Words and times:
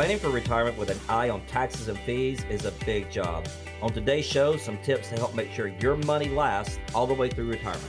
Planning 0.00 0.18
for 0.18 0.30
retirement 0.30 0.78
with 0.78 0.88
an 0.88 0.98
eye 1.10 1.28
on 1.28 1.42
taxes 1.44 1.88
and 1.88 1.98
fees 1.98 2.42
is 2.48 2.64
a 2.64 2.70
big 2.86 3.10
job. 3.10 3.46
On 3.82 3.92
today's 3.92 4.24
show, 4.24 4.56
some 4.56 4.78
tips 4.78 5.10
to 5.10 5.16
help 5.16 5.34
make 5.34 5.52
sure 5.52 5.68
your 5.78 5.94
money 5.94 6.30
lasts 6.30 6.78
all 6.94 7.06
the 7.06 7.12
way 7.12 7.28
through 7.28 7.50
retirement. 7.50 7.84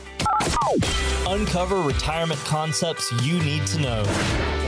Uncover 1.25 1.81
retirement 1.81 2.37
concepts 2.41 3.09
you 3.23 3.39
need 3.43 3.65
to 3.67 3.79
know. 3.79 4.03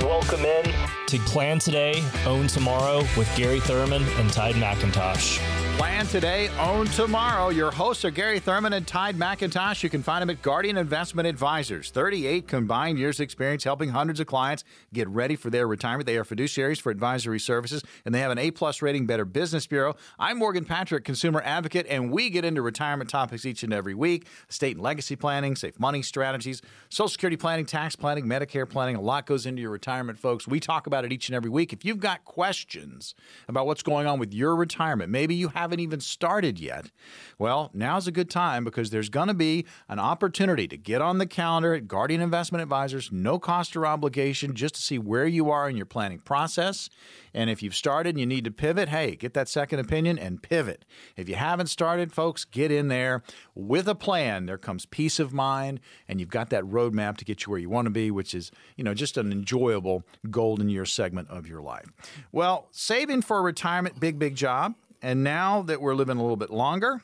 Welcome 0.03 0.45
in 0.45 0.73
to 1.07 1.19
Plan 1.25 1.59
Today, 1.59 2.01
Own 2.25 2.47
Tomorrow 2.47 2.99
with 3.17 3.29
Gary 3.35 3.59
Thurman 3.59 4.03
and 4.03 4.31
Tide 4.31 4.55
McIntosh. 4.55 5.62
Plan 5.77 6.05
today, 6.05 6.49
own 6.59 6.85
tomorrow. 6.85 7.49
Your 7.49 7.71
hosts 7.71 8.05
are 8.05 8.11
Gary 8.11 8.39
Thurman 8.39 8.73
and 8.73 8.85
Tide 8.85 9.17
McIntosh. 9.17 9.81
You 9.81 9.89
can 9.89 10.03
find 10.03 10.21
them 10.21 10.29
at 10.29 10.43
Guardian 10.43 10.77
Investment 10.77 11.27
Advisors. 11.27 11.89
38 11.89 12.47
combined 12.47 12.99
years 12.99 13.19
experience 13.19 13.63
helping 13.63 13.89
hundreds 13.89 14.19
of 14.19 14.27
clients 14.27 14.63
get 14.93 15.09
ready 15.09 15.35
for 15.35 15.49
their 15.49 15.67
retirement. 15.67 16.05
They 16.05 16.15
are 16.17 16.23
fiduciaries 16.23 16.79
for 16.79 16.91
advisory 16.91 17.39
services, 17.39 17.81
and 18.05 18.13
they 18.13 18.19
have 18.19 18.31
an 18.31 18.37
A-plus 18.37 18.83
rating 18.83 19.07
Better 19.07 19.25
Business 19.25 19.65
Bureau. 19.65 19.95
I'm 20.19 20.37
Morgan 20.37 20.63
Patrick, 20.63 21.05
consumer 21.05 21.41
advocate, 21.43 21.87
and 21.89 22.11
we 22.11 22.29
get 22.29 22.45
into 22.45 22.61
retirement 22.61 23.09
topics 23.09 23.43
each 23.43 23.63
and 23.63 23.73
every 23.73 23.95
week. 23.95 24.27
Estate 24.47 24.75
and 24.75 24.83
legacy 24.83 25.15
planning, 25.15 25.55
safe 25.55 25.79
money 25.79 26.03
strategies, 26.03 26.61
Social 26.89 27.09
Security 27.09 27.35
planning, 27.35 27.65
tax 27.65 27.95
planning, 27.95 28.25
Medicare 28.25 28.69
planning. 28.69 28.95
A 28.95 29.01
lot 29.01 29.25
goes 29.25 29.47
into 29.47 29.63
your 29.63 29.71
retirement, 29.71 30.19
folks. 30.19 30.47
We 30.47 30.59
talk 30.59 30.85
about 30.85 31.03
it 31.03 31.11
each 31.11 31.29
and 31.29 31.35
every 31.35 31.49
week. 31.49 31.73
If 31.73 31.83
you've 31.83 31.99
got 31.99 32.23
questions 32.25 33.15
about 33.47 33.65
what's 33.65 33.81
going 33.81 34.05
on 34.05 34.19
with 34.19 34.33
your 34.33 34.55
retirement, 34.55 35.09
maybe 35.09 35.33
you 35.33 35.47
haven't 35.63 35.79
even 35.79 36.01
started 36.01 36.59
yet, 36.59 36.91
well, 37.39 37.71
now's 37.73 38.05
a 38.05 38.11
good 38.11 38.29
time 38.29 38.63
because 38.63 38.89
there's 38.89 39.09
going 39.09 39.29
to 39.29 39.33
be 39.33 39.65
an 39.87 39.97
opportunity 39.97 40.67
to 40.67 40.77
get 40.77 41.01
on 41.01 41.17
the 41.17 41.25
calendar 41.25 41.73
at 41.73 41.87
Guardian 41.87 42.21
Investment 42.21 42.61
Advisors, 42.61 43.09
no 43.11 43.39
cost 43.39 43.75
or 43.75 43.87
obligation, 43.87 44.53
just 44.53 44.75
to 44.75 44.81
see 44.81 44.99
where 44.99 45.25
you 45.25 45.49
are 45.49 45.69
in 45.69 45.77
your 45.77 45.85
planning 45.85 46.19
process. 46.19 46.89
And 47.33 47.49
if 47.49 47.63
you've 47.63 47.75
started 47.75 48.11
and 48.11 48.19
you 48.19 48.25
need 48.25 48.43
to 48.43 48.51
pivot, 48.51 48.89
hey, 48.89 49.15
get 49.15 49.33
that 49.33 49.47
second 49.47 49.79
opinion 49.79 50.19
and 50.19 50.43
pivot. 50.43 50.85
If 51.15 51.27
you 51.27 51.35
haven't 51.35 51.67
started, 51.67 52.11
folks, 52.11 52.45
get 52.45 52.71
in 52.71 52.89
there 52.89 53.23
with 53.55 53.87
a 53.87 53.95
plan. 53.95 54.45
There 54.45 54.57
comes 54.57 54.85
peace 54.85 55.19
of 55.19 55.33
mind, 55.33 55.79
and 56.07 56.19
you've 56.19 56.29
got 56.29 56.49
that 56.51 56.63
roadmap 56.65 57.17
to 57.17 57.25
get 57.25 57.45
you 57.45 57.51
where 57.51 57.59
you 57.59 57.69
want 57.69 57.85
to 57.85 57.91
be, 57.91 58.11
which 58.11 58.35
is, 58.35 58.51
you 58.75 58.83
know, 58.83 58.93
just 58.93 59.17
an 59.17 59.31
enjoyable 59.31 60.03
golden 60.29 60.69
year 60.69 60.85
segment 60.85 61.29
of 61.29 61.47
your 61.47 61.61
life. 61.61 61.87
Well, 62.31 62.67
saving 62.71 63.23
for 63.23 63.41
retirement, 63.41 63.99
big, 63.99 64.19
big 64.19 64.35
job. 64.35 64.75
And 65.03 65.21
now 65.21 65.61
that 65.63 65.81
we're 65.81 65.95
living 65.95 66.17
a 66.17 66.21
little 66.21 66.37
bit 66.37 66.49
longer, 66.49 67.01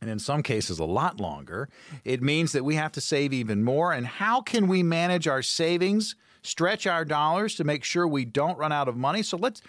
and 0.00 0.08
in 0.08 0.18
some 0.18 0.42
cases 0.42 0.78
a 0.78 0.84
lot 0.84 1.20
longer, 1.20 1.68
it 2.04 2.22
means 2.22 2.52
that 2.52 2.64
we 2.64 2.76
have 2.76 2.90
to 2.92 3.02
save 3.02 3.34
even 3.34 3.62
more. 3.62 3.92
And 3.92 4.06
how 4.06 4.40
can 4.40 4.66
we 4.66 4.82
manage 4.82 5.28
our 5.28 5.42
savings, 5.42 6.16
stretch 6.42 6.86
our 6.86 7.04
dollars 7.04 7.54
to 7.56 7.64
make 7.64 7.84
sure 7.84 8.08
we 8.08 8.24
don't 8.24 8.56
run 8.58 8.72
out 8.72 8.88
of 8.88 8.96
money? 8.96 9.22
So 9.22 9.36
let's, 9.36 9.60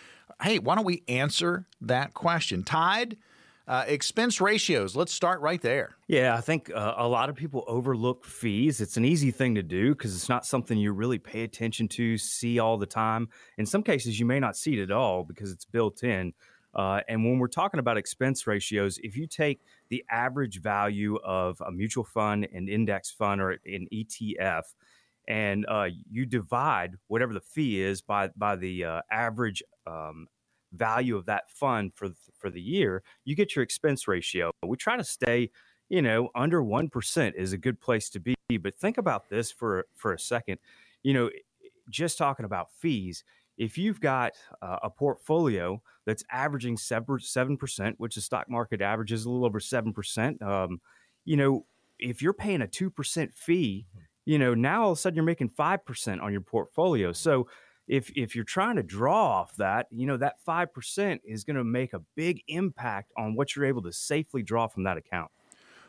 hey, 0.41 0.59
why 0.59 0.75
don't 0.75 0.85
we 0.85 1.03
answer 1.09 1.65
that 1.81 2.13
question? 2.13 2.63
Tide, 2.63 3.17
uh, 3.67 3.83
expense 3.87 4.39
ratios, 4.39 4.95
let's 4.95 5.13
start 5.13 5.41
right 5.41 5.61
there. 5.61 5.95
Yeah, 6.07 6.35
I 6.35 6.41
think 6.41 6.71
uh, 6.73 6.93
a 6.97 7.07
lot 7.07 7.29
of 7.29 7.35
people 7.35 7.65
overlook 7.67 8.23
fees. 8.23 8.79
It's 8.79 8.95
an 8.95 9.03
easy 9.03 9.31
thing 9.31 9.55
to 9.55 9.63
do 9.63 9.89
because 9.89 10.15
it's 10.15 10.29
not 10.29 10.45
something 10.45 10.77
you 10.77 10.93
really 10.93 11.19
pay 11.19 11.43
attention 11.43 11.89
to, 11.89 12.17
see 12.17 12.57
all 12.57 12.77
the 12.77 12.87
time. 12.87 13.27
In 13.57 13.65
some 13.65 13.83
cases, 13.83 14.17
you 14.17 14.25
may 14.25 14.39
not 14.39 14.55
see 14.55 14.79
it 14.79 14.83
at 14.83 14.91
all 14.91 15.23
because 15.23 15.51
it's 15.51 15.65
built 15.65 16.03
in. 16.03 16.33
Uh, 16.79 17.01
and 17.09 17.25
when 17.25 17.39
we're 17.39 17.47
talking 17.49 17.81
about 17.81 17.97
expense 17.97 18.47
ratios, 18.47 18.99
if 19.03 19.17
you 19.17 19.27
take 19.27 19.59
the 19.89 20.01
average 20.09 20.61
value 20.61 21.17
of 21.25 21.61
a 21.67 21.69
mutual 21.69 22.05
fund, 22.05 22.47
an 22.53 22.69
index 22.69 23.11
fund, 23.11 23.41
or 23.41 23.59
an 23.65 23.85
ETF, 23.91 24.61
and 25.27 25.65
uh, 25.67 25.87
you 26.09 26.25
divide 26.25 26.95
whatever 27.07 27.33
the 27.33 27.41
fee 27.41 27.81
is 27.81 28.01
by 28.01 28.29
by 28.37 28.55
the 28.55 28.85
uh, 28.85 29.01
average 29.11 29.61
um, 29.85 30.27
value 30.71 31.17
of 31.17 31.25
that 31.25 31.51
fund 31.51 31.91
for 31.95 32.11
for 32.37 32.49
the 32.49 32.61
year, 32.61 33.03
you 33.25 33.35
get 33.35 33.57
your 33.57 33.63
expense 33.63 34.07
ratio. 34.07 34.49
We 34.65 34.77
try 34.77 34.95
to 34.95 35.03
stay, 35.03 35.51
you 35.89 36.01
know, 36.01 36.29
under 36.33 36.63
one 36.63 36.87
percent 36.87 37.35
is 37.37 37.51
a 37.51 37.57
good 37.57 37.81
place 37.81 38.09
to 38.11 38.21
be. 38.21 38.35
But 38.57 38.73
think 38.73 38.97
about 38.97 39.29
this 39.29 39.51
for 39.51 39.85
for 39.95 40.13
a 40.13 40.19
second. 40.19 40.59
You 41.03 41.13
know, 41.13 41.29
just 41.89 42.17
talking 42.17 42.45
about 42.45 42.71
fees 42.71 43.25
if 43.59 43.77
you've 43.77 43.99
got 43.99 44.31
uh, 44.61 44.77
a 44.81 44.89
portfolio 44.89 45.81
that's 46.05 46.23
averaging 46.31 46.77
7%, 46.77 47.93
which 47.97 48.15
the 48.15 48.21
stock 48.21 48.49
market 48.49 48.81
averages 48.81 49.25
a 49.25 49.29
little 49.29 49.45
over 49.45 49.59
7%, 49.59 50.41
um, 50.41 50.79
you 51.25 51.35
know, 51.35 51.65
if 51.99 52.21
you're 52.21 52.33
paying 52.33 52.61
a 52.61 52.67
2% 52.67 53.33
fee, 53.33 53.85
mm-hmm. 53.89 54.03
you 54.25 54.39
know, 54.39 54.53
now 54.53 54.83
all 54.83 54.91
of 54.93 54.97
a 54.97 55.01
sudden 55.01 55.17
you're 55.17 55.25
making 55.25 55.49
5% 55.49 56.23
on 56.23 56.31
your 56.31 56.41
portfolio. 56.41 57.11
So 57.11 57.49
if, 57.85 58.09
if 58.15 58.33
you're 58.33 58.45
trying 58.45 58.77
to 58.77 58.83
draw 58.83 59.27
off 59.27 59.57
that, 59.57 59.87
you 59.91 60.07
know, 60.07 60.15
that 60.15 60.35
5% 60.47 61.19
is 61.25 61.43
going 61.43 61.57
to 61.57 61.65
make 61.65 61.91
a 61.91 62.01
big 62.15 62.41
impact 62.47 63.11
on 63.17 63.35
what 63.35 63.55
you're 63.55 63.65
able 63.65 63.81
to 63.81 63.91
safely 63.91 64.41
draw 64.41 64.67
from 64.67 64.83
that 64.83 64.95
account. 64.95 65.31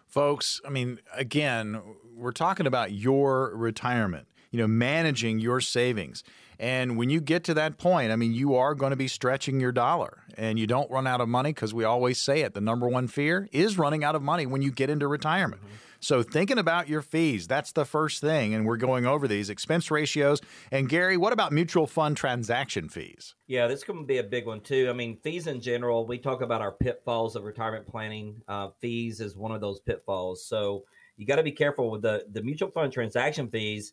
Folks, 0.09 0.61
I 0.67 0.71
mean, 0.71 0.99
again, 1.15 1.81
we're 2.17 2.33
talking 2.33 2.67
about 2.67 2.91
your 2.91 3.55
retirement, 3.55 4.27
you 4.51 4.59
know, 4.59 4.67
managing 4.67 5.39
your 5.39 5.61
savings. 5.61 6.23
And 6.59 6.99
when 6.99 7.09
you 7.09 7.23
get 7.23 7.45
to 7.45 7.55
that 7.55 7.79
point, 7.79 8.13
I 8.13 8.17
mean, 8.17 8.35
you 8.35 8.55
are 8.55 8.75
going 8.75 8.91
to 8.91 8.97
be 8.97 9.09
stretching 9.09 9.61
your 9.61 9.73
dollar 9.73 10.25
and 10.37 10.59
you 10.59 10.67
don't 10.67 10.91
run 10.91 11.07
out 11.07 11.23
of 11.23 11.29
money 11.29 11.53
because 11.53 11.73
we 11.73 11.85
always 11.85 12.21
say 12.21 12.43
it. 12.43 12.53
The 12.53 12.61
number 12.61 12.87
one 12.87 13.09
fear 13.09 13.49
is 13.51 13.79
running 13.79 14.05
out 14.05 14.15
of 14.15 14.23
money 14.23 14.45
when 14.45 14.61
you 14.61 14.71
get 14.71 14.91
into 14.91 15.09
retirement. 15.09 15.63
Mm-hmm. 15.63 15.75
So, 16.03 16.23
thinking 16.23 16.57
about 16.57 16.89
your 16.89 17.03
fees, 17.03 17.47
that's 17.47 17.73
the 17.73 17.85
first 17.85 18.23
thing. 18.23 18.55
And 18.55 18.65
we're 18.65 18.79
going 18.79 19.05
over 19.05 19.29
these 19.29 19.51
expense 19.51 19.91
ratios. 19.91 20.41
And, 20.73 20.89
Gary, 20.89 21.19
what 21.19 21.35
about 21.35 21.53
mutual 21.53 21.87
fund 21.87 22.17
transaction 22.17 22.89
fees? 22.89 23.35
Yeah, 23.47 23.67
this 23.67 23.83
to 23.83 24.05
be 24.05 24.17
a 24.17 24.23
big 24.23 24.47
one, 24.47 24.61
too. 24.61 24.89
I 24.89 24.95
mean, 24.95 25.19
fees 25.23 25.47
in 25.47 25.61
general, 25.61 26.07
we 26.07 26.17
talk 26.17 26.41
about 26.41 26.63
our 26.63 26.73
pitfalls 26.73 27.37
of 27.37 27.45
retirement 27.45 27.87
planning. 27.87 28.41
Uh, 28.49 28.69
fees 28.81 29.21
is 29.21 29.37
one 29.37 29.53
of 29.53 29.61
those 29.61 29.81
pitfalls. 29.81 30.43
So, 30.47 30.85
you 31.19 31.27
got 31.27 31.37
to 31.37 31.43
be 31.43 31.53
careful 31.53 31.91
with 31.91 32.01
the, 32.01 32.25
the 32.33 32.43
mutual 32.43 32.71
fund 32.71 32.95
transaction 32.95 33.51
fees 33.51 33.93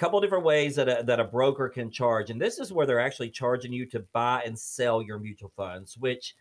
couple 0.00 0.18
different 0.18 0.44
ways 0.44 0.74
that 0.76 0.88
a, 0.88 1.02
that 1.04 1.20
a 1.20 1.24
broker 1.24 1.68
can 1.68 1.90
charge 1.90 2.30
and 2.30 2.40
this 2.40 2.58
is 2.58 2.72
where 2.72 2.86
they're 2.86 2.98
actually 2.98 3.28
charging 3.28 3.70
you 3.70 3.84
to 3.84 4.00
buy 4.14 4.42
and 4.46 4.58
sell 4.58 5.02
your 5.02 5.18
mutual 5.18 5.52
funds 5.54 5.98
which 5.98 6.36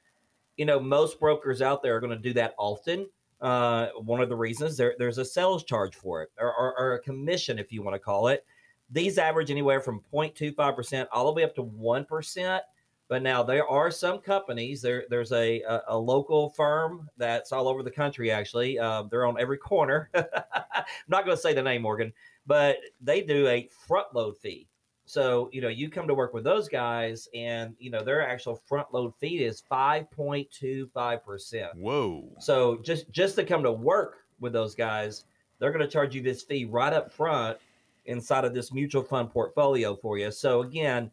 you 0.56 0.64
know 0.64 0.80
most 0.80 1.20
brokers 1.20 1.62
out 1.62 1.84
there 1.84 1.97
are 1.97 2.00
going 2.00 2.09
to 2.09 2.18
do 2.18 2.31
that 2.31 2.56
often 2.58 3.06
uh, 3.42 3.88
one 3.97 4.22
of 4.22 4.30
the 4.30 4.36
reasons 4.36 4.78
there, 4.78 4.96
there's 4.97 5.18
a 5.18 5.25
sales 5.25 5.64
charge 5.64 5.96
for 5.96 6.22
it 6.24 6.30
or, 6.40 6.53
or, 6.53 6.78
or, 6.78 6.94
a 6.94 7.00
commission 7.00 7.58
if 7.58 7.72
you 7.72 7.81
want 7.81 7.96
to 7.96 8.00
call 8.00 8.28
it. 8.28 8.46
These 8.92 9.18
average 9.18 9.50
anywhere 9.50 9.80
from 9.80 10.02
0.25% 10.14 11.08
all 11.14 11.26
the 11.28 11.31
way 11.31 11.44
up 11.44 11.56
to 11.56 11.64
1% 11.64 12.59
but 13.08 13.24
now 13.24 13.41
there 13.41 13.68
are 13.68 13.91
some 13.91 14.20
companies 14.20 14.81
there 14.81 15.06
there's 15.09 15.31
a, 15.31 15.62
a, 15.62 15.81
a 15.90 15.97
local 15.97 16.50
firm 16.50 17.09
that's 17.18 17.52
all 17.52 17.68
over 17.68 17.81
the 17.81 17.91
country 17.91 18.30
actually 18.30 18.78
uh, 18.78 19.03
they're 19.03 19.26
on 19.26 19.40
every 19.40 19.58
corner. 19.58 20.09
I'm 20.16 20.84
not 21.08 21.26
going 21.26 21.36
to 21.36 21.41
say 21.41 21.53
the 21.53 21.64
name 21.64 21.81
morgan 21.81 22.12
but 22.49 22.79
they 22.99 23.21
do 23.21 23.47
a 23.47 23.69
front 23.87 24.07
load 24.15 24.35
fee. 24.35 24.67
So, 25.05 25.51
you 25.53 25.61
know, 25.61 25.67
you 25.67 25.87
come 25.87 26.07
to 26.07 26.15
work 26.15 26.33
with 26.33 26.43
those 26.43 26.67
guys 26.67 27.29
and, 27.35 27.75
you 27.77 27.91
know, 27.91 28.03
their 28.03 28.27
actual 28.27 28.59
front 28.67 28.91
load 28.91 29.13
fee 29.19 29.43
is 29.43 29.61
5.25%. 29.71 31.75
Whoa. 31.75 32.27
So 32.39 32.77
just 32.77 33.11
just 33.11 33.35
to 33.35 33.43
come 33.43 33.61
to 33.61 33.71
work 33.71 34.25
with 34.39 34.51
those 34.51 34.73
guys, 34.73 35.25
they're 35.59 35.71
going 35.71 35.85
to 35.85 35.91
charge 35.91 36.15
you 36.15 36.23
this 36.23 36.41
fee 36.41 36.65
right 36.65 36.91
up 36.91 37.11
front 37.11 37.59
inside 38.05 38.45
of 38.45 38.55
this 38.55 38.73
mutual 38.73 39.03
fund 39.03 39.29
portfolio 39.29 39.95
for 39.95 40.17
you. 40.17 40.31
So 40.31 40.63
again, 40.63 41.11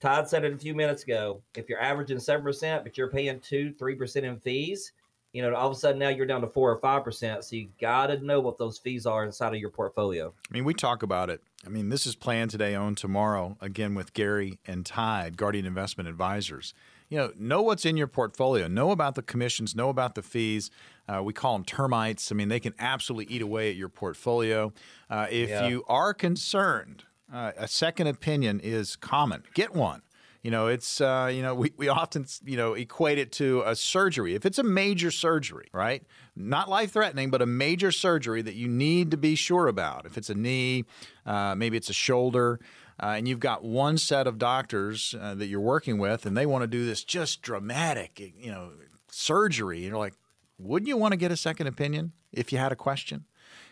Todd 0.00 0.28
said 0.28 0.44
it 0.44 0.52
a 0.52 0.58
few 0.58 0.74
minutes 0.74 1.04
ago. 1.04 1.40
If 1.54 1.70
you're 1.70 1.80
averaging 1.80 2.18
7%, 2.18 2.82
but 2.82 2.98
you're 2.98 3.10
paying 3.10 3.40
2 3.40 3.72
3% 3.80 4.22
in 4.22 4.38
fees, 4.38 4.92
you 5.34 5.42
know, 5.42 5.52
all 5.54 5.68
of 5.68 5.76
a 5.76 5.78
sudden 5.78 5.98
now 5.98 6.10
you're 6.10 6.26
down 6.26 6.40
to 6.42 6.46
four 6.46 6.70
or 6.70 6.78
five 6.78 7.02
percent. 7.02 7.44
So 7.44 7.56
you 7.56 7.68
got 7.80 8.06
to 8.06 8.18
know 8.24 8.40
what 8.40 8.56
those 8.56 8.78
fees 8.78 9.04
are 9.04 9.24
inside 9.24 9.52
of 9.52 9.60
your 9.60 9.68
portfolio. 9.68 10.32
I 10.48 10.54
mean, 10.54 10.64
we 10.64 10.72
talk 10.72 11.02
about 11.02 11.28
it. 11.28 11.42
I 11.66 11.70
mean, 11.70 11.88
this 11.88 12.06
is 12.06 12.14
Plan 12.14 12.48
Today, 12.48 12.76
own 12.76 12.94
tomorrow. 12.94 13.58
Again, 13.60 13.96
with 13.96 14.14
Gary 14.14 14.60
and 14.64 14.86
Tide, 14.86 15.36
Guardian 15.36 15.66
Investment 15.66 16.08
Advisors. 16.08 16.72
You 17.08 17.18
know, 17.18 17.32
know 17.36 17.62
what's 17.62 17.84
in 17.84 17.96
your 17.96 18.06
portfolio. 18.06 18.68
Know 18.68 18.92
about 18.92 19.16
the 19.16 19.22
commissions. 19.22 19.74
Know 19.74 19.88
about 19.88 20.14
the 20.14 20.22
fees. 20.22 20.70
Uh, 21.08 21.20
we 21.22 21.32
call 21.32 21.54
them 21.54 21.64
termites. 21.64 22.30
I 22.30 22.36
mean, 22.36 22.48
they 22.48 22.60
can 22.60 22.74
absolutely 22.78 23.34
eat 23.34 23.42
away 23.42 23.70
at 23.70 23.76
your 23.76 23.88
portfolio. 23.88 24.72
Uh, 25.10 25.26
if 25.30 25.50
yeah. 25.50 25.66
you 25.66 25.84
are 25.88 26.14
concerned, 26.14 27.04
uh, 27.32 27.52
a 27.56 27.66
second 27.66 28.06
opinion 28.06 28.60
is 28.60 28.94
common. 28.94 29.42
Get 29.52 29.74
one. 29.74 30.02
You 30.44 30.50
know, 30.50 30.66
it's 30.66 31.00
uh, 31.00 31.30
you 31.32 31.40
know 31.40 31.54
we, 31.54 31.72
we 31.78 31.88
often 31.88 32.26
you 32.44 32.58
know 32.58 32.74
equate 32.74 33.16
it 33.16 33.32
to 33.32 33.62
a 33.64 33.74
surgery. 33.74 34.34
If 34.34 34.44
it's 34.44 34.58
a 34.58 34.62
major 34.62 35.10
surgery, 35.10 35.68
right? 35.72 36.04
Not 36.36 36.68
life 36.68 36.92
threatening, 36.92 37.30
but 37.30 37.40
a 37.40 37.46
major 37.46 37.90
surgery 37.90 38.42
that 38.42 38.54
you 38.54 38.68
need 38.68 39.10
to 39.12 39.16
be 39.16 39.36
sure 39.36 39.68
about. 39.68 40.04
If 40.04 40.18
it's 40.18 40.28
a 40.28 40.34
knee, 40.34 40.84
uh, 41.24 41.54
maybe 41.54 41.78
it's 41.78 41.88
a 41.88 41.94
shoulder. 41.94 42.60
Uh, 43.02 43.14
and 43.16 43.26
you've 43.26 43.40
got 43.40 43.64
one 43.64 43.96
set 43.98 44.26
of 44.26 44.38
doctors 44.38 45.16
uh, 45.20 45.34
that 45.34 45.46
you're 45.46 45.60
working 45.60 45.98
with, 45.98 46.26
and 46.26 46.36
they 46.36 46.46
want 46.46 46.62
to 46.62 46.68
do 46.68 46.84
this 46.84 47.02
just 47.02 47.40
dramatic, 47.42 48.20
you 48.20 48.52
know, 48.52 48.70
surgery. 49.10 49.78
And 49.78 49.86
you're 49.86 49.98
like, 49.98 50.14
wouldn't 50.58 50.86
you 50.86 50.96
want 50.96 51.12
to 51.12 51.16
get 51.16 51.32
a 51.32 51.36
second 51.36 51.66
opinion 51.68 52.12
if 52.32 52.52
you 52.52 52.58
had 52.58 52.70
a 52.70 52.76
question? 52.76 53.24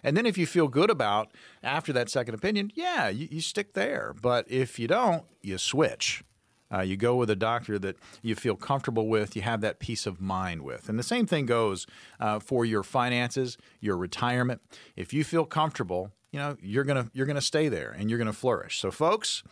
And 0.02 0.16
then 0.16 0.24
if 0.24 0.38
you 0.38 0.46
feel 0.46 0.68
good 0.68 0.90
about 0.90 1.32
after 1.62 1.92
that 1.92 2.08
second 2.08 2.34
opinion, 2.34 2.72
yeah, 2.74 3.10
you, 3.10 3.28
you 3.30 3.40
stick 3.42 3.74
there. 3.74 4.14
But 4.20 4.50
if 4.50 4.78
you 4.78 4.88
don't, 4.88 5.24
you 5.42 5.58
switch. 5.58 6.24
Uh, 6.72 6.80
you 6.80 6.96
go 6.96 7.16
with 7.16 7.30
a 7.30 7.36
doctor 7.36 7.78
that 7.78 7.96
you 8.22 8.34
feel 8.34 8.56
comfortable 8.56 9.08
with, 9.08 9.36
you 9.36 9.42
have 9.42 9.60
that 9.60 9.78
peace 9.78 10.06
of 10.06 10.20
mind 10.20 10.62
with. 10.62 10.88
And 10.88 10.98
the 10.98 11.02
same 11.02 11.26
thing 11.26 11.46
goes 11.46 11.86
uh, 12.18 12.38
for 12.38 12.64
your 12.64 12.82
finances, 12.82 13.58
your 13.80 13.96
retirement. 13.96 14.60
If 14.96 15.12
you 15.12 15.24
feel 15.24 15.44
comfortable, 15.44 16.12
you 16.30 16.38
know, 16.38 16.56
you're 16.62 16.84
going 16.84 17.04
to 17.04 17.10
you're 17.12 17.26
going 17.26 17.36
to 17.36 17.42
stay 17.42 17.68
there 17.68 17.90
and 17.90 18.08
you're 18.08 18.18
going 18.18 18.26
to 18.26 18.32
flourish. 18.32 18.80
So 18.80 18.90
folks, 18.90 19.42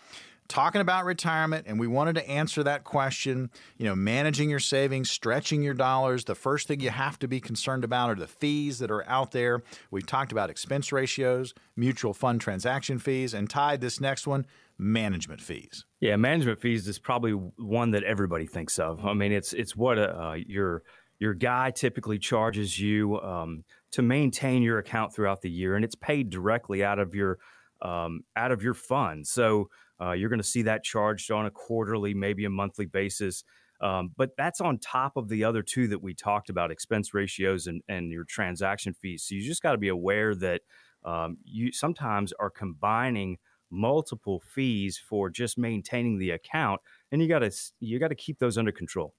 talking 0.50 0.80
about 0.80 1.04
retirement 1.04 1.64
and 1.68 1.78
we 1.78 1.86
wanted 1.86 2.16
to 2.16 2.28
answer 2.28 2.64
that 2.64 2.82
question 2.82 3.48
you 3.76 3.84
know 3.84 3.94
managing 3.94 4.50
your 4.50 4.58
savings 4.58 5.08
stretching 5.08 5.62
your 5.62 5.74
dollars 5.74 6.24
the 6.24 6.34
first 6.34 6.66
thing 6.66 6.80
you 6.80 6.90
have 6.90 7.16
to 7.16 7.28
be 7.28 7.38
concerned 7.38 7.84
about 7.84 8.10
are 8.10 8.16
the 8.16 8.26
fees 8.26 8.80
that 8.80 8.90
are 8.90 9.08
out 9.08 9.30
there 9.30 9.62
we've 9.92 10.08
talked 10.08 10.32
about 10.32 10.50
expense 10.50 10.90
ratios 10.90 11.54
mutual 11.76 12.12
fund 12.12 12.40
transaction 12.40 12.98
fees 12.98 13.32
and 13.32 13.48
Tide 13.48 13.80
this 13.80 14.00
next 14.00 14.26
one 14.26 14.44
management 14.80 15.40
fees 15.40 15.84
yeah 16.00 16.16
management 16.16 16.60
fees 16.60 16.88
is 16.88 16.98
probably 16.98 17.32
one 17.32 17.90
that 17.90 18.02
everybody 18.04 18.46
thinks 18.46 18.78
of 18.78 19.04
i 19.04 19.12
mean 19.12 19.32
it's 19.32 19.52
it's 19.52 19.76
what 19.76 19.98
uh, 19.98 20.34
your 20.46 20.82
your 21.18 21.34
guy 21.34 21.70
typically 21.70 22.18
charges 22.18 22.80
you 22.80 23.20
um, 23.20 23.62
to 23.92 24.00
maintain 24.00 24.62
your 24.62 24.78
account 24.78 25.14
throughout 25.14 25.42
the 25.42 25.50
year 25.50 25.76
and 25.76 25.84
it's 25.84 25.96
paid 25.96 26.30
directly 26.30 26.82
out 26.82 26.98
of 26.98 27.14
your 27.14 27.38
um, 27.82 28.22
out 28.36 28.52
of 28.52 28.62
your 28.62 28.74
fund 28.74 29.26
so 29.26 29.68
uh, 30.00 30.12
you're 30.12 30.30
going 30.30 30.40
to 30.40 30.46
see 30.46 30.62
that 30.62 30.82
charged 30.82 31.30
on 31.30 31.46
a 31.46 31.50
quarterly, 31.50 32.14
maybe 32.14 32.44
a 32.44 32.50
monthly 32.50 32.86
basis. 32.86 33.44
Um, 33.82 34.12
but 34.16 34.30
that's 34.36 34.60
on 34.60 34.78
top 34.78 35.16
of 35.16 35.28
the 35.28 35.44
other 35.44 35.62
two 35.62 35.88
that 35.88 36.02
we 36.02 36.14
talked 36.14 36.50
about 36.50 36.70
expense 36.70 37.14
ratios 37.14 37.66
and, 37.66 37.82
and 37.88 38.10
your 38.10 38.24
transaction 38.24 38.94
fees. 38.94 39.24
So 39.26 39.34
you 39.34 39.42
just 39.42 39.62
got 39.62 39.72
to 39.72 39.78
be 39.78 39.88
aware 39.88 40.34
that 40.36 40.62
um, 41.04 41.38
you 41.44 41.72
sometimes 41.72 42.32
are 42.38 42.50
combining 42.50 43.38
multiple 43.70 44.40
fees 44.40 44.98
for 44.98 45.30
just 45.30 45.58
maintaining 45.58 46.18
the 46.18 46.30
account, 46.30 46.80
and 47.12 47.22
you 47.22 47.28
got 47.28 47.40
to 47.40 47.50
you 47.80 47.98
got 47.98 48.08
to 48.08 48.14
keep 48.14 48.38
those 48.38 48.58
under 48.58 48.72
control. 48.72 49.14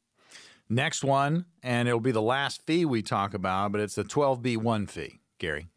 Next 0.69 1.03
one, 1.03 1.45
and 1.63 1.87
it'll 1.87 1.99
be 1.99 2.13
the 2.13 2.21
last 2.21 2.65
fee 2.65 2.85
we 2.85 3.01
talk 3.01 3.33
about, 3.33 3.73
but 3.73 3.81
it's 3.81 3.95
the 3.95 4.05
12B1 4.05 4.89
fee, 4.89 5.19
Gary. 5.37 5.67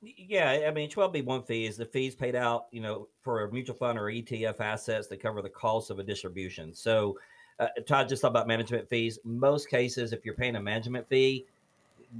Yeah, 0.00 0.64
I 0.66 0.70
mean, 0.70 0.88
12B1 0.88 1.46
fee 1.46 1.66
is 1.66 1.76
the 1.76 1.84
fees 1.84 2.14
paid 2.14 2.34
out, 2.34 2.66
you 2.70 2.80
know, 2.80 3.08
for 3.20 3.44
a 3.44 3.52
mutual 3.52 3.76
fund 3.76 3.98
or 3.98 4.04
ETF 4.04 4.60
assets 4.60 5.06
that 5.08 5.20
cover 5.20 5.42
the 5.42 5.50
cost 5.50 5.90
of 5.90 5.98
a 5.98 6.02
distribution. 6.02 6.72
So, 6.72 7.18
uh, 7.58 7.66
Todd 7.86 8.08
just 8.08 8.22
talked 8.22 8.30
about 8.30 8.46
management 8.46 8.88
fees. 8.88 9.18
Most 9.24 9.68
cases, 9.68 10.12
if 10.12 10.24
you're 10.24 10.34
paying 10.34 10.56
a 10.56 10.62
management 10.62 11.08
fee, 11.08 11.44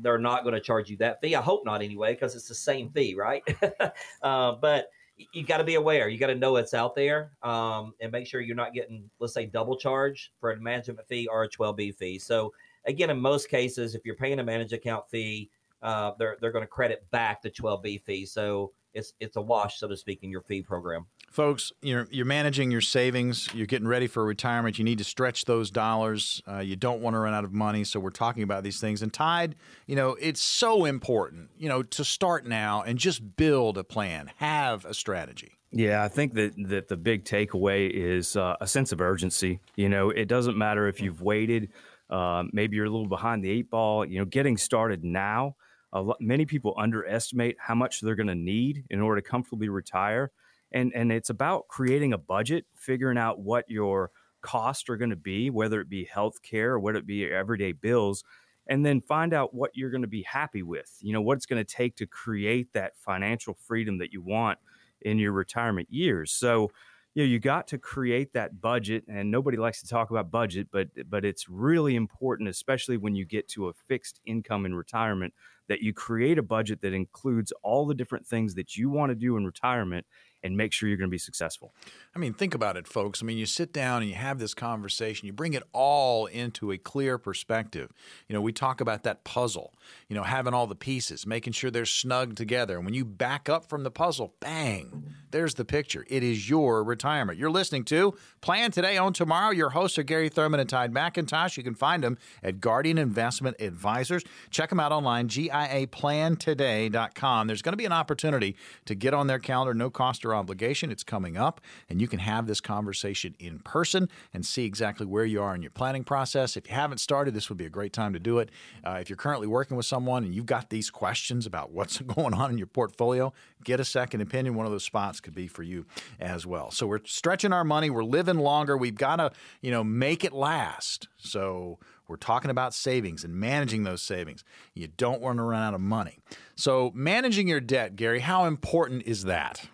they're 0.02 0.18
not 0.18 0.42
going 0.42 0.54
to 0.54 0.60
charge 0.60 0.90
you 0.90 0.96
that 0.98 1.20
fee. 1.20 1.34
I 1.34 1.40
hope 1.40 1.64
not 1.64 1.80
anyway, 1.80 2.14
because 2.14 2.34
it's 2.34 2.48
the 2.48 2.54
same 2.54 2.90
fee, 2.90 3.14
right? 3.14 3.42
uh, 4.22 4.52
but 4.52 4.90
you 5.32 5.44
got 5.44 5.58
to 5.58 5.64
be 5.64 5.74
aware. 5.74 6.08
You 6.08 6.18
got 6.18 6.28
to 6.28 6.34
know 6.34 6.56
it's 6.56 6.74
out 6.74 6.94
there 6.94 7.32
um, 7.42 7.92
and 8.00 8.12
make 8.12 8.26
sure 8.26 8.40
you're 8.40 8.56
not 8.56 8.72
getting, 8.72 9.08
let's 9.18 9.34
say, 9.34 9.46
double 9.46 9.76
charge 9.76 10.32
for 10.40 10.52
a 10.52 10.60
management 10.60 11.06
fee 11.08 11.26
or 11.26 11.44
a 11.44 11.48
12B 11.48 11.96
fee. 11.96 12.18
So, 12.18 12.52
again, 12.86 13.10
in 13.10 13.20
most 13.20 13.48
cases, 13.48 13.94
if 13.94 14.04
you're 14.04 14.14
paying 14.14 14.38
a 14.38 14.44
managed 14.44 14.72
account 14.72 15.08
fee, 15.10 15.50
uh, 15.82 16.12
they're 16.18 16.36
they're 16.40 16.52
going 16.52 16.64
to 16.64 16.68
credit 16.68 17.08
back 17.10 17.42
the 17.42 17.50
12B 17.50 18.02
fee. 18.02 18.26
So 18.26 18.72
it's 18.94 19.12
it's 19.20 19.36
a 19.36 19.40
wash, 19.40 19.78
so 19.78 19.88
to 19.88 19.96
speak, 19.96 20.20
in 20.22 20.30
your 20.30 20.40
fee 20.42 20.62
program. 20.62 21.06
Folks, 21.30 21.72
you're 21.82 22.08
you're 22.10 22.26
managing 22.26 22.70
your 22.70 22.80
savings. 22.80 23.48
You're 23.54 23.66
getting 23.66 23.88
ready 23.88 24.06
for 24.06 24.24
retirement. 24.24 24.78
You 24.78 24.84
need 24.84 24.98
to 24.98 25.04
stretch 25.04 25.44
those 25.44 25.70
dollars. 25.70 26.42
Uh, 26.48 26.58
you 26.58 26.76
don't 26.76 27.00
want 27.00 27.14
to 27.14 27.20
run 27.20 27.34
out 27.34 27.44
of 27.44 27.52
money. 27.52 27.84
So 27.84 28.00
we're 28.00 28.10
talking 28.10 28.42
about 28.42 28.64
these 28.64 28.80
things. 28.80 29.02
And 29.02 29.12
Tide, 29.12 29.54
you 29.86 29.96
know, 29.96 30.16
it's 30.20 30.40
so 30.40 30.84
important, 30.84 31.50
you 31.58 31.68
know, 31.68 31.82
to 31.82 32.04
start 32.04 32.46
now 32.46 32.82
and 32.82 32.98
just 32.98 33.36
build 33.36 33.78
a 33.78 33.84
plan, 33.84 34.30
have 34.36 34.84
a 34.84 34.94
strategy. 34.94 35.58
Yeah, 35.70 36.02
I 36.02 36.08
think 36.08 36.34
that 36.34 36.54
that 36.68 36.88
the 36.88 36.96
big 36.96 37.24
takeaway 37.24 37.90
is 37.90 38.36
uh, 38.36 38.56
a 38.60 38.66
sense 38.66 38.92
of 38.92 39.00
urgency. 39.00 39.60
You 39.76 39.88
know, 39.88 40.10
it 40.10 40.26
doesn't 40.28 40.56
matter 40.56 40.88
if 40.88 41.00
you've 41.00 41.20
waited. 41.20 41.70
Uh, 42.08 42.44
maybe 42.52 42.76
you're 42.76 42.86
a 42.86 42.90
little 42.90 43.08
behind 43.08 43.44
the 43.44 43.50
eight 43.50 43.70
ball. 43.70 44.04
You 44.04 44.20
know, 44.20 44.24
getting 44.24 44.56
started 44.56 45.04
now 45.04 45.56
lot, 45.92 46.20
many 46.20 46.46
people 46.46 46.74
underestimate 46.76 47.56
how 47.58 47.74
much 47.74 48.00
they're 48.00 48.14
going 48.14 48.28
to 48.28 48.34
need 48.34 48.84
in 48.90 49.00
order 49.00 49.20
to 49.20 49.28
comfortably 49.28 49.68
retire. 49.68 50.30
And, 50.72 50.92
and 50.94 51.10
it's 51.10 51.30
about 51.30 51.68
creating 51.68 52.12
a 52.12 52.18
budget, 52.18 52.66
figuring 52.74 53.16
out 53.16 53.40
what 53.40 53.64
your 53.68 54.10
costs 54.42 54.88
are 54.88 54.96
going 54.96 55.10
to 55.10 55.16
be, 55.16 55.50
whether 55.50 55.80
it 55.80 55.88
be 55.88 56.04
health 56.04 56.42
care 56.42 56.72
or 56.72 56.80
whether 56.80 56.98
it 56.98 57.06
be 57.06 57.16
your 57.16 57.34
everyday 57.34 57.72
bills, 57.72 58.22
and 58.66 58.84
then 58.84 59.00
find 59.00 59.32
out 59.32 59.54
what 59.54 59.70
you're 59.74 59.90
going 59.90 60.02
to 60.02 60.08
be 60.08 60.22
happy 60.22 60.62
with. 60.62 60.94
You 61.00 61.14
know, 61.14 61.22
what 61.22 61.36
it's 61.36 61.46
going 61.46 61.64
to 61.64 61.76
take 61.76 61.96
to 61.96 62.06
create 62.06 62.72
that 62.74 62.98
financial 62.98 63.54
freedom 63.54 63.98
that 63.98 64.12
you 64.12 64.20
want 64.20 64.58
in 65.00 65.18
your 65.18 65.32
retirement 65.32 65.88
years. 65.90 66.32
So, 66.32 66.70
you 67.18 67.24
know, 67.24 67.30
you 67.30 67.40
got 67.40 67.66
to 67.66 67.78
create 67.78 68.32
that 68.34 68.60
budget, 68.60 69.02
and 69.08 69.28
nobody 69.28 69.56
likes 69.56 69.80
to 69.80 69.88
talk 69.88 70.10
about 70.12 70.30
budget, 70.30 70.68
but 70.70 70.86
but 71.10 71.24
it's 71.24 71.48
really 71.48 71.96
important, 71.96 72.48
especially 72.48 72.96
when 72.96 73.16
you 73.16 73.24
get 73.24 73.48
to 73.48 73.66
a 73.66 73.72
fixed 73.72 74.20
income 74.24 74.64
in 74.64 74.72
retirement, 74.72 75.34
that 75.66 75.80
you 75.80 75.92
create 75.92 76.38
a 76.38 76.44
budget 76.44 76.80
that 76.82 76.92
includes 76.92 77.52
all 77.64 77.86
the 77.86 77.94
different 77.94 78.24
things 78.24 78.54
that 78.54 78.76
you 78.76 78.88
want 78.88 79.10
to 79.10 79.16
do 79.16 79.36
in 79.36 79.44
retirement 79.44 80.06
and 80.42 80.56
make 80.56 80.72
sure 80.72 80.88
you're 80.88 80.98
going 80.98 81.10
to 81.10 81.14
be 81.14 81.18
successful. 81.18 81.74
I 82.14 82.18
mean, 82.18 82.32
think 82.32 82.54
about 82.54 82.76
it, 82.76 82.86
folks. 82.86 83.22
I 83.22 83.26
mean, 83.26 83.38
you 83.38 83.46
sit 83.46 83.72
down 83.72 84.02
and 84.02 84.10
you 84.10 84.16
have 84.16 84.38
this 84.38 84.54
conversation, 84.54 85.26
you 85.26 85.32
bring 85.32 85.54
it 85.54 85.62
all 85.72 86.26
into 86.26 86.72
a 86.72 86.78
clear 86.78 87.18
perspective. 87.18 87.92
You 88.28 88.34
know, 88.34 88.40
we 88.40 88.52
talk 88.52 88.80
about 88.80 89.02
that 89.04 89.24
puzzle, 89.24 89.74
you 90.08 90.16
know, 90.16 90.22
having 90.22 90.54
all 90.54 90.66
the 90.66 90.74
pieces, 90.74 91.26
making 91.26 91.52
sure 91.52 91.70
they're 91.70 91.84
snug 91.84 92.36
together. 92.36 92.76
And 92.76 92.84
when 92.84 92.94
you 92.94 93.04
back 93.04 93.48
up 93.48 93.68
from 93.68 93.82
the 93.82 93.90
puzzle, 93.90 94.34
bang, 94.40 95.14
there's 95.30 95.54
the 95.54 95.64
picture. 95.64 96.04
It 96.08 96.22
is 96.22 96.48
your 96.48 96.84
retirement. 96.84 97.38
You're 97.38 97.50
listening 97.50 97.84
to 97.86 98.14
Plan 98.40 98.70
Today, 98.70 98.98
Own 98.98 99.12
Tomorrow. 99.12 99.50
Your 99.50 99.70
hosts 99.70 99.98
are 99.98 100.02
Gary 100.02 100.28
Thurman 100.28 100.60
and 100.60 100.68
Tide 100.68 100.92
McIntosh. 100.92 101.56
You 101.56 101.62
can 101.62 101.74
find 101.74 102.04
them 102.04 102.18
at 102.42 102.60
Guardian 102.60 102.98
Investment 102.98 103.56
Advisors. 103.60 104.24
Check 104.50 104.70
them 104.70 104.80
out 104.80 104.92
online, 104.92 105.28
GIAPlantoday.com. 105.28 107.46
There's 107.46 107.62
going 107.62 107.72
to 107.72 107.76
be 107.76 107.84
an 107.84 107.92
opportunity 107.92 108.56
to 108.86 108.94
get 108.94 109.14
on 109.14 109.26
their 109.26 109.38
calendar, 109.38 109.74
no 109.74 109.90
cost 109.90 110.24
or 110.28 110.34
obligation. 110.34 110.90
It's 110.90 111.04
coming 111.04 111.36
up, 111.36 111.60
and 111.88 112.00
you 112.00 112.08
can 112.08 112.18
have 112.18 112.46
this 112.46 112.60
conversation 112.60 113.34
in 113.38 113.58
person 113.60 114.08
and 114.32 114.44
see 114.44 114.64
exactly 114.64 115.06
where 115.06 115.24
you 115.24 115.42
are 115.42 115.54
in 115.54 115.62
your 115.62 115.70
planning 115.70 116.04
process. 116.04 116.56
If 116.56 116.68
you 116.68 116.74
haven't 116.74 116.98
started, 116.98 117.34
this 117.34 117.48
would 117.48 117.58
be 117.58 117.66
a 117.66 117.70
great 117.70 117.92
time 117.92 118.12
to 118.12 118.18
do 118.18 118.38
it. 118.38 118.50
Uh, 118.84 118.98
if 119.00 119.08
you're 119.08 119.16
currently 119.16 119.46
working 119.46 119.76
with 119.76 119.86
someone 119.86 120.24
and 120.24 120.34
you've 120.34 120.46
got 120.46 120.70
these 120.70 120.90
questions 120.90 121.46
about 121.46 121.72
what's 121.72 121.98
going 122.16 122.34
on 122.34 122.50
in 122.50 122.58
your 122.58 122.66
portfolio, 122.66 123.32
get 123.64 123.80
a 123.80 123.84
second 123.84 124.20
opinion. 124.20 124.54
One 124.54 124.66
of 124.66 124.72
those 124.72 124.84
spots 124.84 125.20
could 125.20 125.34
be 125.34 125.48
for 125.48 125.62
you 125.62 125.86
as 126.20 126.46
well. 126.46 126.70
So 126.70 126.86
we're 126.86 127.04
stretching 127.04 127.52
our 127.52 127.64
money. 127.64 127.90
We're 127.90 128.04
living 128.04 128.38
longer. 128.38 128.76
We've 128.76 128.94
got 128.94 129.16
to, 129.16 129.32
you 129.60 129.70
know, 129.70 129.82
make 129.84 130.24
it 130.24 130.32
last. 130.32 131.08
So 131.16 131.78
we're 132.08 132.16
talking 132.16 132.50
about 132.50 132.72
savings 132.72 133.22
and 133.22 133.34
managing 133.34 133.84
those 133.84 134.02
savings. 134.02 134.42
You 134.74 134.88
don't 134.88 135.20
want 135.20 135.36
to 135.38 135.42
run 135.42 135.62
out 135.62 135.74
of 135.74 135.80
money. 135.80 136.18
So 136.56 136.90
managing 136.94 137.48
your 137.48 137.60
debt, 137.60 137.96
Gary, 137.96 138.20
how 138.20 138.46
important 138.46 139.02
is 139.02 139.24
that? 139.24 139.68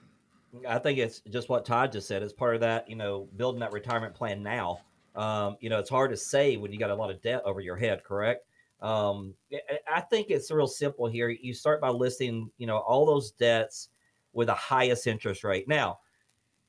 I 0.69 0.79
think 0.79 0.99
it's 0.99 1.21
just 1.31 1.49
what 1.49 1.65
Todd 1.65 1.93
just 1.93 2.09
said. 2.09 2.23
It's 2.23 2.33
part 2.33 2.55
of 2.55 2.61
that, 2.61 2.89
you 2.89 2.97
know, 2.97 3.29
building 3.37 3.61
that 3.61 3.73
retirement 3.73 4.15
plan 4.15 4.43
now. 4.43 4.81
Um, 5.15 5.57
you 5.61 5.71
know, 5.71 5.79
it's 5.79 5.91
hard 5.91 6.11
to 6.11 6.17
save 6.17 6.61
when 6.61 6.73
you 6.73 6.79
got 6.79 6.91
a 6.91 6.95
lot 6.95 7.11
of 7.11 7.23
debt 7.23 7.43
over 7.45 7.61
your 7.61 7.77
head, 7.77 8.03
correct? 8.05 8.47
Um, 8.81 9.35
I 9.91 10.01
think 10.01 10.31
it's 10.31 10.51
real 10.51 10.67
simple 10.67 11.07
here. 11.07 11.29
You 11.29 11.55
start 11.55 11.81
by 11.81 11.89
listing, 11.89 12.51
you 12.59 12.67
know, 12.67 12.79
all 12.79 13.07
those 13.07 13.31
debts 13.33 13.89
with 14.33 14.49
the 14.49 14.55
highest 14.55 15.07
interest 15.07 15.45
rate. 15.45 15.69
Now, 15.69 16.01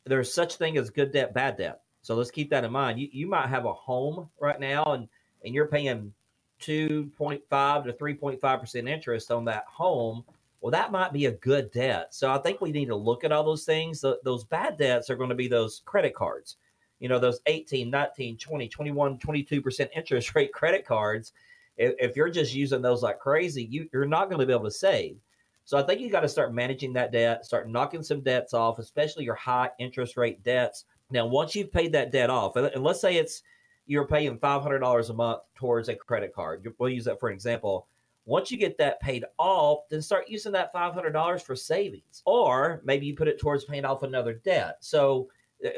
there's 0.05 0.33
such 0.33 0.55
thing 0.55 0.77
as 0.77 0.89
good 0.89 1.11
debt, 1.11 1.33
bad 1.33 1.57
debt. 1.57 1.81
So 2.01 2.15
let's 2.15 2.31
keep 2.31 2.51
that 2.51 2.63
in 2.63 2.71
mind. 2.71 2.99
You, 2.99 3.09
you 3.11 3.27
might 3.27 3.47
have 3.47 3.65
a 3.65 3.73
home 3.73 4.29
right 4.39 4.59
now 4.59 4.83
and, 4.93 5.07
and 5.43 5.53
you're 5.53 5.67
paying 5.67 6.13
2.5 6.61 7.41
to 7.85 7.93
3.5% 7.93 8.89
interest 8.89 9.31
on 9.31 9.45
that 9.45 9.65
home 9.67 10.23
well, 10.65 10.71
that 10.71 10.91
might 10.91 11.13
be 11.13 11.27
a 11.27 11.31
good 11.31 11.69
debt. 11.69 12.07
So 12.09 12.31
I 12.31 12.39
think 12.39 12.59
we 12.59 12.71
need 12.71 12.87
to 12.87 12.95
look 12.95 13.23
at 13.23 13.31
all 13.31 13.43
those 13.43 13.65
things. 13.65 14.01
The, 14.01 14.17
those 14.23 14.45
bad 14.45 14.79
debts 14.79 15.11
are 15.11 15.15
going 15.15 15.29
to 15.29 15.35
be 15.35 15.47
those 15.47 15.83
credit 15.85 16.15
cards, 16.15 16.57
you 16.99 17.07
know, 17.07 17.19
those 17.19 17.39
18, 17.45 17.87
19, 17.91 18.35
20, 18.35 18.67
21, 18.67 19.19
22% 19.19 19.89
interest 19.95 20.33
rate 20.35 20.51
credit 20.51 20.83
cards. 20.83 21.33
If, 21.77 21.93
if 21.99 22.15
you're 22.15 22.31
just 22.31 22.55
using 22.55 22.81
those 22.81 23.03
like 23.03 23.19
crazy, 23.19 23.65
you, 23.65 23.87
you're 23.93 24.07
not 24.07 24.27
going 24.27 24.39
to 24.39 24.45
be 24.47 24.53
able 24.53 24.63
to 24.63 24.71
save. 24.71 25.17
So 25.65 25.77
I 25.77 25.83
think 25.83 26.01
you 26.01 26.09
got 26.09 26.21
to 26.21 26.27
start 26.27 26.51
managing 26.51 26.93
that 26.93 27.11
debt, 27.11 27.45
start 27.45 27.69
knocking 27.69 28.01
some 28.01 28.21
debts 28.21 28.55
off, 28.55 28.79
especially 28.79 29.23
your 29.23 29.35
high 29.35 29.69
interest 29.77 30.17
rate 30.17 30.41
debts. 30.41 30.85
Now, 31.11 31.27
once 31.27 31.55
you've 31.55 31.71
paid 31.71 31.91
that 31.91 32.11
debt 32.11 32.31
off, 32.31 32.55
and 32.55 32.83
let's 32.83 33.01
say 33.01 33.17
it's 33.17 33.43
you're 33.85 34.07
paying 34.07 34.39
$500 34.39 35.09
a 35.11 35.13
month 35.13 35.41
towards 35.53 35.89
a 35.89 35.95
credit 35.95 36.33
card. 36.33 36.67
We'll 36.79 36.89
use 36.89 37.05
that 37.05 37.19
for 37.19 37.29
an 37.29 37.35
example 37.35 37.85
once 38.25 38.51
you 38.51 38.57
get 38.57 38.77
that 38.77 38.99
paid 38.99 39.23
off, 39.37 39.87
then 39.89 40.01
start 40.01 40.27
using 40.27 40.51
that 40.51 40.73
$500 40.73 41.41
for 41.41 41.55
savings. 41.55 42.23
Or 42.25 42.81
maybe 42.83 43.05
you 43.05 43.15
put 43.15 43.27
it 43.27 43.39
towards 43.39 43.65
paying 43.65 43.85
off 43.85 44.03
another 44.03 44.33
debt. 44.33 44.77
So 44.79 45.29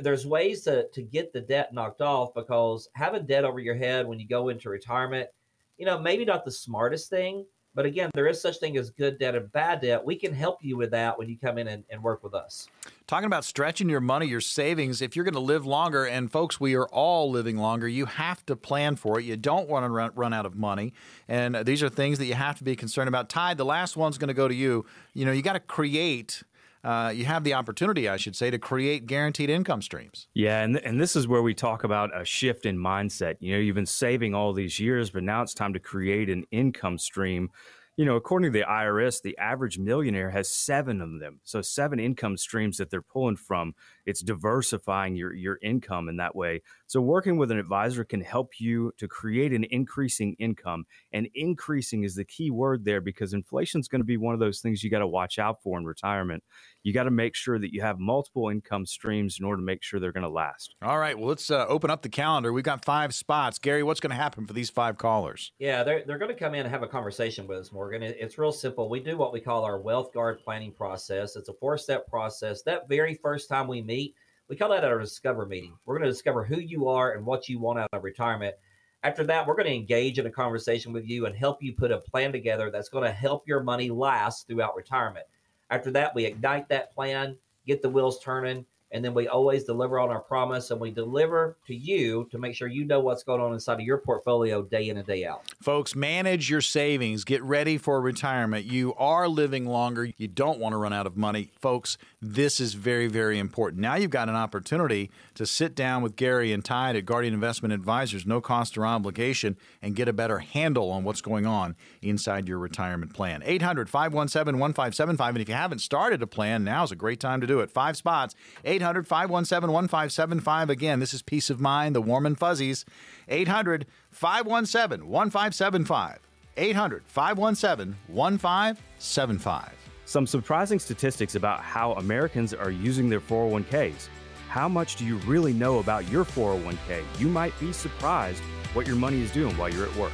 there's 0.01 0.25
ways 0.25 0.61
to, 0.63 0.87
to 0.89 1.01
get 1.01 1.33
the 1.33 1.41
debt 1.41 1.73
knocked 1.73 2.01
off 2.01 2.33
because 2.33 2.89
having 2.93 3.25
debt 3.25 3.45
over 3.45 3.59
your 3.59 3.75
head 3.75 4.07
when 4.07 4.19
you 4.19 4.27
go 4.27 4.49
into 4.49 4.69
retirement, 4.69 5.29
you 5.77 5.85
know, 5.85 5.99
maybe 5.99 6.25
not 6.25 6.45
the 6.45 6.51
smartest 6.51 7.09
thing, 7.09 7.45
But 7.77 7.85
again, 7.85 8.09
there 8.15 8.25
is 8.25 8.41
such 8.41 8.57
thing 8.57 8.75
as 8.77 8.89
good 8.89 9.19
debt 9.19 9.35
and 9.35 9.51
bad 9.51 9.81
debt. 9.81 10.03
We 10.03 10.15
can 10.15 10.33
help 10.33 10.63
you 10.63 10.77
with 10.77 10.89
that 10.89 11.15
when 11.15 11.29
you 11.29 11.37
come 11.37 11.59
in 11.59 11.67
and, 11.67 11.83
and 11.91 12.01
work 12.01 12.23
with 12.23 12.33
us. 12.33 12.67
Talking 13.05 13.27
about 13.27 13.45
stretching 13.45 13.87
your 13.87 13.99
money, 14.01 14.25
your 14.25 14.41
savings, 14.41 14.99
if 14.99 15.15
you're 15.15 15.23
going 15.23 15.35
to 15.35 15.39
live 15.39 15.63
longer, 15.63 16.03
and 16.03 16.31
folks, 16.31 16.59
we 16.59 16.73
are 16.73 16.87
all 16.87 17.29
living 17.29 17.55
longer, 17.55 17.87
you 17.87 18.07
have 18.07 18.43
to 18.47 18.55
plan 18.55 18.95
for 18.95 19.19
it. 19.19 19.25
You 19.25 19.37
don't 19.37 19.69
want 19.69 19.85
to 19.85 19.91
run, 19.91 20.09
run 20.15 20.33
out 20.33 20.47
of 20.47 20.55
money. 20.55 20.91
And 21.27 21.55
uh, 21.55 21.61
these 21.61 21.83
are 21.83 21.89
things 21.89 22.17
that 22.17 22.25
you 22.25 22.33
have 22.33 22.57
to 22.57 22.63
be 22.63 22.75
concerned 22.75 23.09
about. 23.09 23.29
Tide, 23.29 23.59
the 23.59 23.65
last 23.65 23.95
one's 23.95 24.17
going 24.17 24.29
to 24.29 24.33
go 24.33 24.47
to 24.47 24.55
you. 24.55 24.83
You 25.13 25.25
know, 25.25 25.31
you 25.31 25.43
got 25.43 25.53
to 25.53 25.59
create 25.59 26.41
uh, 26.83 27.11
you 27.13 27.25
have 27.25 27.43
the 27.43 27.53
opportunity, 27.53 28.07
I 28.07 28.17
should 28.17 28.35
say, 28.35 28.49
to 28.51 28.59
create 28.59 29.05
guaranteed 29.05 29.49
income 29.49 29.81
streams. 29.81 30.27
Yeah, 30.33 30.61
and 30.63 30.77
and 30.77 30.99
this 30.99 31.15
is 31.15 31.27
where 31.27 31.41
we 31.41 31.53
talk 31.53 31.83
about 31.83 32.09
a 32.19 32.23
shift 32.23 32.65
in 32.65 32.77
mindset. 32.77 33.35
You 33.39 33.53
know, 33.53 33.59
you've 33.59 33.75
been 33.75 33.85
saving 33.85 34.33
all 34.33 34.53
these 34.53 34.79
years, 34.79 35.09
but 35.09 35.23
now 35.23 35.41
it's 35.41 35.53
time 35.53 35.73
to 35.73 35.79
create 35.79 36.29
an 36.29 36.45
income 36.51 36.97
stream 36.97 37.49
you 37.97 38.05
know, 38.05 38.15
according 38.15 38.53
to 38.53 38.59
the 38.59 38.63
IRS, 38.63 39.23
the 39.23 39.35
average 39.39 39.79
millionaire 39.79 40.29
has 40.29 40.47
seven 40.47 41.01
of 41.01 41.19
them. 41.19 41.39
So 41.43 41.63
seven 41.63 41.99
income 41.99 42.37
streams 42.37 42.77
that 42.77 42.91
they're 42.91 43.01
pulling 43.01 43.37
from. 43.37 43.73
It's 44.05 44.21
diversifying 44.21 45.15
your 45.15 45.33
your 45.33 45.57
income 45.63 46.07
in 46.07 46.17
that 46.17 46.35
way. 46.35 46.61
So 46.85 47.01
working 47.01 47.37
with 47.37 47.49
an 47.49 47.57
advisor 47.57 48.03
can 48.03 48.21
help 48.21 48.59
you 48.59 48.93
to 48.99 49.07
create 49.07 49.51
an 49.51 49.65
increasing 49.71 50.35
income. 50.37 50.85
And 51.11 51.27
increasing 51.33 52.03
is 52.03 52.13
the 52.13 52.23
key 52.23 52.51
word 52.51 52.85
there 52.85 53.01
because 53.01 53.33
inflation 53.33 53.79
is 53.79 53.87
going 53.87 54.01
to 54.01 54.05
be 54.05 54.17
one 54.17 54.35
of 54.35 54.39
those 54.39 54.61
things 54.61 54.83
you 54.83 54.91
got 54.91 54.99
to 54.99 55.07
watch 55.07 55.39
out 55.39 55.63
for 55.63 55.79
in 55.79 55.85
retirement 55.85 56.43
you 56.87 56.93
got 56.93 57.03
to 57.03 57.11
make 57.11 57.35
sure 57.35 57.59
that 57.59 57.73
you 57.73 57.81
have 57.81 57.99
multiple 57.99 58.47
income 58.47 58.85
streams 58.85 59.39
in 59.41 59.45
order 59.45 59.59
to 59.59 59.65
make 59.65 59.83
sure 59.83 59.99
they're 59.99 60.13
going 60.13 60.23
to 60.23 60.29
last. 60.29 60.73
All 60.81 60.97
right. 60.97 61.19
Well, 61.19 61.27
let's 61.27 61.51
uh, 61.51 61.65
open 61.67 61.89
up 61.89 62.01
the 62.01 62.07
calendar. 62.07 62.53
We've 62.53 62.63
got 62.63 62.85
five 62.85 63.13
spots. 63.13 63.59
Gary, 63.59 63.83
what's 63.83 63.99
going 63.99 64.11
to 64.11 64.15
happen 64.15 64.47
for 64.47 64.53
these 64.53 64.69
five 64.69 64.97
callers? 64.97 65.51
Yeah, 65.59 65.83
they're, 65.83 66.05
they're 66.07 66.17
going 66.17 66.33
to 66.33 66.39
come 66.39 66.53
in 66.53 66.61
and 66.61 66.69
have 66.69 66.83
a 66.83 66.87
conversation 66.87 67.45
with 67.45 67.57
us, 67.57 67.73
Morgan. 67.73 68.03
It's 68.03 68.37
real 68.37 68.53
simple. 68.53 68.87
We 68.87 69.01
do 69.01 69.17
what 69.17 69.33
we 69.33 69.41
call 69.41 69.65
our 69.65 69.81
Wealth 69.81 70.13
Guard 70.13 70.39
planning 70.39 70.71
process. 70.71 71.35
It's 71.35 71.49
a 71.49 71.53
four 71.55 71.77
step 71.77 72.07
process. 72.07 72.61
That 72.61 72.87
very 72.87 73.15
first 73.15 73.49
time 73.49 73.67
we 73.67 73.81
meet, 73.81 74.15
we 74.47 74.55
call 74.55 74.69
that 74.69 74.85
our 74.85 74.97
discover 74.97 75.45
meeting. 75.45 75.73
We're 75.85 75.97
going 75.97 76.07
to 76.07 76.13
discover 76.13 76.45
who 76.45 76.61
you 76.61 76.87
are 76.87 77.11
and 77.15 77.25
what 77.25 77.49
you 77.49 77.59
want 77.59 77.79
out 77.79 77.89
of 77.91 78.05
retirement. 78.05 78.55
After 79.03 79.25
that, 79.25 79.45
we're 79.45 79.55
going 79.55 79.67
to 79.67 79.75
engage 79.75 80.19
in 80.19 80.25
a 80.25 80.31
conversation 80.31 80.93
with 80.93 81.05
you 81.05 81.25
and 81.25 81.35
help 81.35 81.61
you 81.61 81.73
put 81.73 81.91
a 81.91 81.97
plan 81.97 82.31
together 82.31 82.71
that's 82.71 82.87
going 82.87 83.03
to 83.03 83.11
help 83.11 83.45
your 83.45 83.61
money 83.61 83.89
last 83.89 84.47
throughout 84.47 84.77
retirement. 84.77 85.25
After 85.69 85.91
that, 85.91 86.15
we 86.15 86.25
ignite 86.25 86.69
that 86.69 86.93
plan, 86.93 87.37
get 87.65 87.81
the 87.81 87.89
wheels 87.89 88.19
turning, 88.23 88.65
and 88.91 89.03
then 89.03 89.13
we 89.13 89.27
always 89.27 89.65
deliver 89.65 89.99
on 89.99 90.09
our 90.09 90.21
promise 90.21 90.71
and 90.71 90.79
we 90.79 90.91
deliver 90.91 91.57
to 91.67 91.75
you 91.75 92.27
to 92.31 92.37
make 92.37 92.55
sure 92.55 92.67
you 92.67 92.85
know 92.85 93.01
what's 93.01 93.23
going 93.23 93.41
on 93.41 93.53
inside 93.53 93.73
of 93.73 93.81
your 93.81 93.97
portfolio 93.97 94.61
day 94.61 94.87
in 94.89 94.97
and 94.97 95.05
day 95.05 95.25
out. 95.25 95.43
Folks, 95.61 95.95
manage 95.95 96.49
your 96.49 96.61
savings. 96.61 97.25
Get 97.25 97.43
ready 97.43 97.77
for 97.77 97.99
retirement. 97.99 98.65
You 98.65 98.93
are 98.95 99.27
living 99.27 99.65
longer. 99.65 100.09
You 100.17 100.27
don't 100.27 100.59
want 100.59 100.73
to 100.73 100.77
run 100.77 100.93
out 100.93 101.05
of 101.05 101.17
money. 101.17 101.51
Folks, 101.59 101.97
this 102.21 102.59
is 102.59 102.73
very, 102.73 103.07
very 103.07 103.37
important. 103.37 103.79
Now 103.79 103.95
you've 103.95 104.09
got 104.09 104.27
an 104.27 104.35
opportunity 104.35 105.11
to 105.35 105.45
sit 105.45 105.75
down 105.75 106.01
with 106.01 106.15
Gary 106.15 106.51
and 106.51 106.65
Tide 106.65 106.95
at 106.95 107.05
Guardian 107.05 107.33
Investment 107.33 107.73
Advisors, 107.73 108.25
no 108.25 108.41
cost 108.41 108.75
or 108.75 108.87
obligation, 108.87 109.55
and 109.83 109.95
get 109.95 110.07
a 110.07 110.13
better 110.13 110.39
handle 110.39 110.89
on 110.89 111.03
what's 111.03 111.21
going 111.21 111.45
on 111.45 111.75
inside 112.01 112.47
your 112.47 112.57
retirement 112.57 113.13
plan. 113.13 113.43
800 113.45 113.87
517 113.87 114.59
1575. 114.59 115.35
And 115.35 115.41
if 115.43 115.49
you 115.49 115.53
haven't 115.53 115.79
started 115.79 116.23
a 116.23 116.27
plan, 116.27 116.63
now's 116.63 116.91
a 116.91 116.95
great 116.95 117.19
time 117.19 117.39
to 117.41 117.47
do 117.47 117.59
it. 117.59 117.69
Five 117.69 117.95
spots. 117.95 118.33
800 118.65 119.07
517 119.07 119.71
1575. 119.71 120.69
Again, 120.71 120.99
this 120.99 121.13
is 121.13 121.21
Peace 121.21 121.51
of 121.51 121.59
Mind, 121.59 121.95
the 121.95 122.01
warm 122.01 122.25
and 122.25 122.37
fuzzies. 122.37 122.83
800 123.27 123.85
517 124.09 125.07
1575. 125.07 126.19
800 126.57 127.03
517 127.05 127.95
1575. 128.07 129.86
Some 130.07 130.25
surprising 130.25 130.79
statistics 130.79 131.35
about 131.35 131.61
how 131.61 131.91
Americans 131.95 132.53
are 132.53 132.71
using 132.71 133.09
their 133.09 133.19
401ks. 133.19 134.07
How 134.47 134.69
much 134.69 134.95
do 134.95 135.03
you 135.03 135.17
really 135.27 135.51
know 135.51 135.79
about 135.79 136.09
your 136.09 136.23
401k? 136.23 137.03
You 137.19 137.27
might 137.27 137.59
be 137.59 137.73
surprised 137.73 138.41
what 138.71 138.87
your 138.87 138.95
money 138.95 139.21
is 139.21 139.29
doing 139.31 139.57
while 139.57 139.67
you're 139.67 139.85
at 139.85 139.95
work. 139.97 140.13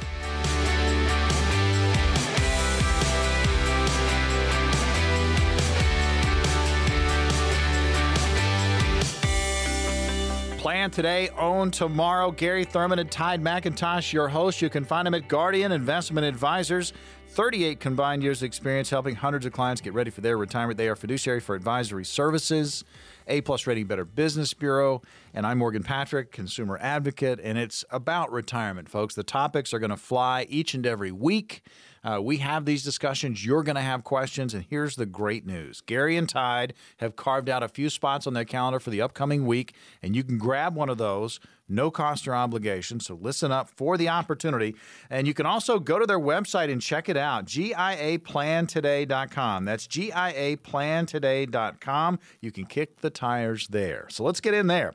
Plan 10.58 10.90
today, 10.90 11.28
own 11.38 11.70
tomorrow. 11.70 12.32
Gary 12.32 12.64
Thurman 12.64 12.98
and 12.98 13.10
Tide 13.10 13.40
McIntosh, 13.40 14.12
your 14.12 14.26
host. 14.26 14.60
You 14.60 14.70
can 14.70 14.84
find 14.84 15.06
him 15.06 15.14
at 15.14 15.28
Guardian 15.28 15.70
Investment 15.70 16.26
Advisors. 16.26 16.94
38 17.34 17.80
combined 17.80 18.22
years 18.22 18.42
of 18.42 18.46
experience 18.46 18.90
helping 18.90 19.16
hundreds 19.16 19.44
of 19.44 19.52
clients 19.52 19.80
get 19.80 19.92
ready 19.92 20.08
for 20.08 20.20
their 20.20 20.38
retirement. 20.38 20.78
They 20.78 20.86
are 20.86 20.94
fiduciary 20.94 21.40
for 21.40 21.56
advisory 21.56 22.04
services, 22.04 22.84
A 23.26 23.40
plus 23.40 23.66
rating 23.66 23.86
Better 23.86 24.04
Business 24.04 24.54
Bureau, 24.54 25.02
and 25.34 25.44
I'm 25.44 25.58
Morgan 25.58 25.82
Patrick, 25.82 26.30
consumer 26.30 26.78
advocate, 26.80 27.40
and 27.42 27.58
it's 27.58 27.84
about 27.90 28.30
retirement, 28.30 28.88
folks. 28.88 29.16
The 29.16 29.24
topics 29.24 29.74
are 29.74 29.80
going 29.80 29.90
to 29.90 29.96
fly 29.96 30.46
each 30.48 30.74
and 30.74 30.86
every 30.86 31.10
week. 31.10 31.62
Uh, 32.04 32.20
we 32.22 32.36
have 32.36 32.66
these 32.66 32.84
discussions. 32.84 33.44
You're 33.44 33.64
going 33.64 33.74
to 33.74 33.82
have 33.82 34.04
questions. 34.04 34.54
And 34.54 34.64
here's 34.70 34.94
the 34.94 35.06
great 35.06 35.44
news 35.44 35.80
Gary 35.80 36.16
and 36.16 36.28
Tide 36.28 36.72
have 36.98 37.16
carved 37.16 37.48
out 37.48 37.64
a 37.64 37.68
few 37.68 37.90
spots 37.90 38.28
on 38.28 38.34
their 38.34 38.44
calendar 38.44 38.78
for 38.78 38.90
the 38.90 39.02
upcoming 39.02 39.44
week, 39.44 39.74
and 40.04 40.14
you 40.14 40.22
can 40.22 40.38
grab 40.38 40.76
one 40.76 40.88
of 40.88 40.98
those 40.98 41.40
no 41.68 41.90
cost 41.90 42.26
or 42.28 42.34
obligation. 42.34 43.00
So 43.00 43.18
listen 43.20 43.52
up 43.52 43.68
for 43.70 43.96
the 43.96 44.08
opportunity. 44.08 44.74
And 45.10 45.26
you 45.26 45.34
can 45.34 45.46
also 45.46 45.78
go 45.78 45.98
to 45.98 46.06
their 46.06 46.20
website 46.20 46.70
and 46.70 46.82
check 46.82 47.08
it 47.08 47.16
out 47.16 47.46
GIAplantoday.com. 47.46 49.64
That's 49.64 49.86
GIAplantoday.com. 49.86 52.18
You 52.40 52.52
can 52.52 52.66
kick 52.66 53.00
the 53.00 53.10
tires 53.10 53.68
there. 53.68 54.06
So 54.10 54.24
let's 54.24 54.40
get 54.40 54.54
in 54.54 54.66
there. 54.66 54.92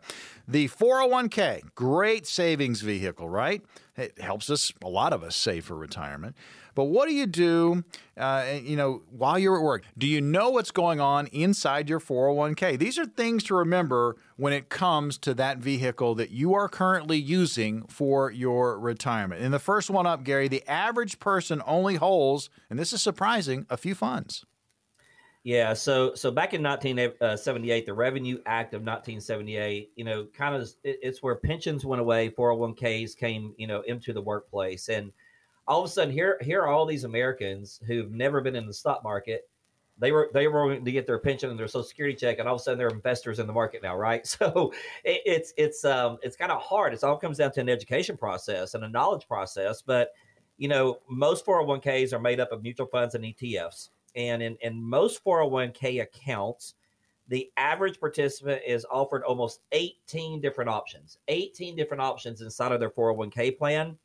The 0.48 0.68
401k, 0.68 1.76
great 1.76 2.26
savings 2.26 2.82
vehicle, 2.82 3.30
right? 3.30 3.62
It 3.96 4.20
helps 4.20 4.50
us, 4.50 4.74
a 4.84 4.90
lot 4.90 5.14
of 5.14 5.24
us, 5.24 5.36
save 5.36 5.66
for 5.66 5.76
retirement. 5.76 6.36
But 6.80 6.86
what 6.86 7.10
do 7.10 7.14
you 7.14 7.26
do, 7.26 7.84
uh, 8.16 8.46
you 8.64 8.78
know, 8.78 9.02
while 9.12 9.38
you're 9.38 9.58
at 9.58 9.64
work? 9.64 9.84
Do 9.98 10.08
you 10.08 10.22
know 10.22 10.52
what's 10.52 10.72
going 10.72 11.02
on 11.02 11.28
inside 11.28 11.90
your 11.90 12.00
401k? 12.00 12.80
These 12.80 12.98
are 12.98 13.06
things 13.06 13.44
to 13.44 13.56
remember 13.56 14.16
when 14.38 14.54
it 14.54 14.70
comes 14.70 15.18
to 15.18 15.34
that 15.34 15.58
vehicle 15.58 16.16
that 16.16 16.32
you 16.32 16.54
are 16.54 16.70
currently 16.70 17.18
using 17.18 17.84
for 17.88 18.32
your 18.32 18.80
retirement. 18.80 19.42
And 19.42 19.54
the 19.54 19.60
first 19.60 19.90
one 19.90 20.08
up, 20.08 20.24
Gary, 20.24 20.48
the 20.48 20.66
average 20.70 21.20
person 21.20 21.62
only 21.68 21.96
holds, 21.96 22.50
and 22.70 22.80
this 22.80 22.94
is 22.94 23.02
surprising, 23.02 23.66
a 23.70 23.76
few 23.76 23.94
funds. 23.94 24.46
Yeah, 25.44 25.74
so 25.74 26.16
so 26.16 26.32
back 26.32 26.54
in 26.54 26.64
1978, 26.64 27.86
the 27.86 27.94
Revenue 27.94 28.38
Act 28.46 28.74
of 28.74 28.84
1978, 28.84 29.92
you 29.98 30.06
know, 30.06 30.28
kind 30.34 30.56
of 30.56 30.74
it's 30.86 31.22
where 31.22 31.36
pensions 31.36 31.84
went 31.84 32.00
away, 32.00 32.30
401ks 32.30 33.18
came, 33.18 33.54
you 33.58 33.68
know, 33.68 33.82
into 33.82 34.14
the 34.14 34.22
workplace, 34.22 34.88
and 34.88 35.12
all 35.70 35.84
of 35.84 35.86
a 35.86 35.94
sudden 35.94 36.12
here 36.12 36.38
here 36.42 36.62
are 36.62 36.68
all 36.68 36.86
these 36.86 37.04
Americans 37.04 37.80
who've 37.86 38.12
never 38.12 38.42
been 38.42 38.56
in 38.56 38.66
the 38.66 38.74
stock 38.74 39.04
market. 39.04 39.48
They 40.00 40.12
were 40.12 40.32
they 40.34 40.48
were 40.48 40.66
going 40.66 40.84
to 40.84 40.92
get 40.92 41.06
their 41.06 41.20
pension 41.20 41.52
and 41.52 41.60
their 41.60 41.68
social 41.68 41.84
security 41.84 42.16
check, 42.16 42.40
and 42.40 42.48
all 42.48 42.56
of 42.56 42.62
a 42.62 42.64
sudden 42.64 42.80
they're 42.80 42.90
investors 42.90 43.38
in 43.38 43.46
the 43.46 43.54
market 43.54 43.84
now, 43.84 43.96
right? 43.96 44.26
So 44.40 44.74
it, 45.04 45.22
it's 45.26 45.54
it's 45.58 45.86
um 45.86 46.18
it's 46.24 46.36
kind 46.36 46.52
of 46.52 46.62
hard. 46.62 46.94
It 46.94 47.04
all 47.04 47.18
comes 47.18 47.38
down 47.38 47.52
to 47.54 47.62
an 47.62 47.70
education 47.70 48.18
process 48.18 48.74
and 48.74 48.84
a 48.84 48.90
knowledge 48.90 49.28
process. 49.28 49.82
But 49.82 50.12
you 50.58 50.68
know, 50.68 51.00
most 51.08 51.46
401ks 51.46 52.12
are 52.12 52.20
made 52.20 52.40
up 52.40 52.52
of 52.52 52.64
mutual 52.64 52.88
funds 52.88 53.16
and 53.16 53.24
ETFs, 53.24 53.90
and 54.16 54.42
in 54.42 54.58
in 54.62 54.82
most 54.82 55.24
401k 55.24 56.02
accounts, 56.02 56.74
the 57.28 57.52
average 57.58 58.00
participant 58.00 58.64
is 58.66 58.88
offered 58.90 59.24
almost 59.24 59.60
18 59.72 60.42
different 60.42 60.70
options, 60.70 61.20
18 61.28 61.76
different 61.76 62.02
options 62.02 62.42
inside 62.42 62.72
of 62.72 62.80
their 62.80 62.90
401k 62.90 63.56
plan 63.56 63.96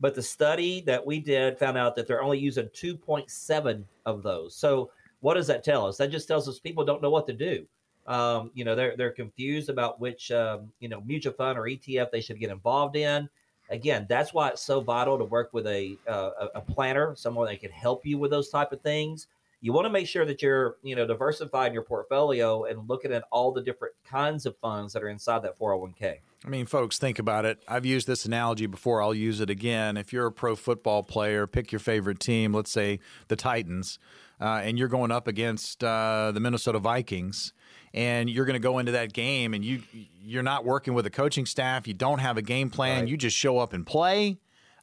but 0.00 0.14
the 0.14 0.22
study 0.22 0.80
that 0.82 1.04
we 1.04 1.20
did 1.20 1.58
found 1.58 1.76
out 1.76 1.94
that 1.94 2.06
they're 2.06 2.22
only 2.22 2.38
using 2.38 2.68
2.7 2.68 3.84
of 4.06 4.22
those. 4.22 4.56
So 4.56 4.90
what 5.20 5.34
does 5.34 5.46
that 5.48 5.62
tell 5.62 5.86
us? 5.86 5.98
That 5.98 6.10
just 6.10 6.26
tells 6.26 6.48
us 6.48 6.58
people 6.58 6.84
don't 6.84 7.02
know 7.02 7.10
what 7.10 7.26
to 7.26 7.34
do. 7.34 7.66
Um, 8.06 8.50
you 8.54 8.64
know, 8.64 8.74
they're 8.74 8.96
they're 8.96 9.12
confused 9.12 9.68
about 9.68 10.00
which 10.00 10.32
um, 10.32 10.72
you 10.80 10.88
know 10.88 11.00
mutual 11.02 11.34
fund 11.34 11.58
or 11.58 11.64
ETF 11.64 12.10
they 12.10 12.22
should 12.22 12.40
get 12.40 12.50
involved 12.50 12.96
in. 12.96 13.28
Again, 13.68 14.06
that's 14.08 14.34
why 14.34 14.48
it's 14.48 14.62
so 14.62 14.80
vital 14.80 15.16
to 15.18 15.24
work 15.24 15.50
with 15.52 15.66
a 15.66 15.96
uh, 16.08 16.48
a 16.54 16.60
planner, 16.60 17.14
someone 17.14 17.46
that 17.46 17.60
can 17.60 17.70
help 17.70 18.04
you 18.06 18.18
with 18.18 18.30
those 18.30 18.48
type 18.48 18.72
of 18.72 18.80
things. 18.80 19.28
You 19.60 19.74
want 19.74 19.84
to 19.84 19.90
make 19.90 20.08
sure 20.08 20.24
that 20.24 20.40
you're 20.40 20.76
you 20.82 20.96
know 20.96 21.06
diversifying 21.06 21.74
your 21.74 21.82
portfolio 21.82 22.64
and 22.64 22.88
looking 22.88 23.12
at 23.12 23.24
all 23.30 23.52
the 23.52 23.62
different 23.62 23.94
kinds 24.04 24.46
of 24.46 24.56
funds 24.56 24.94
that 24.94 25.02
are 25.02 25.10
inside 25.10 25.42
that 25.42 25.58
401k. 25.58 26.16
I 26.44 26.48
mean, 26.48 26.64
folks, 26.66 26.98
think 26.98 27.18
about 27.18 27.44
it. 27.44 27.62
I've 27.68 27.84
used 27.84 28.06
this 28.06 28.24
analogy 28.24 28.66
before. 28.66 29.02
I'll 29.02 29.14
use 29.14 29.40
it 29.40 29.50
again. 29.50 29.96
If 29.98 30.10
you're 30.12 30.26
a 30.26 30.32
pro 30.32 30.56
football 30.56 31.02
player, 31.02 31.46
pick 31.46 31.70
your 31.70 31.80
favorite 31.80 32.18
team, 32.18 32.54
let's 32.54 32.70
say 32.72 32.98
the 33.28 33.36
Titans, 33.36 33.98
uh, 34.40 34.62
and 34.64 34.78
you're 34.78 34.88
going 34.88 35.10
up 35.10 35.28
against 35.28 35.84
uh, 35.84 36.32
the 36.32 36.40
Minnesota 36.40 36.78
Vikings, 36.78 37.52
and 37.92 38.30
you're 38.30 38.46
going 38.46 38.54
to 38.54 38.58
go 38.58 38.78
into 38.78 38.92
that 38.92 39.12
game, 39.12 39.52
and 39.52 39.62
you 39.64 39.82
you're 40.22 40.42
not 40.42 40.64
working 40.64 40.94
with 40.94 41.04
a 41.04 41.10
coaching 41.10 41.44
staff. 41.44 41.86
You 41.86 41.92
don't 41.94 42.20
have 42.20 42.38
a 42.38 42.42
game 42.42 42.70
plan. 42.70 43.00
Right. 43.00 43.08
You 43.08 43.18
just 43.18 43.36
show 43.36 43.58
up 43.58 43.74
and 43.74 43.86
play. 43.86 44.38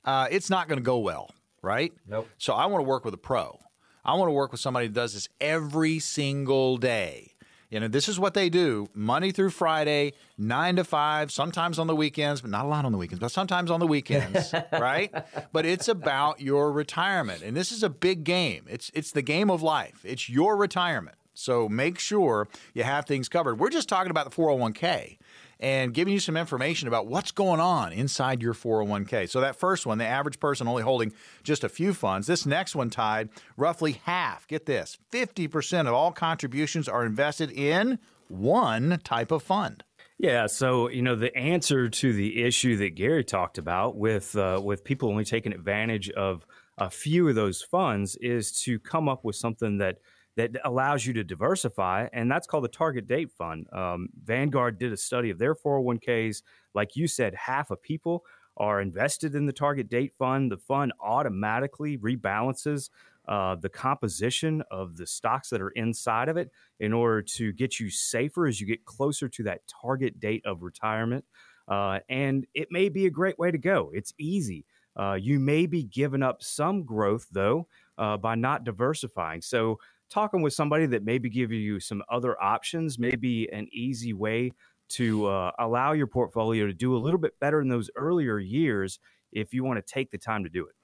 Uh, 0.05 0.27
it's 0.29 0.49
not 0.51 0.67
going 0.67 0.77
to 0.77 0.83
go 0.83 0.99
well. 0.99 1.31
right? 1.63 1.91
Nope. 2.07 2.29
So 2.37 2.53
I 2.53 2.67
want 2.67 2.81
to 2.83 2.87
work 2.87 3.03
with 3.03 3.13
a 3.15 3.17
pro. 3.17 3.59
I 4.05 4.13
want 4.13 4.29
to 4.29 4.33
work 4.33 4.51
with 4.51 4.61
somebody 4.61 4.87
that 4.87 4.93
does 4.93 5.13
this 5.15 5.27
every 5.41 5.99
single 5.99 6.77
day. 6.77 7.33
You 7.69 7.81
know, 7.81 7.89
this 7.89 8.07
is 8.07 8.17
what 8.17 8.33
they 8.33 8.49
do 8.49 8.87
Monday 8.93 9.31
through 9.31 9.49
Friday, 9.49 10.13
nine 10.37 10.77
to 10.77 10.85
five, 10.85 11.31
sometimes 11.31 11.77
on 11.79 11.87
the 11.87 11.95
weekends, 11.95 12.39
but 12.39 12.49
not 12.49 12.65
a 12.65 12.67
lot 12.69 12.85
on 12.85 12.93
the 12.93 12.97
weekends, 12.97 13.19
but 13.19 13.31
sometimes 13.31 13.69
on 13.69 13.81
the 13.81 13.87
weekends, 13.87 14.53
right? 14.71 15.13
But 15.51 15.65
it's 15.65 15.89
about 15.89 16.39
your 16.39 16.71
retirement. 16.71 17.41
And 17.43 17.57
this 17.57 17.71
is 17.73 17.83
a 17.83 17.89
big 17.89 18.23
game. 18.23 18.65
It's 18.69 18.89
it's 18.93 19.11
the 19.11 19.21
game 19.21 19.49
of 19.51 19.61
life. 19.61 19.99
It's 20.05 20.29
your 20.29 20.55
retirement. 20.55 21.17
So 21.33 21.69
make 21.69 21.99
sure 21.99 22.47
you 22.73 22.83
have 22.83 23.05
things 23.05 23.29
covered. 23.29 23.59
We're 23.59 23.69
just 23.69 23.87
talking 23.87 24.09
about 24.09 24.29
the 24.29 24.35
401k 24.35 25.17
and 25.59 25.93
giving 25.93 26.13
you 26.13 26.19
some 26.19 26.37
information 26.37 26.87
about 26.87 27.07
what's 27.07 27.31
going 27.31 27.59
on 27.59 27.93
inside 27.93 28.41
your 28.41 28.53
401k. 28.53 29.29
So, 29.29 29.41
that 29.41 29.55
first 29.55 29.85
one, 29.85 29.97
the 29.97 30.05
average 30.05 30.39
person 30.39 30.67
only 30.67 30.83
holding 30.83 31.13
just 31.43 31.63
a 31.63 31.69
few 31.69 31.93
funds. 31.93 32.27
This 32.27 32.45
next 32.45 32.75
one, 32.75 32.89
Tide 32.89 33.29
roughly 33.55 33.93
half. 34.03 34.47
Get 34.47 34.65
this 34.65 34.97
50% 35.11 35.81
of 35.87 35.93
all 35.93 36.11
contributions 36.11 36.87
are 36.87 37.05
invested 37.05 37.51
in 37.51 37.99
one 38.27 38.99
type 39.03 39.31
of 39.31 39.43
fund. 39.43 39.83
Yeah, 40.19 40.47
so 40.47 40.89
you 40.89 41.03
know 41.03 41.15
the 41.15 41.35
answer 41.37 41.89
to 41.89 42.13
the 42.13 42.43
issue 42.43 42.77
that 42.77 42.95
Gary 42.95 43.23
talked 43.23 43.59
about 43.59 43.95
with 43.95 44.35
uh, 44.35 44.59
with 44.63 44.83
people 44.83 45.09
only 45.09 45.25
taking 45.25 45.53
advantage 45.53 46.09
of 46.09 46.45
a 46.77 46.89
few 46.89 47.27
of 47.29 47.35
those 47.35 47.61
funds 47.61 48.15
is 48.15 48.51
to 48.63 48.79
come 48.79 49.07
up 49.07 49.23
with 49.23 49.35
something 49.35 49.77
that 49.77 49.97
that 50.37 50.51
allows 50.63 51.05
you 51.05 51.13
to 51.13 51.23
diversify, 51.23 52.07
and 52.13 52.31
that's 52.31 52.45
called 52.45 52.63
the 52.63 52.69
target 52.69 53.07
date 53.07 53.31
fund. 53.31 53.67
Um, 53.73 54.09
Vanguard 54.23 54.77
did 54.77 54.93
a 54.93 54.97
study 54.97 55.31
of 55.31 55.39
their 55.39 55.55
401ks. 55.55 56.43
Like 56.75 56.95
you 56.95 57.07
said, 57.07 57.33
half 57.33 57.71
of 57.71 57.81
people 57.81 58.23
are 58.55 58.79
invested 58.79 59.33
in 59.33 59.47
the 59.47 59.51
target 59.51 59.89
date 59.89 60.13
fund. 60.17 60.51
The 60.51 60.57
fund 60.57 60.93
automatically 61.01 61.97
rebalances 61.97 62.89
uh, 63.27 63.55
the 63.55 63.69
composition 63.69 64.63
of 64.69 64.95
the 64.95 65.07
stocks 65.07 65.49
that 65.49 65.61
are 65.61 65.71
inside 65.71 66.29
of 66.29 66.37
it 66.37 66.51
in 66.79 66.93
order 66.93 67.23
to 67.23 67.51
get 67.51 67.79
you 67.79 67.89
safer 67.89 68.45
as 68.45 68.61
you 68.61 68.67
get 68.67 68.85
closer 68.85 69.27
to 69.27 69.43
that 69.43 69.61
target 69.67 70.19
date 70.19 70.43
of 70.45 70.61
retirement. 70.61 71.25
Uh, 71.67 71.99
and 72.09 72.45
it 72.53 72.67
may 72.71 72.89
be 72.89 73.07
a 73.07 73.09
great 73.09 73.39
way 73.39 73.49
to 73.49 73.57
go. 73.57 73.91
It's 73.93 74.13
easy. 74.19 74.65
Uh, 74.95 75.17
you 75.19 75.39
may 75.39 75.65
be 75.65 75.83
giving 75.83 76.23
up 76.23 76.41
some 76.41 76.83
growth, 76.83 77.27
though, 77.31 77.67
uh, 77.97 78.17
by 78.17 78.35
not 78.35 78.63
diversifying. 78.63 79.41
So 79.41 79.79
talking 80.09 80.41
with 80.41 80.53
somebody 80.53 80.85
that 80.87 81.03
maybe 81.03 81.29
give 81.29 81.51
you 81.51 81.79
some 81.79 82.01
other 82.09 82.41
options, 82.41 82.97
maybe 82.97 83.49
an 83.51 83.67
easy 83.71 84.13
way 84.13 84.51
to 84.89 85.27
uh, 85.27 85.51
allow 85.59 85.91
your 85.91 86.07
portfolio 86.07 86.65
to 86.65 86.73
do 86.73 86.95
a 86.95 86.99
little 86.99 87.19
bit 87.19 87.39
better 87.39 87.61
in 87.61 87.67
those 87.67 87.89
earlier 87.95 88.39
years 88.39 88.99
if 89.31 89.53
you 89.53 89.63
want 89.63 89.77
to 89.77 89.93
take 89.93 90.11
the 90.11 90.17
time 90.17 90.43
to 90.43 90.49
do 90.49 90.65
it. 90.65 90.75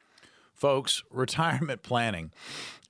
Folks, 0.53 1.03
retirement 1.09 1.83
planning. 1.83 2.31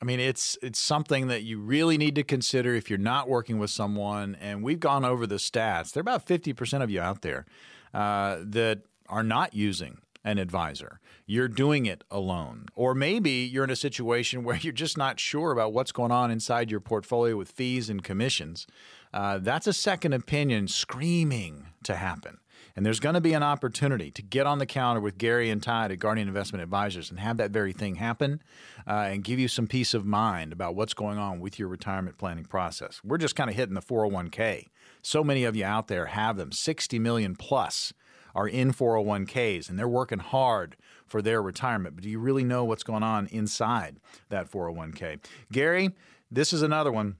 I 0.01 0.05
mean, 0.05 0.19
it's 0.19 0.57
it's 0.61 0.79
something 0.79 1.27
that 1.27 1.43
you 1.43 1.59
really 1.59 1.97
need 1.97 2.15
to 2.15 2.23
consider 2.23 2.75
if 2.75 2.89
you're 2.89 2.99
not 2.99 3.29
working 3.29 3.57
with 3.57 3.69
someone. 3.69 4.35
And 4.41 4.63
we've 4.63 4.79
gone 4.79 5.05
over 5.05 5.25
the 5.25 5.35
stats. 5.35 5.93
There 5.93 6.01
are 6.01 6.01
about 6.01 6.25
50% 6.25 6.83
of 6.83 6.91
you 6.91 6.99
out 6.99 7.21
there 7.21 7.45
uh, 7.93 8.39
that 8.41 8.81
are 9.07 9.23
not 9.23 9.53
using 9.53 9.99
an 10.23 10.37
advisor. 10.37 10.99
You're 11.25 11.47
doing 11.47 11.85
it 11.85 12.03
alone. 12.09 12.67
Or 12.75 12.93
maybe 12.93 13.31
you're 13.31 13.63
in 13.63 13.69
a 13.69 13.75
situation 13.75 14.43
where 14.43 14.57
you're 14.57 14.73
just 14.73 14.97
not 14.97 15.19
sure 15.19 15.51
about 15.51 15.73
what's 15.73 15.91
going 15.91 16.11
on 16.11 16.31
inside 16.31 16.71
your 16.71 16.79
portfolio 16.79 17.35
with 17.35 17.51
fees 17.51 17.89
and 17.89 18.03
commissions. 18.03 18.67
Uh, 19.13 19.37
that's 19.37 19.67
a 19.67 19.73
second 19.73 20.13
opinion 20.13 20.67
screaming 20.67 21.67
to 21.83 21.95
happen. 21.95 22.39
And 22.75 22.85
there's 22.85 22.99
going 22.99 23.13
to 23.13 23.21
be 23.21 23.33
an 23.33 23.43
opportunity 23.43 24.09
to 24.11 24.21
get 24.23 24.47
on 24.47 24.57
the 24.57 24.65
counter 24.65 24.99
with 24.99 25.17
Gary 25.19 25.51
and 25.51 25.61
Tide 25.61 25.91
at 25.91 25.99
Guardian 25.99 26.27
Investment 26.27 26.63
Advisors 26.63 27.11
and 27.11 27.19
have 27.19 27.37
that 27.37 27.51
very 27.51 27.71
thing 27.71 27.95
happen 27.95 28.41
uh, 28.87 29.09
and 29.09 29.23
give 29.23 29.37
you 29.37 29.47
some 29.47 29.67
peace 29.67 29.93
of 29.93 30.05
mind 30.05 30.51
about 30.51 30.73
what's 30.75 30.95
going 30.95 31.19
on 31.19 31.39
with 31.39 31.59
your 31.59 31.67
retirement 31.67 32.17
planning 32.17 32.45
process. 32.45 32.99
We're 33.03 33.19
just 33.19 33.35
kind 33.35 33.49
of 33.49 33.55
hitting 33.55 33.75
the 33.75 33.81
401k. 33.81 34.69
So 35.03 35.23
many 35.23 35.43
of 35.43 35.55
you 35.55 35.65
out 35.65 35.87
there 35.87 36.07
have 36.07 36.37
them, 36.37 36.51
60 36.51 36.97
million 36.97 37.35
plus 37.35 37.93
are 38.35 38.47
in 38.47 38.73
401ks 38.73 39.69
and 39.69 39.77
they're 39.77 39.87
working 39.87 40.19
hard 40.19 40.75
for 41.05 41.21
their 41.21 41.41
retirement. 41.41 41.95
But 41.95 42.03
do 42.03 42.09
you 42.09 42.19
really 42.19 42.43
know 42.43 42.65
what's 42.65 42.83
going 42.83 43.03
on 43.03 43.27
inside 43.27 43.99
that 44.29 44.49
401k? 44.49 45.19
Gary, 45.51 45.91
this 46.31 46.53
is 46.53 46.61
another 46.61 46.91
one. 46.91 47.17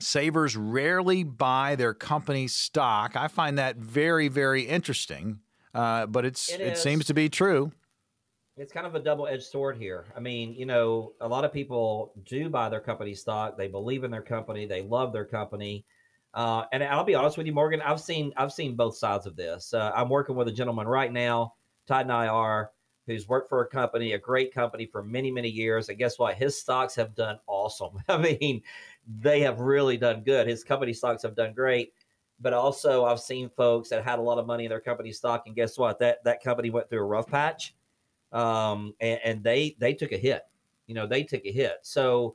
Savers 0.00 0.56
rarely 0.56 1.22
buy 1.22 1.76
their 1.76 1.94
company 1.94 2.48
stock. 2.48 3.16
I 3.16 3.28
find 3.28 3.58
that 3.58 3.76
very, 3.76 4.28
very 4.28 4.62
interesting, 4.62 5.40
uh, 5.72 6.06
but 6.06 6.24
it's 6.24 6.52
it, 6.52 6.60
it 6.60 6.78
seems 6.78 7.06
to 7.06 7.14
be 7.14 7.28
true. 7.28 7.72
It's 8.56 8.72
kind 8.72 8.86
of 8.86 8.94
a 8.94 9.00
double 9.00 9.26
edged 9.26 9.44
sword 9.44 9.76
here. 9.76 10.04
I 10.16 10.20
mean, 10.20 10.54
you 10.54 10.66
know, 10.66 11.12
a 11.20 11.26
lot 11.26 11.44
of 11.44 11.52
people 11.52 12.12
do 12.24 12.48
buy 12.48 12.68
their 12.68 12.80
company 12.80 13.14
stock. 13.14 13.56
They 13.56 13.68
believe 13.68 14.04
in 14.04 14.10
their 14.10 14.22
company. 14.22 14.66
They 14.66 14.82
love 14.82 15.12
their 15.12 15.24
company. 15.24 15.84
Uh, 16.34 16.64
and 16.72 16.82
I'll 16.82 17.04
be 17.04 17.14
honest 17.14 17.38
with 17.38 17.46
you, 17.46 17.52
Morgan. 17.52 17.80
I've 17.80 18.00
seen 18.00 18.32
I've 18.36 18.52
seen 18.52 18.74
both 18.74 18.96
sides 18.96 19.24
of 19.24 19.36
this. 19.36 19.72
Uh, 19.72 19.92
I'm 19.94 20.08
working 20.08 20.34
with 20.34 20.48
a 20.48 20.52
gentleman 20.52 20.88
right 20.88 21.12
now, 21.12 21.54
Todd 21.86 22.02
and 22.02 22.12
I 22.12 22.26
are, 22.26 22.72
who's 23.06 23.28
worked 23.28 23.48
for 23.48 23.62
a 23.62 23.66
company, 23.68 24.12
a 24.12 24.18
great 24.18 24.52
company 24.52 24.84
for 24.84 25.04
many 25.04 25.30
many 25.30 25.48
years. 25.48 25.88
And 25.88 25.96
guess 25.96 26.18
what? 26.18 26.34
His 26.34 26.60
stocks 26.60 26.96
have 26.96 27.14
done 27.14 27.38
awesome. 27.46 28.00
I 28.08 28.16
mean, 28.18 28.62
they 29.20 29.40
have 29.40 29.60
really 29.60 29.96
done 29.96 30.22
good. 30.22 30.48
His 30.48 30.64
company 30.64 30.92
stocks 30.92 31.22
have 31.22 31.36
done 31.36 31.54
great. 31.54 31.92
But 32.40 32.52
also, 32.52 33.04
I've 33.04 33.20
seen 33.20 33.48
folks 33.48 33.88
that 33.90 34.04
had 34.04 34.18
a 34.18 34.22
lot 34.22 34.38
of 34.38 34.46
money 34.46 34.64
in 34.64 34.70
their 34.70 34.80
company 34.80 35.12
stock, 35.12 35.44
and 35.46 35.54
guess 35.54 35.78
what? 35.78 36.00
That 36.00 36.22
that 36.24 36.42
company 36.42 36.68
went 36.68 36.90
through 36.90 36.98
a 36.98 37.04
rough 37.04 37.28
patch, 37.28 37.76
um, 38.32 38.92
and, 39.00 39.20
and 39.24 39.44
they 39.44 39.76
they 39.78 39.94
took 39.94 40.10
a 40.10 40.18
hit. 40.18 40.42
You 40.88 40.96
know, 40.96 41.06
they 41.06 41.22
took 41.22 41.46
a 41.46 41.52
hit. 41.52 41.78
So 41.82 42.34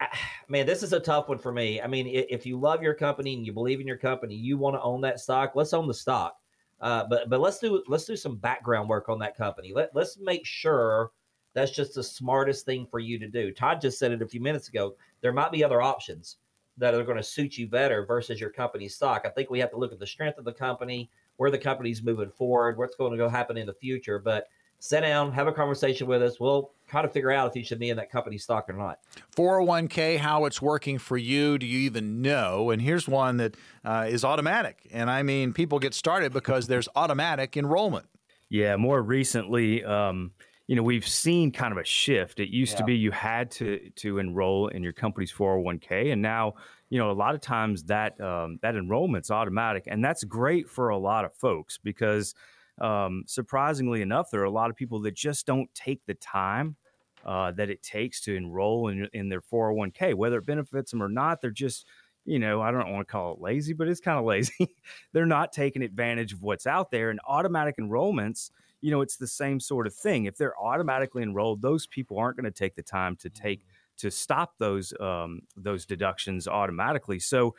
man, 0.48 0.66
this 0.66 0.82
is 0.82 0.92
a 0.92 1.00
tough 1.00 1.28
one 1.28 1.38
for 1.38 1.52
me. 1.52 1.80
I 1.80 1.86
mean, 1.86 2.06
if 2.08 2.46
you 2.46 2.58
love 2.58 2.82
your 2.82 2.94
company 2.94 3.34
and 3.34 3.44
you 3.44 3.52
believe 3.52 3.80
in 3.80 3.86
your 3.86 3.96
company, 3.96 4.34
you 4.34 4.56
want 4.56 4.76
to 4.76 4.82
own 4.82 5.00
that 5.02 5.20
stock. 5.20 5.52
Let's 5.54 5.72
own 5.72 5.86
the 5.86 5.94
stock. 5.94 6.36
Uh, 6.80 7.04
but 7.08 7.28
but 7.28 7.40
let's 7.40 7.58
do 7.58 7.82
let's 7.88 8.06
do 8.06 8.16
some 8.16 8.36
background 8.36 8.88
work 8.88 9.08
on 9.08 9.18
that 9.18 9.36
company. 9.36 9.72
Let 9.74 9.94
let's 9.94 10.18
make 10.18 10.46
sure 10.46 11.10
that's 11.52 11.72
just 11.72 11.94
the 11.94 12.02
smartest 12.02 12.64
thing 12.64 12.86
for 12.90 13.00
you 13.00 13.18
to 13.18 13.28
do. 13.28 13.52
Todd 13.52 13.80
just 13.80 13.98
said 13.98 14.12
it 14.12 14.22
a 14.22 14.28
few 14.28 14.40
minutes 14.40 14.68
ago. 14.68 14.94
There 15.20 15.32
might 15.32 15.52
be 15.52 15.62
other 15.62 15.82
options 15.82 16.36
that 16.78 16.94
are 16.94 17.04
going 17.04 17.16
to 17.18 17.22
suit 17.22 17.58
you 17.58 17.68
better 17.68 18.06
versus 18.06 18.40
your 18.40 18.50
company 18.50 18.88
stock. 18.88 19.22
I 19.26 19.28
think 19.30 19.50
we 19.50 19.58
have 19.58 19.70
to 19.72 19.76
look 19.76 19.92
at 19.92 19.98
the 19.98 20.06
strength 20.06 20.38
of 20.38 20.44
the 20.46 20.52
company, 20.52 21.10
where 21.36 21.50
the 21.50 21.58
company's 21.58 22.02
moving 22.02 22.30
forward, 22.30 22.78
what's 22.78 22.96
going 22.96 23.12
to 23.12 23.18
go 23.18 23.28
happen 23.28 23.58
in 23.58 23.66
the 23.66 23.74
future. 23.74 24.18
But 24.18 24.46
sit 24.80 25.02
down, 25.02 25.30
have 25.32 25.46
a 25.46 25.52
conversation 25.52 26.06
with 26.06 26.22
us. 26.22 26.40
We'll 26.40 26.72
try 26.88 27.02
to 27.02 27.08
figure 27.08 27.30
out 27.30 27.50
if 27.50 27.56
you 27.56 27.62
should 27.62 27.78
be 27.78 27.90
in 27.90 27.96
that 27.98 28.10
company 28.10 28.38
stock 28.38 28.68
or 28.68 28.72
not. 28.72 28.98
401k, 29.36 30.18
how 30.18 30.46
it's 30.46 30.60
working 30.60 30.98
for 30.98 31.16
you. 31.16 31.58
Do 31.58 31.66
you 31.66 31.80
even 31.80 32.22
know? 32.22 32.70
And 32.70 32.82
here's 32.82 33.06
one 33.06 33.36
that 33.36 33.56
uh, 33.84 34.06
is 34.08 34.24
automatic. 34.24 34.88
And 34.90 35.10
I 35.10 35.22
mean, 35.22 35.52
people 35.52 35.78
get 35.78 35.94
started 35.94 36.32
because 36.32 36.66
there's 36.66 36.88
automatic 36.96 37.56
enrollment. 37.56 38.06
Yeah, 38.48 38.76
more 38.76 39.00
recently, 39.00 39.84
um, 39.84 40.32
you 40.66 40.76
know, 40.76 40.82
we've 40.82 41.06
seen 41.06 41.52
kind 41.52 41.72
of 41.72 41.78
a 41.78 41.84
shift. 41.84 42.40
It 42.40 42.48
used 42.48 42.72
yeah. 42.72 42.78
to 42.78 42.84
be 42.84 42.96
you 42.96 43.10
had 43.10 43.50
to 43.52 43.90
to 43.96 44.18
enroll 44.18 44.68
in 44.68 44.82
your 44.82 44.92
company's 44.92 45.32
401k, 45.32 46.12
and 46.12 46.22
now, 46.22 46.54
you 46.88 46.98
know, 46.98 47.10
a 47.10 47.12
lot 47.12 47.34
of 47.34 47.40
times 47.40 47.84
that 47.84 48.20
um, 48.20 48.58
that 48.62 48.74
enrollment's 48.74 49.30
automatic, 49.30 49.84
and 49.86 50.04
that's 50.04 50.24
great 50.24 50.68
for 50.68 50.88
a 50.88 50.98
lot 50.98 51.24
of 51.24 51.34
folks 51.34 51.78
because 51.78 52.34
um, 52.80 53.24
surprisingly 53.26 54.02
enough, 54.02 54.30
there 54.30 54.40
are 54.40 54.44
a 54.44 54.50
lot 54.50 54.70
of 54.70 54.76
people 54.76 55.00
that 55.02 55.14
just 55.14 55.46
don't 55.46 55.72
take 55.74 56.00
the 56.06 56.14
time 56.14 56.76
uh, 57.24 57.52
that 57.52 57.68
it 57.70 57.82
takes 57.82 58.20
to 58.22 58.34
enroll 58.34 58.88
in, 58.88 59.08
in 59.12 59.28
their 59.28 59.42
401k, 59.42 60.14
whether 60.14 60.38
it 60.38 60.46
benefits 60.46 60.90
them 60.90 61.02
or 61.02 61.08
not. 61.08 61.40
They're 61.40 61.50
just, 61.50 61.86
you 62.24 62.38
know, 62.38 62.62
I 62.62 62.70
don't 62.70 62.90
want 62.90 63.06
to 63.06 63.12
call 63.12 63.34
it 63.34 63.40
lazy, 63.40 63.74
but 63.74 63.88
it's 63.88 64.00
kind 64.00 64.18
of 64.18 64.24
lazy. 64.24 64.74
they're 65.12 65.26
not 65.26 65.52
taking 65.52 65.82
advantage 65.82 66.32
of 66.32 66.42
what's 66.42 66.66
out 66.66 66.90
there. 66.90 67.10
And 67.10 67.20
automatic 67.26 67.76
enrollments, 67.78 68.50
you 68.80 68.90
know, 68.90 69.02
it's 69.02 69.16
the 69.16 69.26
same 69.26 69.60
sort 69.60 69.86
of 69.86 69.94
thing. 69.94 70.24
If 70.24 70.36
they're 70.36 70.58
automatically 70.58 71.22
enrolled, 71.22 71.60
those 71.60 71.86
people 71.86 72.18
aren't 72.18 72.36
going 72.36 72.50
to 72.50 72.58
take 72.58 72.74
the 72.74 72.82
time 72.82 73.16
to 73.16 73.28
take 73.28 73.66
to 73.98 74.10
stop 74.10 74.54
those 74.58 74.94
um, 74.98 75.40
those 75.56 75.84
deductions 75.84 76.48
automatically. 76.48 77.18
So 77.18 77.54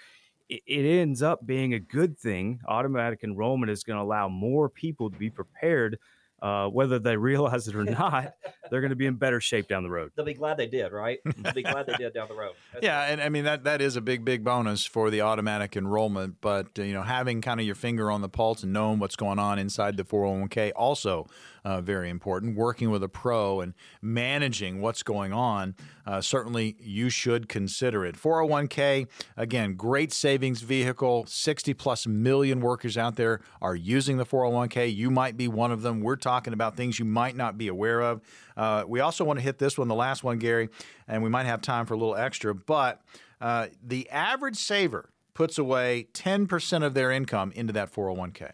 it 0.52 1.00
ends 1.00 1.22
up 1.22 1.46
being 1.46 1.74
a 1.74 1.80
good 1.80 2.18
thing. 2.18 2.60
Automatic 2.68 3.24
enrollment 3.24 3.72
is 3.72 3.84
going 3.84 3.98
to 3.98 4.04
allow 4.04 4.28
more 4.28 4.70
people 4.70 5.10
to 5.10 5.18
be 5.18 5.30
prepared 5.30 5.98
uh, 6.42 6.68
whether 6.68 7.00
they 7.00 7.16
realize 7.18 7.68
it 7.68 7.76
or 7.76 7.84
not, 7.86 8.34
they're 8.70 8.82
going 8.82 8.90
to 8.90 8.96
be 8.96 9.06
in 9.06 9.16
better 9.16 9.40
shape 9.40 9.68
down 9.68 9.84
the 9.84 9.90
road. 9.90 10.12
They'll 10.16 10.26
be 10.26 10.34
glad 10.34 10.58
they 10.58 10.68
did, 10.68 10.92
right? 10.92 11.20
They'll 11.38 11.54
be 11.54 11.64
glad 11.64 11.86
they 11.88 11.94
did 11.94 12.14
down 12.14 12.28
the 12.28 12.36
road. 12.36 12.54
That's 12.74 12.84
yeah, 12.84 13.04
and 13.04 13.22
I 13.22 13.30
mean 13.30 13.44
that 13.44 13.64
that 13.66 13.82
is 13.82 13.96
a 13.96 14.02
big 14.02 14.26
big 14.26 14.44
bonus 14.44 14.86
for 14.86 15.10
the 15.10 15.22
automatic 15.22 15.78
enrollment. 15.78 16.36
But 16.42 16.80
uh, 16.80 16.84
you 16.84 16.94
know, 16.94 17.04
having 17.04 17.42
kind 17.42 17.60
of 17.60 17.66
your 17.66 17.76
finger 17.76 18.12
on 18.12 18.22
the 18.22 18.30
pulse 18.30 18.64
and 18.64 18.74
knowing 18.74 19.00
what's 19.00 19.16
going 19.16 19.40
on 19.40 19.60
inside 19.60 19.98
the 19.98 20.04
401k 20.04 20.72
also 20.76 21.28
uh, 21.64 21.82
very 21.82 22.10
important. 22.10 22.56
Working 22.56 22.90
with 22.90 23.04
a 23.04 23.10
pro 23.10 23.62
and 23.62 23.74
managing 24.02 24.82
what's 24.82 25.04
going 25.04 25.34
on, 25.34 25.76
uh, 26.06 26.22
certainly 26.22 26.76
you 26.80 27.10
should 27.10 27.48
consider 27.48 28.06
it. 28.06 28.16
401k 28.16 29.08
again, 29.38 29.76
great 29.76 30.12
savings 30.12 30.62
vehicle. 30.62 31.26
60 31.28 31.74
plus 31.74 32.08
million 32.08 32.62
workers 32.62 32.98
out 32.98 33.16
there 33.16 33.42
are 33.62 33.76
using 33.76 34.18
the 34.18 34.26
401k. 34.26 34.94
You 34.94 35.12
might 35.12 35.38
be 35.38 35.48
one 35.48 35.72
of 35.72 35.82
them. 35.82 36.02
We're 36.02 36.16
talking 36.16 36.54
about 36.54 36.76
things 36.76 37.00
you 37.00 37.06
might 37.06 37.36
not 37.36 37.58
be 37.58 37.68
aware 37.68 38.02
of. 38.02 38.22
Uh, 38.58 38.84
we 38.88 39.00
also 39.00 39.24
want 39.24 39.40
to 39.40 39.44
hit 39.44 39.58
this 39.58 39.78
one, 39.78 39.88
the 39.88 39.96
last 39.96 40.24
one, 40.24 40.40
Gary, 40.40 40.70
and 41.08 41.24
we 41.24 41.30
might 41.30 41.46
have 41.46 41.62
time 41.62 41.86
for 41.86 41.94
a 41.94 41.98
little 41.98 42.16
extra. 42.16 42.54
But 42.56 43.02
uh, 43.40 43.68
the 43.84 44.10
average 44.10 44.58
saver 44.58 45.10
puts 45.34 45.58
away 45.58 46.08
10% 46.14 46.84
of 46.84 46.94
their 46.94 47.12
income 47.12 47.52
into 47.56 47.74
that 47.74 47.94
401k. 47.94 48.52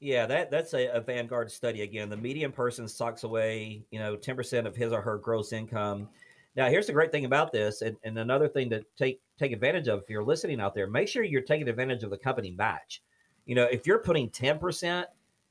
Yeah, 0.00 0.26
that 0.26 0.50
that's 0.50 0.74
a, 0.74 0.88
a, 0.88 1.00
Vanguard 1.00 1.50
study 1.50 1.82
again. 1.82 2.10
The 2.10 2.16
median 2.16 2.52
person 2.52 2.86
stocks 2.86 3.24
away, 3.24 3.82
you 3.90 3.98
know, 3.98 4.14
ten 4.14 4.36
percent 4.36 4.66
of 4.66 4.76
his 4.76 4.92
or 4.92 5.00
her 5.00 5.16
gross 5.16 5.52
income. 5.52 6.08
Now, 6.54 6.68
here's 6.68 6.86
the 6.86 6.92
great 6.92 7.12
thing 7.12 7.24
about 7.24 7.52
this, 7.52 7.82
and, 7.82 7.96
and 8.04 8.18
another 8.18 8.48
thing 8.48 8.68
to 8.70 8.84
take 8.98 9.20
take 9.38 9.52
advantage 9.52 9.88
of 9.88 10.02
if 10.02 10.10
you're 10.10 10.24
listening 10.24 10.60
out 10.60 10.74
there, 10.74 10.86
make 10.86 11.08
sure 11.08 11.22
you're 11.22 11.42
taking 11.42 11.68
advantage 11.68 12.02
of 12.02 12.10
the 12.10 12.18
company 12.18 12.50
match. 12.50 13.02
You 13.46 13.54
know, 13.54 13.64
if 13.64 13.86
you're 13.86 14.00
putting 14.00 14.28
ten 14.28 14.58
percent 14.58 15.06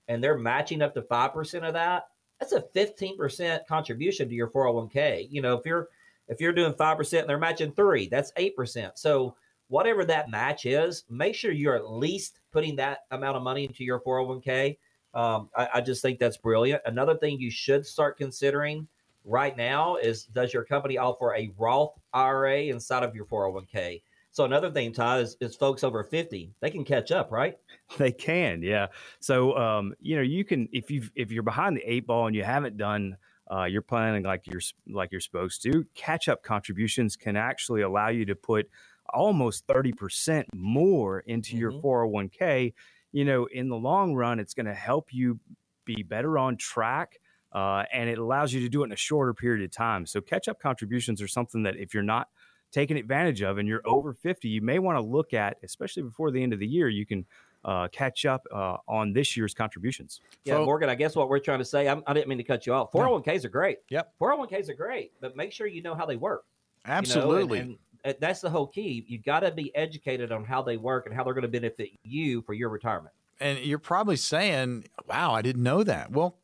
and 0.08 0.24
they're 0.24 0.38
matching 0.38 0.84
up 0.84 0.94
to 0.94 1.02
five 1.02 1.34
percent 1.34 1.66
of 1.66 1.74
that, 1.74 2.04
that's 2.40 2.52
a 2.52 2.62
fifteen 2.74 3.18
percent 3.18 3.66
contribution 3.68 4.30
to 4.30 4.36
your 4.36 4.50
401k. 4.50 5.28
You 5.32 5.42
know, 5.42 5.56
if 5.56 5.66
you're 5.66 5.90
if 6.28 6.40
you're 6.40 6.54
doing 6.54 6.74
five 6.74 6.98
percent 6.98 7.22
and 7.22 7.30
they're 7.30 7.40
matching 7.40 7.72
three, 7.72 8.08
that's 8.10 8.32
eight 8.38 8.56
percent. 8.56 9.00
So 9.00 9.36
whatever 9.68 10.06
that 10.06 10.30
match 10.30 10.66
is, 10.66 11.04
make 11.10 11.36
sure 11.36 11.52
you're 11.52 11.76
at 11.76 11.90
least 11.90 12.40
putting 12.52 12.76
that 12.78 13.00
amount 13.12 13.38
of 13.38 13.44
money 13.44 13.66
into 13.66 13.84
your 13.84 14.00
401k. 14.00 14.78
Um, 15.14 15.50
I, 15.56 15.70
I, 15.76 15.82
just 15.82 16.02
think 16.02 16.20
that's 16.20 16.38
brilliant. 16.38 16.82
Another 16.86 17.16
thing 17.16 17.40
you 17.40 17.50
should 17.50 17.86
start 17.86 18.18
considering 18.18 18.86
right 19.24 19.56
now 19.56 19.96
is 19.96 20.26
does 20.26 20.54
your 20.54 20.66
company 20.66 20.98
offer 20.98 21.34
a 21.34 21.52
Roth 21.58 21.94
IRA 22.14 22.64
inside 22.64 23.04
of 23.04 23.16
your 23.16 23.26
401k? 23.26 24.02
So 24.32 24.44
another 24.44 24.70
thing, 24.70 24.92
Todd, 24.92 25.22
is, 25.22 25.38
is 25.40 25.56
folks 25.56 25.86
over 25.86 26.04
50, 26.04 26.52
they 26.60 26.70
can 26.70 26.84
catch 26.84 27.12
up, 27.12 27.32
right? 27.32 27.58
They 27.98 28.12
can, 28.12 28.62
yeah. 28.64 28.88
So 29.20 29.56
um, 29.56 29.94
you 30.02 30.16
know, 30.16 30.24
you 30.24 30.44
can 30.44 30.68
if 30.74 30.90
you 30.90 31.04
if 31.16 31.32
you're 31.32 31.44
behind 31.44 31.78
the 31.78 31.84
eight 31.86 32.08
ball 32.08 32.26
and 32.26 32.36
you 32.36 32.44
haven't 32.44 32.78
done 32.78 33.16
uh, 33.52 33.66
you're 33.66 33.82
planning 33.82 34.24
like 34.24 34.48
you're 34.48 34.62
like 34.90 35.12
you're 35.12 35.22
supposed 35.22 35.62
to, 35.64 35.86
catch 35.94 36.28
up 36.28 36.44
contributions 36.44 37.16
can 37.16 37.36
actually 37.36 37.82
allow 37.82 38.10
you 38.10 38.26
to 38.26 38.36
put 38.36 38.70
almost 39.14 39.68
30% 39.68 40.46
more 40.54 41.20
into 41.22 41.52
mm-hmm. 41.52 41.60
your 41.60 41.72
401k, 41.72 42.74
you 43.12 43.26
know, 43.26 43.46
in 43.46 43.70
the 43.70 43.76
long 43.76 44.14
run, 44.14 44.40
it's 44.40 44.54
going 44.54 44.66
to 44.66 44.74
help 44.74 45.14
you 45.14 45.40
be 45.86 46.04
better 46.04 46.38
on 46.38 46.58
track. 46.58 47.20
Uh, 47.52 47.86
and 47.94 48.10
it 48.10 48.18
allows 48.18 48.52
you 48.52 48.60
to 48.60 48.68
do 48.68 48.84
it 48.84 48.88
in 48.88 48.92
a 48.92 48.98
shorter 48.98 49.34
period 49.34 49.64
of 49.64 49.72
time. 49.72 50.06
So, 50.06 50.20
catch 50.20 50.50
up 50.50 50.60
contributions 50.60 51.22
are 51.22 51.28
something 51.28 51.64
that 51.64 51.78
if 51.78 51.94
you're 51.94 52.04
not 52.04 52.28
taking 52.74 52.98
advantage 52.98 53.42
of 53.42 53.58
and 53.58 53.66
you're 53.66 53.82
over 53.86 54.14
50, 54.14 54.50
you 54.50 54.62
may 54.62 54.80
want 54.80 54.98
to 54.98 55.02
look 55.02 55.34
at, 55.34 55.56
especially 55.64 56.04
before 56.04 56.32
the 56.32 56.44
end 56.44 56.52
of 56.52 56.60
the 56.60 56.68
year, 56.68 56.90
you 56.90 57.06
can 57.06 57.26
uh, 57.64 57.88
catch 57.88 58.26
up 58.26 58.46
uh, 58.54 58.76
on 58.88 59.14
this 59.14 59.38
year's 59.38 59.54
contributions. 59.54 60.20
Yeah, 60.44 60.56
so, 60.56 60.66
Morgan, 60.66 60.90
I 60.90 60.96
guess 60.96 61.16
what 61.16 61.30
we're 61.30 61.40
trying 61.40 61.60
to 61.60 61.66
say, 61.66 61.88
I'm, 61.88 62.04
I 62.06 62.14
did 62.14 62.22
not 62.22 62.28
mean 62.28 62.38
to 62.40 62.44
cut 62.44 62.68
you 62.68 62.74
off. 62.74 62.92
401ks 62.92 63.46
are 63.46 63.50
great. 63.50 63.78
Yep. 63.90 64.14
401ks 64.22 64.70
are 64.70 64.74
great, 64.74 65.14
but 65.22 65.38
make 65.38 65.54
sure 65.54 65.66
you 65.66 65.82
know 65.82 65.96
how 65.96 66.06
they 66.06 66.18
work. 66.18 66.44
Absolutely. 66.86 67.60
You 67.60 67.64
know, 67.64 67.70
and, 67.70 67.70
and 67.72 67.80
that's 68.20 68.42
the 68.42 68.50
whole 68.50 68.68
key. 68.68 69.06
You 69.08 69.18
got 69.18 69.42
to 69.42 69.52
be 69.52 69.76
educated 69.76 70.32
on 70.32 70.46
how 70.46 70.62
they 70.62 70.78
work 70.78 71.06
and 71.06 71.16
how 71.16 71.24
they're 71.24 71.34
going 71.34 71.44
to 71.44 71.48
benefit 71.48 71.90
you 72.04 72.42
for 72.44 72.54
your 72.54 72.70
retirement. 72.70 73.14
And 73.40 73.60
you're 73.60 73.80
probably 73.80 74.16
saying, 74.16 74.86
"Wow, 75.08 75.34
I 75.34 75.42
didn't 75.42 75.64
know 75.64 75.84
that." 75.84 76.12
Well, 76.12 76.38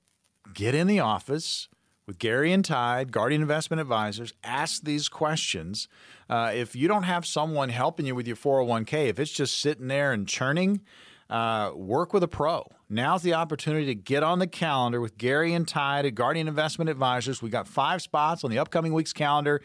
get 0.53 0.75
in 0.75 0.87
the 0.87 0.99
office 0.99 1.69
with 2.05 2.19
Gary 2.19 2.51
and 2.51 2.65
Tide, 2.65 3.11
Guardian 3.11 3.41
Investment 3.41 3.79
Advisors. 3.79 4.33
Ask 4.43 4.83
these 4.83 5.07
questions. 5.07 5.87
Uh, 6.29 6.51
if 6.53 6.75
you 6.75 6.87
don't 6.87 7.03
have 7.03 7.25
someone 7.25 7.69
helping 7.69 8.05
you 8.05 8.15
with 8.15 8.27
your 8.27 8.35
401k, 8.35 9.07
if 9.07 9.19
it's 9.19 9.31
just 9.31 9.59
sitting 9.59 9.87
there 9.87 10.11
and 10.11 10.27
churning, 10.27 10.81
uh, 11.29 11.71
work 11.73 12.11
with 12.11 12.23
a 12.23 12.27
pro. 12.27 12.67
Now's 12.89 13.23
the 13.23 13.33
opportunity 13.33 13.85
to 13.85 13.95
get 13.95 14.21
on 14.21 14.39
the 14.39 14.47
calendar 14.47 14.99
with 14.99 15.17
Gary 15.17 15.53
and 15.53 15.65
Tide 15.65 16.05
at 16.05 16.13
Guardian 16.13 16.49
Investment 16.49 16.89
Advisors. 16.89 17.41
We've 17.41 17.51
got 17.51 17.69
five 17.69 18.01
spots 18.01 18.43
on 18.43 18.51
the 18.51 18.59
upcoming 18.59 18.93
week's 18.93 19.13
calendar. 19.13 19.61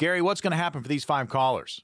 Gary, 0.00 0.22
what's 0.22 0.40
going 0.40 0.52
to 0.52 0.56
happen 0.56 0.80
for 0.80 0.88
these 0.88 1.04
five 1.04 1.28
callers? 1.28 1.82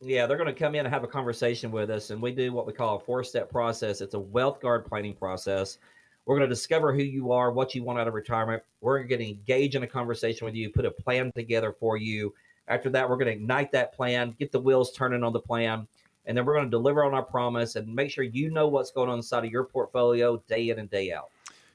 Yeah, 0.00 0.26
they're 0.26 0.36
going 0.36 0.46
to 0.46 0.54
come 0.54 0.76
in 0.76 0.86
and 0.86 0.94
have 0.94 1.02
a 1.02 1.08
conversation 1.08 1.72
with 1.72 1.90
us, 1.90 2.10
and 2.10 2.22
we 2.22 2.30
do 2.30 2.52
what 2.52 2.64
we 2.64 2.72
call 2.72 2.94
a 2.94 3.00
four 3.00 3.24
step 3.24 3.50
process. 3.50 4.00
It's 4.00 4.14
a 4.14 4.20
wealth 4.20 4.60
guard 4.60 4.86
planning 4.86 5.14
process. 5.14 5.78
We're 6.26 6.36
going 6.36 6.48
to 6.48 6.54
discover 6.54 6.94
who 6.94 7.02
you 7.02 7.32
are, 7.32 7.50
what 7.50 7.74
you 7.74 7.82
want 7.82 7.98
out 7.98 8.06
of 8.06 8.14
retirement. 8.14 8.62
We're 8.80 9.02
going 9.02 9.20
to 9.20 9.28
engage 9.28 9.74
in 9.74 9.82
a 9.82 9.86
conversation 9.88 10.44
with 10.44 10.54
you, 10.54 10.70
put 10.70 10.84
a 10.84 10.92
plan 10.92 11.32
together 11.32 11.72
for 11.72 11.96
you. 11.96 12.32
After 12.68 12.88
that, 12.90 13.10
we're 13.10 13.16
going 13.16 13.26
to 13.26 13.32
ignite 13.32 13.72
that 13.72 13.92
plan, 13.94 14.36
get 14.38 14.52
the 14.52 14.60
wheels 14.60 14.92
turning 14.92 15.24
on 15.24 15.32
the 15.32 15.40
plan, 15.40 15.88
and 16.26 16.38
then 16.38 16.44
we're 16.44 16.54
going 16.54 16.66
to 16.66 16.70
deliver 16.70 17.02
on 17.02 17.14
our 17.14 17.24
promise 17.24 17.74
and 17.74 17.92
make 17.92 18.12
sure 18.12 18.22
you 18.22 18.52
know 18.52 18.68
what's 18.68 18.92
going 18.92 19.10
on 19.10 19.18
inside 19.18 19.44
of 19.44 19.50
your 19.50 19.64
portfolio 19.64 20.36
day 20.46 20.68
in 20.68 20.78
and 20.78 20.88
day 20.88 21.12
out. 21.12 21.30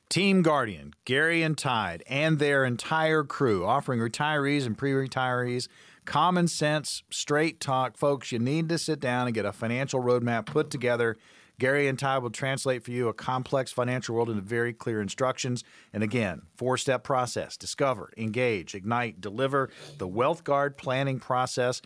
Team 0.09 0.41
Guardian, 0.41 0.93
Gary 1.03 1.41
and 1.41 1.57
Tide, 1.57 2.03
and 2.07 2.39
their 2.39 2.63
entire 2.63 3.23
crew 3.23 3.65
offering 3.65 3.99
retirees 3.99 4.65
and 4.65 4.77
pre 4.77 4.91
retirees 4.91 5.67
common 6.05 6.47
sense, 6.47 7.03
straight 7.09 7.59
talk. 7.59 7.97
Folks, 7.97 8.31
you 8.31 8.39
need 8.39 8.69
to 8.69 8.77
sit 8.77 8.99
down 8.99 9.27
and 9.27 9.33
get 9.33 9.45
a 9.45 9.51
financial 9.51 10.01
roadmap 10.01 10.45
put 10.45 10.69
together. 10.69 11.17
Gary 11.57 11.87
and 11.87 11.97
Tide 11.97 12.21
will 12.21 12.31
translate 12.31 12.83
for 12.83 12.91
you 12.91 13.07
a 13.07 13.13
complex 13.13 13.71
financial 13.71 14.13
world 14.13 14.29
into 14.29 14.41
very 14.41 14.73
clear 14.73 15.01
instructions. 15.01 15.63
And 15.93 16.03
again, 16.03 16.41
four 16.57 16.77
step 16.77 17.03
process 17.03 17.55
discover, 17.55 18.11
engage, 18.17 18.75
ignite, 18.75 19.21
deliver 19.21 19.69
the 19.97 20.07
Wealth 20.07 20.43
Guard 20.43 20.77
planning 20.77 21.19
process. 21.19 21.81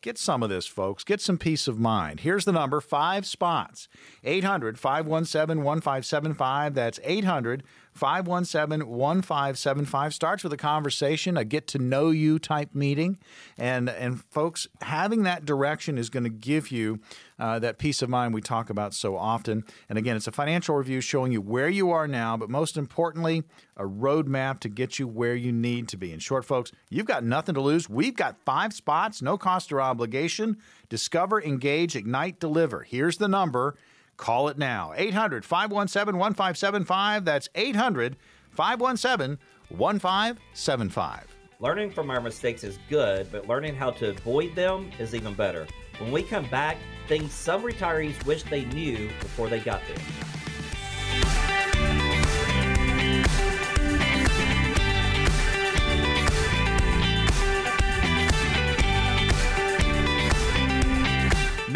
Get 0.00 0.16
some 0.16 0.44
of 0.44 0.48
this, 0.48 0.66
folks. 0.66 1.02
Get 1.02 1.20
some 1.20 1.38
peace 1.38 1.66
of 1.66 1.78
mind. 1.78 2.20
Here's 2.20 2.44
the 2.44 2.52
number 2.52 2.80
five 2.80 3.26
spots 3.26 3.88
800 4.22 4.78
517 4.78 5.64
1575. 5.64 6.74
That's 6.74 7.00
800 7.02 7.64
517 7.98 8.88
1575 8.88 10.14
starts 10.14 10.44
with 10.44 10.52
a 10.52 10.56
conversation, 10.56 11.36
a 11.36 11.44
get 11.44 11.66
to 11.68 11.78
know 11.78 12.10
you 12.10 12.38
type 12.38 12.74
meeting. 12.74 13.18
And, 13.58 13.90
and 13.90 14.22
folks, 14.30 14.68
having 14.80 15.24
that 15.24 15.44
direction 15.44 15.98
is 15.98 16.08
going 16.08 16.22
to 16.22 16.30
give 16.30 16.70
you 16.70 17.00
uh, 17.40 17.58
that 17.58 17.78
peace 17.78 18.00
of 18.00 18.08
mind 18.08 18.34
we 18.34 18.40
talk 18.40 18.70
about 18.70 18.94
so 18.94 19.16
often. 19.16 19.64
And 19.88 19.98
again, 19.98 20.16
it's 20.16 20.28
a 20.28 20.32
financial 20.32 20.76
review 20.76 21.00
showing 21.00 21.32
you 21.32 21.40
where 21.40 21.68
you 21.68 21.90
are 21.90 22.06
now, 22.06 22.36
but 22.36 22.48
most 22.48 22.76
importantly, 22.76 23.42
a 23.76 23.84
roadmap 23.84 24.60
to 24.60 24.68
get 24.68 24.98
you 25.00 25.08
where 25.08 25.34
you 25.34 25.50
need 25.50 25.88
to 25.88 25.96
be. 25.96 26.12
In 26.12 26.20
short, 26.20 26.44
folks, 26.44 26.70
you've 26.88 27.06
got 27.06 27.24
nothing 27.24 27.54
to 27.56 27.60
lose. 27.60 27.88
We've 27.88 28.16
got 28.16 28.36
five 28.44 28.72
spots, 28.72 29.20
no 29.22 29.36
cost 29.36 29.72
or 29.72 29.80
obligation. 29.80 30.58
Discover, 30.88 31.42
engage, 31.42 31.96
ignite, 31.96 32.38
deliver. 32.38 32.82
Here's 32.82 33.18
the 33.18 33.28
number 33.28 33.76
Call 34.18 34.48
it 34.48 34.58
now. 34.58 34.92
800 34.94 35.44
517 35.44 36.18
1575. 36.18 37.24
That's 37.24 37.48
800 37.54 38.16
517 38.50 39.38
1575. 39.70 41.36
Learning 41.60 41.90
from 41.90 42.10
our 42.10 42.20
mistakes 42.20 42.62
is 42.62 42.78
good, 42.90 43.30
but 43.32 43.48
learning 43.48 43.74
how 43.74 43.90
to 43.92 44.10
avoid 44.10 44.54
them 44.54 44.90
is 44.98 45.14
even 45.14 45.34
better. 45.34 45.66
When 45.98 46.12
we 46.12 46.22
come 46.22 46.48
back, 46.50 46.76
things 47.08 47.32
some 47.32 47.62
retirees 47.62 48.22
wish 48.26 48.42
they 48.44 48.64
knew 48.66 49.08
before 49.20 49.48
they 49.48 49.60
got 49.60 49.80
there. 49.88 49.96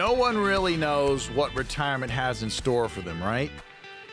No 0.02 0.14
one 0.14 0.36
really 0.36 0.76
knows 0.76 1.30
what 1.30 1.54
retirement 1.54 2.10
has 2.10 2.42
in 2.42 2.50
store 2.50 2.88
for 2.88 3.02
them, 3.02 3.22
right? 3.22 3.52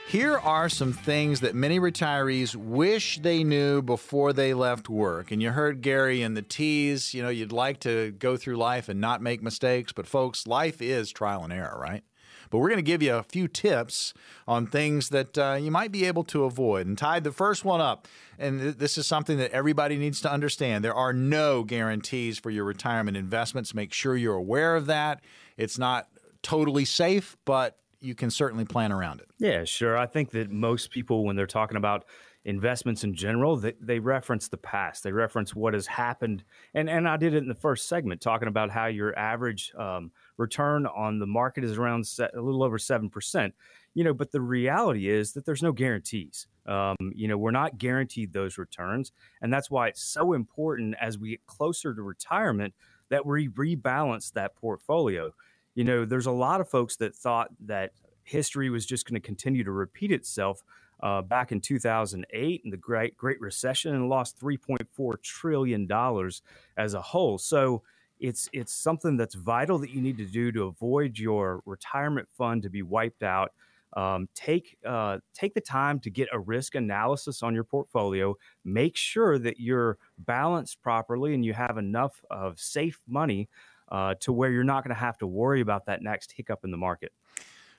Here 0.07 0.37
are 0.37 0.69
some 0.69 0.93
things 0.93 1.39
that 1.39 1.55
many 1.55 1.79
retirees 1.79 2.55
wish 2.55 3.17
they 3.17 3.43
knew 3.43 3.81
before 3.81 4.31
they 4.31 4.53
left 4.53 4.87
work. 4.87 5.31
And 5.31 5.41
you 5.41 5.49
heard 5.49 5.81
Gary 5.81 6.21
in 6.21 6.35
the 6.35 6.43
tease, 6.43 7.15
you 7.15 7.23
know, 7.23 7.29
you'd 7.29 7.51
like 7.51 7.79
to 7.79 8.11
go 8.11 8.37
through 8.37 8.57
life 8.57 8.87
and 8.87 9.01
not 9.01 9.23
make 9.23 9.41
mistakes, 9.41 9.91
but 9.91 10.05
folks, 10.05 10.45
life 10.45 10.79
is 10.79 11.11
trial 11.11 11.43
and 11.43 11.51
error, 11.51 11.79
right? 11.81 12.03
But 12.49 12.59
we're 12.59 12.69
going 12.69 12.77
to 12.77 12.83
give 12.83 13.03
you 13.03 13.15
a 13.15 13.23
few 13.23 13.47
tips 13.47 14.13
on 14.47 14.67
things 14.67 15.09
that 15.09 15.37
uh, 15.37 15.57
you 15.59 15.71
might 15.71 15.91
be 15.91 16.05
able 16.05 16.23
to 16.25 16.43
avoid. 16.43 16.87
And 16.87 16.97
Tide 16.97 17.23
the 17.23 17.31
first 17.31 17.63
one 17.63 17.81
up, 17.81 18.07
and 18.37 18.59
th- 18.59 18.77
this 18.77 18.97
is 18.97 19.05
something 19.05 19.37
that 19.37 19.51
everybody 19.51 19.97
needs 19.97 20.21
to 20.21 20.31
understand. 20.31 20.83
There 20.83 20.95
are 20.95 21.13
no 21.13 21.63
guarantees 21.63 22.39
for 22.39 22.49
your 22.49 22.65
retirement 22.65 23.17
investments. 23.17 23.73
Make 23.73 23.93
sure 23.93 24.15
you're 24.15 24.35
aware 24.35 24.75
of 24.75 24.87
that. 24.87 25.21
It's 25.59 25.77
not 25.77 26.07
totally 26.41 26.85
safe, 26.85 27.37
but 27.45 27.77
you 27.99 28.15
can 28.15 28.31
certainly 28.31 28.65
plan 28.65 28.91
around 28.91 29.19
it. 29.19 29.27
Yeah, 29.39 29.65
sure. 29.65 29.97
I 29.97 30.05
think 30.05 30.31
that 30.31 30.49
most 30.49 30.89
people, 30.89 31.25
when 31.25 31.35
they're 31.35 31.45
talking 31.45 31.75
about 31.75 32.05
investments 32.45 33.03
in 33.03 33.13
general, 33.13 33.57
they, 33.57 33.73
they 33.81 33.99
reference 33.99 34.47
the 34.47 34.57
past. 34.57 35.03
They 35.03 35.11
reference 35.11 35.53
what 35.53 35.73
has 35.73 35.85
happened. 35.85 36.45
And, 36.73 36.89
and 36.89 37.07
I 37.07 37.17
did 37.17 37.33
it 37.33 37.39
in 37.39 37.49
the 37.49 37.55
first 37.55 37.89
segment, 37.89 38.21
talking 38.21 38.47
about 38.47 38.69
how 38.69 38.85
your 38.85 39.17
average 39.19 39.73
um, 39.77 40.11
return 40.37 40.87
on 40.87 41.19
the 41.19 41.27
market 41.27 41.65
is 41.65 41.77
around 41.77 42.09
a 42.19 42.41
little 42.41 42.63
over 42.63 42.77
7%. 42.77 43.51
You 43.95 44.03
know, 44.05 44.13
but 44.13 44.31
the 44.31 44.39
reality 44.39 45.09
is 45.09 45.33
that 45.33 45.45
there's 45.45 45.63
no 45.63 45.73
guarantees. 45.73 46.47
Um, 46.67 46.95
you 47.13 47.27
know, 47.27 47.37
we're 47.37 47.51
not 47.51 47.77
guaranteed 47.77 48.31
those 48.31 48.57
returns. 48.57 49.11
And 49.41 49.51
that's 49.51 49.69
why 49.69 49.89
it's 49.89 50.03
so 50.03 50.33
important 50.33 50.95
as 51.01 51.17
we 51.17 51.31
get 51.31 51.45
closer 51.47 51.93
to 51.93 52.01
retirement 52.01 52.73
that 53.09 53.25
we 53.25 53.49
rebalance 53.49 54.31
that 54.33 54.55
portfolio 54.55 55.33
you 55.75 55.83
know, 55.83 56.05
there's 56.05 56.25
a 56.27 56.31
lot 56.31 56.61
of 56.61 56.69
folks 56.69 56.97
that 56.97 57.15
thought 57.15 57.49
that 57.65 57.91
history 58.23 58.69
was 58.69 58.85
just 58.85 59.05
going 59.07 59.19
to 59.19 59.25
continue 59.25 59.63
to 59.63 59.71
repeat 59.71 60.11
itself. 60.11 60.61
uh, 61.01 61.21
back 61.21 61.51
in 61.51 61.61
2008 61.61 62.61
in 62.63 62.71
the 62.71 62.77
Great 62.77 63.15
Great 63.17 63.39
Recession 63.41 63.95
and 63.95 64.09
lost 64.09 64.39
3.4 64.39 65.21
trillion 65.23 65.87
dollars 65.87 66.41
as 66.77 66.93
a 66.93 67.01
whole. 67.01 67.37
So 67.37 67.83
it's 68.19 68.49
it's 68.53 68.73
something 68.73 69.17
that's 69.17 69.35
vital 69.35 69.77
that 69.79 69.91
you 69.91 70.01
need 70.01 70.17
to 70.17 70.25
do 70.25 70.51
to 70.51 70.63
avoid 70.63 71.17
your 71.17 71.61
retirement 71.65 72.27
fund 72.37 72.63
to 72.63 72.69
be 72.69 72.81
wiped 72.81 73.23
out. 73.23 73.51
Um, 73.97 74.29
take 74.35 74.77
uh, 74.85 75.19
take 75.33 75.53
the 75.55 75.61
time 75.61 75.99
to 76.01 76.09
get 76.11 76.29
a 76.33 76.39
risk 76.39 76.75
analysis 76.75 77.41
on 77.43 77.55
your 77.55 77.63
portfolio. 77.63 78.35
Make 78.65 78.97
sure 78.97 79.39
that 79.39 79.59
you're 79.59 79.97
balanced 80.17 80.81
properly 80.81 81.33
and 81.33 81.45
you 81.45 81.53
have 81.53 81.77
enough 81.77 82.21
of 82.29 82.59
safe 82.59 83.01
money 83.07 83.49
uh, 83.91 84.15
to 84.21 84.31
where 84.31 84.51
you're 84.51 84.63
not 84.63 84.83
going 84.83 84.95
to 84.95 84.99
have 84.99 85.17
to 85.19 85.27
worry 85.27 85.61
about 85.61 85.85
that 85.85 86.01
next 86.01 86.33
hiccup 86.33 86.59
in 86.63 86.71
the 86.71 86.77
market. 86.77 87.11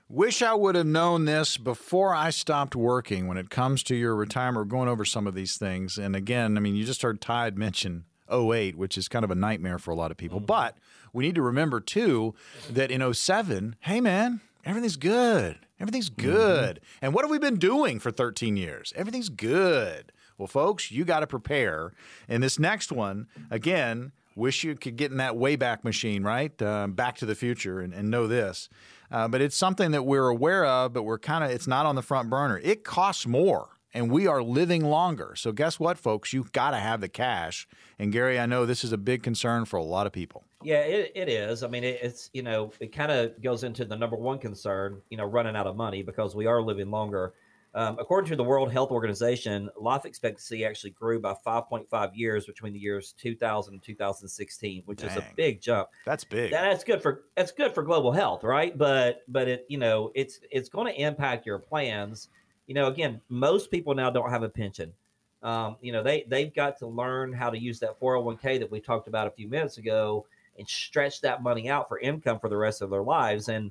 Wish 0.09 0.43
I 0.43 0.55
would 0.55 0.75
have 0.75 0.87
known 0.87 1.25
this 1.25 1.57
before 1.57 2.15
I 2.15 2.31
stopped 2.31 2.75
working 2.75 3.29
when 3.29 3.37
it 3.37 3.49
comes 3.49 3.85
to 3.85 3.95
your 3.95 4.17
retirement. 4.17 4.57
We're 4.57 4.77
going 4.77 4.89
over 4.89 5.05
some 5.05 5.29
of 5.29 5.35
these 5.35 5.57
things. 5.57 5.99
And 5.99 6.17
again, 6.17 6.57
I 6.57 6.61
mean, 6.61 6.75
you 6.75 6.85
just 6.85 7.03
heard 7.03 7.21
Tide 7.21 7.57
mention 7.57 8.07
08, 8.29 8.77
which 8.77 8.99
is 8.99 9.07
kind 9.07 9.25
of 9.25 9.31
a 9.31 9.37
nightmare 9.37 9.79
for 9.79 9.93
a 9.93 9.95
lot 9.95 10.11
of 10.11 10.17
people. 10.17 10.39
Mm-hmm. 10.39 10.47
But 10.47 10.79
we 11.13 11.25
need 11.25 11.37
to 11.37 11.43
remember, 11.43 11.79
too, 11.79 12.35
that 12.69 12.91
in 12.91 13.15
07, 13.15 13.77
hey, 13.81 14.01
man, 14.01 14.41
everything's 14.65 14.97
good. 14.97 15.61
Everything's 15.79 16.11
mm-hmm. 16.11 16.29
good. 16.29 16.77
Mm-hmm. 16.77 17.05
And 17.05 17.15
what 17.15 17.25
have 17.25 17.31
we 17.31 17.39
been 17.39 17.59
doing 17.59 18.01
for 18.01 18.11
13 18.11 18.57
years? 18.57 18.93
Everything's 18.97 19.29
good. 19.29 20.11
Well, 20.39 20.49
folks, 20.49 20.91
you 20.91 21.05
got 21.05 21.21
to 21.21 21.27
prepare. 21.27 21.93
And 22.29 22.43
this 22.43 22.59
next 22.59 22.91
one, 22.91 23.27
again, 23.51 24.13
wish 24.41 24.65
you 24.65 24.75
could 24.75 24.97
get 24.97 25.11
in 25.11 25.19
that 25.19 25.35
Wayback 25.35 25.85
Machine, 25.85 26.25
right? 26.25 26.61
Uh, 26.61 26.89
back 26.89 27.17
to 27.19 27.27
the 27.27 27.35
future 27.35 27.81
and, 27.81 27.93
and 27.93 28.11
know 28.11 28.27
this. 28.27 28.69
Uh, 29.11 29.29
but 29.29 29.41
it's 29.41 29.57
something 29.57 29.91
that 29.91 30.05
we're 30.05 30.29
aware 30.29 30.65
of, 30.65 30.93
but 30.93 31.03
we're 31.03 31.19
kind 31.19 31.45
of, 31.45 31.51
it's 31.51 31.67
not 31.67 31.87
on 31.87 31.95
the 31.95 32.03
front 32.03 32.31
burner. 32.31 32.59
It 32.63 32.83
costs 32.83 33.27
more 33.27 33.69
and 33.93 34.11
we 34.11 34.27
are 34.27 34.43
living 34.43 34.85
longer. 34.85 35.35
So, 35.37 35.53
guess 35.53 35.79
what, 35.79 35.99
folks? 35.99 36.33
You've 36.33 36.53
got 36.53 36.71
to 36.71 36.79
have 36.79 37.01
the 37.01 37.09
cash. 37.09 37.69
And, 37.99 38.13
Gary, 38.13 38.39
I 38.39 38.47
know 38.47 38.67
this 38.67 38.85
is 38.85 38.93
a 38.93 38.99
big 38.99 39.23
concern 39.23 39.65
for 39.65 39.77
a 39.77 39.83
lot 39.83 40.07
of 40.07 40.13
people. 40.13 40.45
Yeah, 40.63 40.81
it, 40.81 41.13
it 41.15 41.29
is. 41.29 41.63
I 41.63 41.69
mean, 41.69 41.85
it, 41.85 41.99
it's, 42.03 42.31
you 42.33 42.43
know, 42.43 42.73
it 42.81 42.93
kind 42.93 43.11
of 43.11 43.41
goes 43.43 43.65
into 43.65 43.85
the 43.85 43.97
number 43.97 44.17
one 44.17 44.39
concern, 44.39 45.01
you 45.11 45.17
know, 45.17 45.25
running 45.25 45.57
out 45.57 45.67
of 45.67 45.77
money 45.77 46.03
because 46.03 46.35
we 46.35 46.47
are 46.47 46.63
living 46.63 46.91
longer. 46.91 47.35
Um, 47.73 47.99
according 48.01 48.29
to 48.31 48.37
the 48.37 48.43
World 48.43 48.73
Health 48.73 48.91
Organization, 48.91 49.71
life 49.79 50.05
expectancy 50.05 50.65
actually 50.65 50.91
grew 50.91 51.21
by 51.21 51.35
5.5 51.47 52.11
years 52.15 52.45
between 52.45 52.73
the 52.73 52.81
years 52.81 53.15
2000 53.19 53.75
and 53.75 53.83
2016, 53.83 54.83
which 54.87 54.99
Dang. 54.99 55.11
is 55.11 55.17
a 55.17 55.25
big 55.37 55.61
jump. 55.61 55.89
That's 56.05 56.25
big. 56.25 56.51
That's 56.51 56.83
good 56.83 57.01
for 57.01 57.23
that's 57.37 57.53
good 57.53 57.73
for 57.73 57.85
global 57.85 58.11
health, 58.11 58.43
right? 58.43 58.77
But 58.77 59.21
but 59.29 59.47
it 59.47 59.67
you 59.69 59.79
know 59.79 60.11
it's 60.17 60.41
it's 60.51 60.69
going 60.69 60.93
to 60.93 61.01
impact 61.01 61.47
your 61.47 61.61
plans. 61.61 62.29
You 62.67 62.75
know, 62.75 62.89
again, 62.89 63.21
most 63.29 63.71
people 63.71 63.95
now 63.95 64.11
don't 64.11 64.31
have 64.31 64.43
a 64.43 64.49
pension. 64.49 64.93
Um, 65.45 65.77
you 65.81 65.93
know, 65.93 66.03
they 66.03 66.25
they've 66.27 66.53
got 66.53 66.77
to 66.79 66.89
learn 66.89 67.33
how 67.33 67.51
to 67.51 67.59
use 67.59 67.79
that 67.81 68.01
401k 68.01 68.59
that 68.59 68.71
we 68.71 68.81
talked 68.81 69.07
about 69.07 69.29
a 69.29 69.31
few 69.31 69.49
minutes 69.49 69.79
ago 69.79 70.27
and 70.59 70.69
stretch 70.69 71.21
that 71.21 71.41
money 71.41 71.71
out 71.71 71.89
for 71.89 72.01
income 72.01 72.41
for 72.41 72.49
the 72.49 72.57
rest 72.57 72.83
of 72.83 72.91
their 72.91 73.03
lives. 73.03 73.49
And 73.49 73.71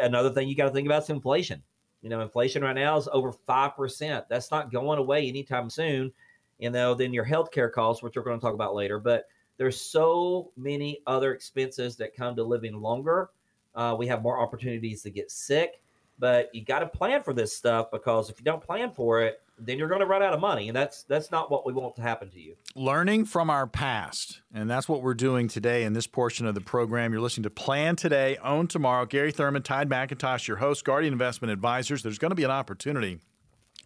another 0.00 0.30
thing 0.30 0.48
you 0.48 0.54
got 0.54 0.66
to 0.66 0.70
think 0.70 0.86
about 0.86 1.02
is 1.02 1.10
inflation 1.10 1.62
you 2.02 2.08
know, 2.08 2.20
inflation 2.20 2.62
right 2.62 2.74
now 2.74 2.96
is 2.96 3.08
over 3.12 3.32
5%. 3.32 4.24
That's 4.28 4.50
not 4.50 4.72
going 4.72 4.98
away 4.98 5.28
anytime 5.28 5.70
soon. 5.70 6.12
You 6.58 6.70
know, 6.70 6.94
then 6.94 7.12
your 7.12 7.24
healthcare 7.24 7.72
costs, 7.72 8.02
which 8.02 8.16
we're 8.16 8.22
going 8.22 8.38
to 8.38 8.44
talk 8.44 8.54
about 8.54 8.74
later. 8.74 8.98
But 8.98 9.26
there's 9.56 9.80
so 9.80 10.50
many 10.56 11.00
other 11.06 11.32
expenses 11.32 11.96
that 11.96 12.16
come 12.16 12.34
to 12.36 12.42
living 12.42 12.80
longer. 12.80 13.30
Uh, 13.74 13.94
we 13.98 14.06
have 14.08 14.22
more 14.22 14.40
opportunities 14.40 15.02
to 15.02 15.10
get 15.10 15.30
sick, 15.30 15.80
but 16.18 16.54
you 16.54 16.64
got 16.64 16.80
to 16.80 16.86
plan 16.86 17.22
for 17.22 17.32
this 17.32 17.56
stuff 17.56 17.90
because 17.90 18.30
if 18.30 18.38
you 18.38 18.44
don't 18.44 18.62
plan 18.62 18.90
for 18.92 19.22
it, 19.22 19.40
then 19.58 19.78
you're 19.78 19.88
going 19.88 20.00
to 20.00 20.06
run 20.06 20.22
out 20.22 20.32
of 20.32 20.40
money, 20.40 20.68
and 20.68 20.76
that's 20.76 21.04
that's 21.04 21.30
not 21.30 21.50
what 21.50 21.64
we 21.66 21.72
want 21.72 21.94
to 21.96 22.02
happen 22.02 22.28
to 22.30 22.40
you. 22.40 22.56
Learning 22.74 23.24
from 23.24 23.50
our 23.50 23.66
past, 23.66 24.40
and 24.52 24.68
that's 24.68 24.88
what 24.88 25.02
we're 25.02 25.14
doing 25.14 25.48
today 25.48 25.84
in 25.84 25.92
this 25.92 26.06
portion 26.06 26.46
of 26.46 26.54
the 26.54 26.60
program. 26.60 27.12
You're 27.12 27.20
listening 27.20 27.44
to 27.44 27.50
Plan 27.50 27.96
Today, 27.96 28.36
Own 28.42 28.66
Tomorrow. 28.66 29.06
Gary 29.06 29.30
Thurman, 29.30 29.62
Tide 29.62 29.88
McIntosh, 29.88 30.48
your 30.48 30.56
host, 30.58 30.84
Guardian 30.84 31.12
Investment 31.12 31.52
Advisors. 31.52 32.02
There's 32.02 32.18
going 32.18 32.30
to 32.30 32.36
be 32.36 32.44
an 32.44 32.50
opportunity 32.50 33.20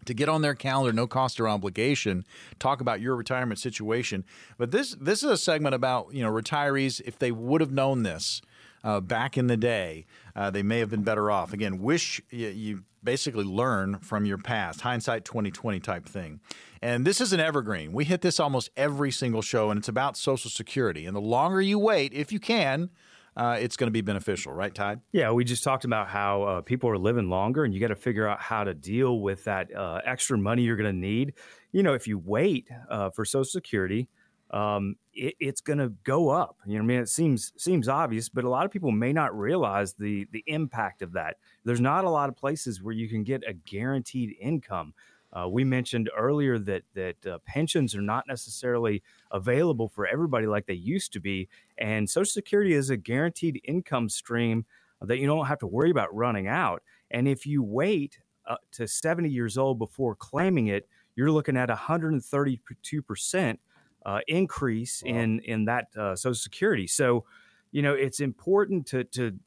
to 0.05 0.13
get 0.13 0.29
on 0.29 0.41
their 0.41 0.55
calendar, 0.55 0.93
no 0.93 1.07
cost 1.07 1.39
or 1.39 1.47
obligation, 1.47 2.25
talk 2.59 2.81
about 2.81 3.01
your 3.01 3.15
retirement 3.15 3.59
situation. 3.59 4.23
But 4.57 4.71
this 4.71 4.95
this 4.99 5.23
is 5.23 5.29
a 5.29 5.37
segment 5.37 5.75
about 5.75 6.13
you 6.13 6.23
know 6.23 6.31
retirees 6.31 7.01
if 7.05 7.19
they 7.19 7.31
would 7.31 7.61
have 7.61 7.71
known 7.71 8.03
this 8.03 8.41
uh, 8.83 9.01
back 9.01 9.37
in 9.37 9.47
the 9.47 9.57
day, 9.57 10.05
uh, 10.37 10.51
they 10.51 10.63
may 10.63 10.79
have 10.79 10.89
been 10.89 11.03
better 11.03 11.31
off. 11.31 11.51
Again, 11.51 11.79
wish 11.79 12.21
you, 12.29 12.47
you 12.49 12.83
basically 13.03 13.43
learn 13.43 13.97
from 13.99 14.25
your 14.25 14.37
past, 14.37 14.81
hindsight 14.81 15.25
2020 15.25 15.79
type 15.79 16.07
thing. 16.07 16.39
And 16.81 17.05
this 17.05 17.19
is 17.19 17.33
an 17.33 17.39
evergreen. 17.39 17.91
We 17.91 18.05
hit 18.05 18.21
this 18.21 18.39
almost 18.39 18.69
every 18.77 19.11
single 19.11 19.41
show, 19.41 19.71
and 19.71 19.79
it's 19.79 19.87
about 19.87 20.15
Social 20.15 20.51
Security. 20.51 21.07
And 21.07 21.15
the 21.15 21.21
longer 21.21 21.59
you 21.59 21.79
wait, 21.79 22.13
if 22.13 22.31
you 22.31 22.39
can, 22.39 22.91
uh, 23.35 23.57
it's 23.59 23.77
going 23.77 23.87
to 23.87 23.91
be 23.91 24.01
beneficial, 24.01 24.53
right, 24.53 24.73
Tide? 24.73 24.99
Yeah, 25.11 25.31
we 25.31 25.43
just 25.43 25.63
talked 25.63 25.85
about 25.85 26.07
how 26.09 26.43
uh, 26.43 26.61
people 26.61 26.89
are 26.89 26.97
living 26.97 27.29
longer, 27.29 27.63
and 27.63 27.73
you 27.73 27.79
got 27.79 27.87
to 27.87 27.95
figure 27.95 28.27
out 28.27 28.39
how 28.39 28.63
to 28.63 28.75
deal 28.75 29.19
with 29.19 29.43
that 29.45 29.75
uh, 29.75 30.01
extra 30.05 30.37
money 30.37 30.63
you're 30.63 30.75
going 30.75 30.93
to 30.93 30.99
need. 30.99 31.33
You 31.71 31.81
know, 31.81 31.93
if 31.93 32.07
you 32.07 32.19
wait 32.19 32.67
uh, 32.89 33.09
for 33.09 33.25
Social 33.25 33.45
Security, 33.45 34.07
um, 34.51 34.95
it, 35.13 35.35
it's 35.39 35.61
going 35.61 35.79
to 35.79 35.89
go 36.03 36.29
up. 36.29 36.57
You 36.65 36.75
know, 36.75 36.83
I 36.83 36.85
mean, 36.85 36.99
it 36.99 37.09
seems 37.09 37.51
seems 37.57 37.87
obvious, 37.87 38.29
but 38.29 38.45
a 38.45 38.49
lot 38.49 38.65
of 38.65 38.71
people 38.71 38.91
may 38.91 39.13
not 39.13 39.37
realize 39.37 39.93
the 39.93 40.27
the 40.31 40.43
impact 40.47 41.01
of 41.01 41.13
that. 41.13 41.37
There's 41.65 41.81
not 41.81 42.05
a 42.05 42.09
lot 42.09 42.29
of 42.29 42.35
places 42.35 42.81
where 42.81 42.93
you 42.93 43.09
can 43.09 43.23
get 43.23 43.43
a 43.47 43.53
guaranteed 43.53 44.35
income. 44.39 44.93
Uh, 45.33 45.47
we 45.47 45.63
mentioned 45.63 46.09
earlier 46.17 46.57
that 46.59 46.83
that 46.93 47.25
uh, 47.25 47.37
pensions 47.45 47.93
are 47.95 48.01
not 48.01 48.25
necessarily 48.27 49.03
available 49.31 49.89
for 49.89 50.07
everybody 50.07 50.47
like 50.47 50.65
they 50.65 50.73
used 50.73 51.11
to 51.13 51.19
be, 51.19 51.49
and 51.77 52.09
Social 52.09 52.31
Security 52.31 52.73
is 52.73 52.89
a 52.89 52.97
guaranteed 52.97 53.59
income 53.65 54.07
stream 54.07 54.65
that 55.01 55.17
you 55.19 55.27
don't 55.27 55.45
have 55.45 55.59
to 55.59 55.67
worry 55.67 55.91
about 55.91 56.13
running 56.15 56.47
out. 56.47 56.81
And 57.11 57.27
if 57.27 57.45
you 57.45 57.61
wait 57.61 58.19
uh, 58.47 58.55
to 58.71 58.87
70 58.87 59.29
years 59.29 59.57
old 59.57 59.77
before 59.77 60.15
claiming 60.15 60.67
it, 60.67 60.87
you're 61.15 61.31
looking 61.31 61.57
at 61.57 61.69
132 61.69 63.01
percent 63.01 63.59
uh, 64.07 64.21
increase 64.27 65.03
wow. 65.05 65.11
in 65.11 65.39
in 65.41 65.65
that 65.65 65.87
uh, 65.95 66.15
Social 66.15 66.33
Security. 66.33 66.87
So, 66.87 67.25
you 67.71 67.81
know, 67.81 67.93
it's 67.93 68.21
important 68.21 68.87
to 68.87 69.03
to 69.03 69.37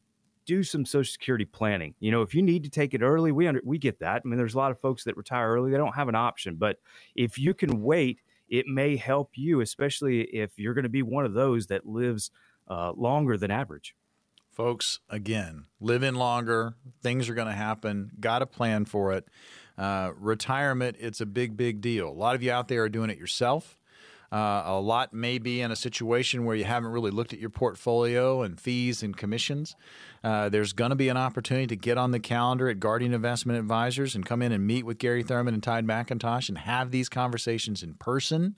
do 0.44 0.62
some 0.62 0.84
Social 0.84 1.10
Security 1.10 1.46
planning. 1.46 1.94
You 1.98 2.12
know, 2.12 2.22
if 2.22 2.34
you 2.34 2.42
need 2.42 2.62
to 2.64 2.70
take 2.70 2.92
it 2.92 3.02
early, 3.02 3.32
we 3.32 3.48
under, 3.48 3.62
we 3.64 3.78
get 3.78 4.00
that. 4.00 4.22
I 4.24 4.28
mean, 4.28 4.36
there's 4.36 4.54
a 4.54 4.58
lot 4.58 4.70
of 4.70 4.78
folks 4.78 5.04
that 5.04 5.16
retire 5.16 5.50
early; 5.50 5.70
they 5.70 5.78
don't 5.78 5.94
have 5.94 6.08
an 6.08 6.14
option. 6.14 6.56
But 6.56 6.76
if 7.16 7.38
you 7.38 7.54
can 7.54 7.82
wait, 7.82 8.20
it 8.50 8.66
may 8.66 8.96
help 8.96 9.30
you, 9.34 9.62
especially 9.62 10.22
if 10.22 10.58
you're 10.58 10.74
going 10.74 10.82
to 10.82 10.90
be 10.90 11.02
one 11.02 11.24
of 11.24 11.32
those 11.32 11.68
that 11.68 11.86
lives 11.86 12.30
uh, 12.68 12.92
longer 12.92 13.38
than 13.38 13.50
average. 13.50 13.96
Folks, 14.50 14.98
again, 15.08 15.66
live 15.80 16.02
in 16.02 16.16
longer. 16.16 16.74
Things 17.02 17.30
are 17.30 17.34
going 17.34 17.46
to 17.46 17.54
happen. 17.54 18.10
Got 18.20 18.40
to 18.40 18.46
plan 18.46 18.84
for 18.84 19.12
it. 19.12 19.26
Uh, 19.78 20.10
retirement, 20.18 20.96
it's 21.00 21.22
a 21.22 21.26
big, 21.26 21.56
big 21.56 21.80
deal. 21.80 22.08
A 22.08 22.12
lot 22.12 22.34
of 22.34 22.42
you 22.42 22.52
out 22.52 22.68
there 22.68 22.82
are 22.82 22.88
doing 22.90 23.08
it 23.08 23.16
yourself. 23.16 23.78
Uh, 24.32 24.62
a 24.64 24.80
lot 24.80 25.12
may 25.12 25.38
be 25.38 25.60
in 25.60 25.72
a 25.72 25.76
situation 25.76 26.44
where 26.44 26.54
you 26.54 26.64
haven't 26.64 26.90
really 26.90 27.10
looked 27.10 27.32
at 27.32 27.40
your 27.40 27.50
portfolio 27.50 28.42
and 28.42 28.60
fees 28.60 29.02
and 29.02 29.16
commissions. 29.16 29.74
Uh, 30.22 30.48
there's 30.48 30.72
going 30.72 30.90
to 30.90 30.96
be 30.96 31.08
an 31.08 31.16
opportunity 31.16 31.66
to 31.66 31.76
get 31.76 31.98
on 31.98 32.12
the 32.12 32.20
calendar 32.20 32.68
at 32.68 32.78
Guardian 32.78 33.12
Investment 33.12 33.58
Advisors 33.58 34.14
and 34.14 34.24
come 34.24 34.40
in 34.40 34.52
and 34.52 34.64
meet 34.64 34.86
with 34.86 34.98
Gary 34.98 35.24
Thurman 35.24 35.54
and 35.54 35.62
Tide 35.62 35.84
McIntosh 35.84 36.48
and 36.48 36.58
have 36.58 36.92
these 36.92 37.08
conversations 37.08 37.82
in 37.82 37.94
person. 37.94 38.54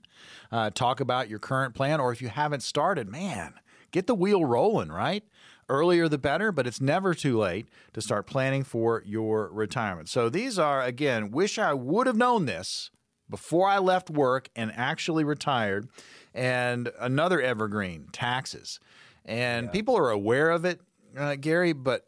Uh, 0.51 0.69
talk 0.69 0.99
about 0.99 1.27
your 1.27 1.39
current 1.39 1.73
plan, 1.73 1.99
or 1.99 2.11
if 2.11 2.21
you 2.21 2.27
haven't 2.27 2.61
started, 2.61 3.09
man, 3.09 3.55
get 3.91 4.05
the 4.05 4.15
wheel 4.15 4.45
rolling, 4.45 4.89
right? 4.89 5.23
Earlier 5.69 6.07
the 6.07 6.17
better, 6.19 6.51
but 6.51 6.67
it's 6.67 6.81
never 6.81 7.15
too 7.15 7.39
late 7.39 7.67
to 7.93 8.01
start 8.01 8.27
planning 8.27 8.63
for 8.63 9.01
your 9.05 9.49
retirement. 9.51 10.09
So 10.09 10.29
these 10.29 10.59
are, 10.59 10.83
again, 10.83 11.31
wish 11.31 11.57
I 11.57 11.73
would 11.73 12.05
have 12.05 12.17
known 12.17 12.45
this 12.45 12.91
before 13.33 13.67
I 13.67 13.79
left 13.79 14.11
work 14.11 14.47
and 14.55 14.71
actually 14.75 15.23
retired. 15.23 15.89
And 16.35 16.91
another 16.99 17.41
evergreen, 17.41 18.09
taxes. 18.11 18.79
And 19.25 19.65
yeah. 19.65 19.71
people 19.71 19.97
are 19.97 20.11
aware 20.11 20.51
of 20.51 20.65
it, 20.65 20.81
uh, 21.17 21.33
Gary, 21.33 21.73
but 21.73 22.05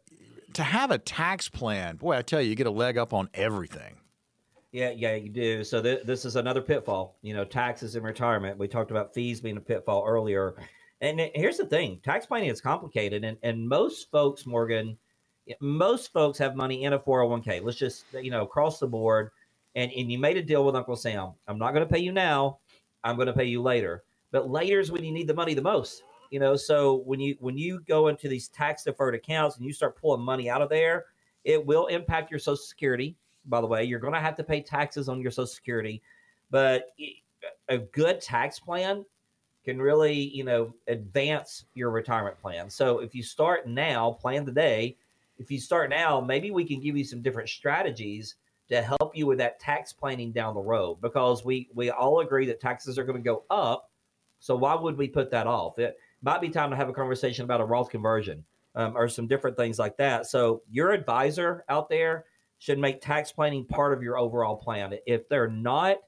to 0.52 0.62
have 0.62 0.92
a 0.92 0.98
tax 0.98 1.48
plan, 1.48 1.96
boy, 1.96 2.16
I 2.16 2.22
tell 2.22 2.40
you, 2.40 2.50
you 2.50 2.54
get 2.54 2.68
a 2.68 2.70
leg 2.70 2.96
up 2.96 3.12
on 3.12 3.28
everything. 3.34 3.96
Yeah, 4.70 4.90
yeah, 4.90 5.16
you 5.16 5.28
do. 5.28 5.64
So 5.64 5.82
th- 5.82 6.04
this 6.04 6.24
is 6.24 6.36
another 6.36 6.62
pitfall. 6.62 7.18
You 7.22 7.34
know, 7.34 7.44
taxes 7.44 7.96
in 7.96 8.04
retirement. 8.04 8.56
We 8.56 8.68
talked 8.68 8.92
about 8.92 9.12
fees 9.12 9.40
being 9.40 9.56
a 9.56 9.60
pitfall 9.60 10.04
earlier. 10.06 10.54
And 11.00 11.20
here's 11.34 11.56
the 11.56 11.66
thing: 11.66 11.98
tax 12.04 12.26
planning 12.26 12.50
is 12.50 12.60
complicated, 12.60 13.24
and 13.24 13.36
and 13.42 13.68
most 13.68 14.12
folks, 14.12 14.46
Morgan, 14.46 14.96
most 15.60 16.12
folks 16.12 16.38
have 16.38 16.54
money 16.54 16.84
in 16.84 16.92
a 16.92 16.98
401k. 17.00 17.64
Let's 17.64 17.78
just 17.78 18.04
you 18.12 18.30
know 18.30 18.44
across 18.44 18.78
the 18.78 18.86
board 18.86 19.30
and 19.76 19.92
and 19.92 20.10
you 20.10 20.18
made 20.18 20.36
a 20.36 20.42
deal 20.42 20.64
with 20.64 20.74
Uncle 20.74 20.96
Sam. 20.96 21.32
I'm 21.46 21.58
not 21.58 21.72
going 21.72 21.86
to 21.86 21.92
pay 21.92 22.00
you 22.00 22.10
now. 22.10 22.58
I'm 23.04 23.14
going 23.14 23.28
to 23.28 23.32
pay 23.32 23.44
you 23.44 23.62
later. 23.62 24.02
But 24.32 24.50
later 24.50 24.80
is 24.80 24.90
when 24.90 25.04
you 25.04 25.12
need 25.12 25.28
the 25.28 25.34
money 25.34 25.54
the 25.54 25.62
most. 25.62 26.02
You 26.32 26.40
know, 26.40 26.56
so 26.56 26.96
when 27.04 27.20
you 27.20 27.36
when 27.38 27.56
you 27.56 27.80
go 27.86 28.08
into 28.08 28.28
these 28.28 28.48
tax 28.48 28.82
deferred 28.82 29.14
accounts 29.14 29.56
and 29.56 29.64
you 29.64 29.72
start 29.72 30.00
pulling 30.00 30.22
money 30.22 30.50
out 30.50 30.62
of 30.62 30.68
there, 30.68 31.04
it 31.44 31.64
will 31.64 31.86
impact 31.86 32.32
your 32.32 32.40
Social 32.40 32.56
Security. 32.56 33.16
by 33.44 33.60
the 33.60 33.66
way. 33.66 33.84
You're 33.84 34.00
going 34.00 34.14
to 34.14 34.20
have 34.20 34.34
to 34.36 34.44
pay 34.44 34.60
taxes 34.60 35.08
on 35.08 35.20
your 35.20 35.30
Social 35.30 35.46
Security, 35.46 36.02
but 36.50 36.88
a 37.68 37.78
good 37.78 38.20
tax 38.20 38.58
plan 38.58 39.04
can 39.64 39.80
really, 39.80 40.14
you 40.14 40.44
know, 40.44 40.74
advance 40.88 41.64
your 41.74 41.90
retirement 41.90 42.40
plan. 42.40 42.70
So 42.70 43.00
if 43.00 43.14
you 43.14 43.22
start 43.22 43.66
now, 43.66 44.12
plan 44.12 44.44
today. 44.44 44.96
If 45.38 45.50
you 45.50 45.60
start 45.60 45.90
now, 45.90 46.20
maybe 46.20 46.50
we 46.50 46.64
can 46.64 46.80
give 46.80 46.96
you 46.96 47.04
some 47.04 47.20
different 47.20 47.48
strategies 47.48 48.36
to 48.68 48.82
help 48.82 49.16
you 49.16 49.26
with 49.26 49.38
that 49.38 49.60
tax 49.60 49.92
planning 49.92 50.32
down 50.32 50.54
the 50.54 50.60
road 50.60 51.00
because 51.00 51.44
we 51.44 51.68
we 51.74 51.90
all 51.90 52.20
agree 52.20 52.46
that 52.46 52.60
taxes 52.60 52.98
are 52.98 53.04
going 53.04 53.18
to 53.18 53.22
go 53.22 53.44
up. 53.50 53.90
So 54.40 54.54
why 54.56 54.74
would 54.74 54.96
we 54.96 55.08
put 55.08 55.30
that 55.30 55.46
off? 55.46 55.78
It 55.78 55.96
might 56.22 56.40
be 56.40 56.48
time 56.48 56.70
to 56.70 56.76
have 56.76 56.88
a 56.88 56.92
conversation 56.92 57.44
about 57.44 57.60
a 57.60 57.64
Roth 57.64 57.90
conversion 57.90 58.44
um, 58.74 58.96
or 58.96 59.08
some 59.08 59.26
different 59.26 59.56
things 59.56 59.78
like 59.78 59.96
that. 59.96 60.26
So 60.26 60.62
your 60.70 60.92
advisor 60.92 61.64
out 61.68 61.88
there 61.88 62.24
should 62.58 62.78
make 62.78 63.00
tax 63.00 63.32
planning 63.32 63.64
part 63.64 63.92
of 63.92 64.02
your 64.02 64.18
overall 64.18 64.56
plan. 64.56 64.94
If 65.06 65.28
they're 65.28 65.48
not, 65.48 65.98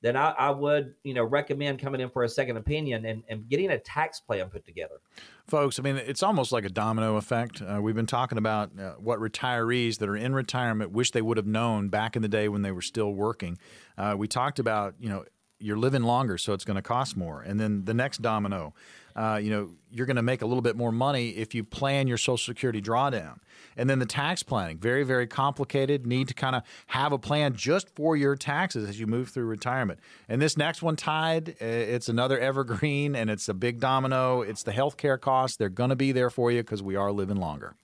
then 0.00 0.16
I, 0.16 0.30
I, 0.30 0.50
would, 0.50 0.94
you 1.02 1.14
know, 1.14 1.24
recommend 1.24 1.80
coming 1.80 2.00
in 2.00 2.10
for 2.10 2.22
a 2.22 2.28
second 2.28 2.56
opinion 2.56 3.04
and, 3.04 3.24
and 3.28 3.48
getting 3.48 3.70
a 3.70 3.78
tax 3.78 4.20
plan 4.20 4.48
put 4.48 4.64
together. 4.64 5.00
Folks, 5.46 5.78
I 5.78 5.82
mean, 5.82 5.96
it's 5.96 6.22
almost 6.22 6.52
like 6.52 6.64
a 6.64 6.68
domino 6.68 7.16
effect. 7.16 7.62
Uh, 7.62 7.80
we've 7.80 7.94
been 7.94 8.06
talking 8.06 8.38
about 8.38 8.70
uh, 8.78 8.92
what 8.98 9.18
retirees 9.18 9.98
that 9.98 10.08
are 10.08 10.16
in 10.16 10.34
retirement 10.34 10.92
wish 10.92 11.10
they 11.10 11.22
would 11.22 11.36
have 11.36 11.46
known 11.46 11.88
back 11.88 12.16
in 12.16 12.22
the 12.22 12.28
day 12.28 12.48
when 12.48 12.62
they 12.62 12.72
were 12.72 12.82
still 12.82 13.12
working. 13.12 13.58
Uh, 13.96 14.14
we 14.16 14.28
talked 14.28 14.58
about, 14.58 14.94
you 15.00 15.08
know, 15.08 15.24
you're 15.60 15.78
living 15.78 16.02
longer, 16.02 16.38
so 16.38 16.52
it's 16.52 16.64
going 16.64 16.76
to 16.76 16.82
cost 16.82 17.16
more. 17.16 17.42
And 17.42 17.58
then 17.58 17.84
the 17.84 17.94
next 17.94 18.22
domino, 18.22 18.74
uh, 19.16 19.40
you 19.42 19.50
know, 19.50 19.70
you're 19.90 20.06
going 20.06 20.16
to 20.16 20.22
make 20.22 20.42
a 20.42 20.46
little 20.46 20.62
bit 20.62 20.76
more 20.76 20.92
money 20.92 21.30
if 21.30 21.54
you 21.54 21.64
plan 21.64 22.06
your 22.06 22.18
Social 22.18 22.38
Security 22.38 22.80
drawdown. 22.80 23.38
And 23.76 23.90
then 23.90 23.98
the 23.98 24.06
tax 24.06 24.42
planning, 24.42 24.78
very, 24.78 25.02
very 25.02 25.26
complicated. 25.26 26.06
Need 26.06 26.28
to 26.28 26.34
kind 26.34 26.54
of 26.54 26.62
have 26.86 27.12
a 27.12 27.18
plan 27.18 27.54
just 27.54 27.94
for 27.96 28.16
your 28.16 28.36
taxes 28.36 28.88
as 28.88 29.00
you 29.00 29.06
move 29.06 29.30
through 29.30 29.46
retirement. 29.46 29.98
And 30.28 30.40
this 30.40 30.56
next 30.56 30.82
one, 30.82 30.96
Tide, 30.96 31.56
it's 31.60 32.08
another 32.08 32.38
evergreen 32.48 33.16
and 33.16 33.30
it's 33.30 33.48
a 33.48 33.54
big 33.54 33.80
domino. 33.80 34.42
It's 34.42 34.62
the 34.62 34.72
healthcare 34.72 35.20
costs. 35.20 35.56
They're 35.56 35.68
going 35.68 35.90
to 35.90 35.96
be 35.96 36.12
there 36.12 36.30
for 36.30 36.52
you 36.52 36.62
because 36.62 36.82
we 36.82 36.94
are 36.94 37.10
living 37.10 37.36
longer. 37.36 37.74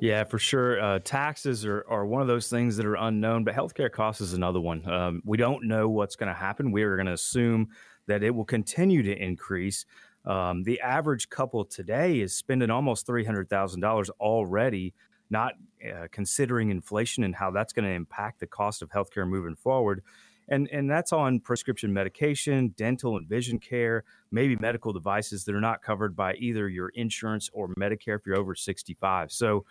Yeah, 0.00 0.22
for 0.24 0.38
sure. 0.38 0.80
Uh, 0.80 0.98
taxes 1.00 1.64
are, 1.66 1.84
are 1.88 2.06
one 2.06 2.22
of 2.22 2.28
those 2.28 2.48
things 2.48 2.76
that 2.76 2.86
are 2.86 2.94
unknown, 2.94 3.42
but 3.42 3.54
healthcare 3.54 3.90
costs 3.90 4.20
is 4.20 4.32
another 4.32 4.60
one. 4.60 4.88
Um, 4.88 5.22
we 5.24 5.36
don't 5.36 5.64
know 5.64 5.88
what's 5.88 6.14
going 6.14 6.28
to 6.28 6.38
happen. 6.38 6.70
We 6.70 6.84
are 6.84 6.96
going 6.96 7.06
to 7.06 7.14
assume 7.14 7.68
that 8.06 8.22
it 8.22 8.30
will 8.30 8.44
continue 8.44 9.02
to 9.02 9.16
increase. 9.16 9.84
Um, 10.24 10.62
the 10.62 10.80
average 10.80 11.30
couple 11.30 11.64
today 11.64 12.20
is 12.20 12.36
spending 12.36 12.70
almost 12.70 13.08
$300,000 13.08 14.10
already, 14.20 14.94
not 15.30 15.54
uh, 15.84 16.06
considering 16.12 16.70
inflation 16.70 17.24
and 17.24 17.34
how 17.34 17.50
that's 17.50 17.72
going 17.72 17.84
to 17.84 17.90
impact 17.90 18.38
the 18.38 18.46
cost 18.46 18.82
of 18.82 18.90
healthcare 18.90 19.28
moving 19.28 19.56
forward. 19.56 20.02
And, 20.48 20.68
and 20.72 20.90
that's 20.90 21.12
on 21.12 21.40
prescription 21.40 21.92
medication, 21.92 22.74
dental 22.76 23.16
and 23.16 23.28
vision 23.28 23.58
care, 23.58 24.04
maybe 24.30 24.56
medical 24.56 24.92
devices 24.92 25.44
that 25.44 25.54
are 25.54 25.60
not 25.60 25.82
covered 25.82 26.16
by 26.16 26.34
either 26.34 26.68
your 26.68 26.88
insurance 26.90 27.50
or 27.52 27.68
Medicare 27.74 28.18
if 28.18 28.26
you're 28.26 28.38
over 28.38 28.54
65. 28.54 29.30
So 29.30 29.64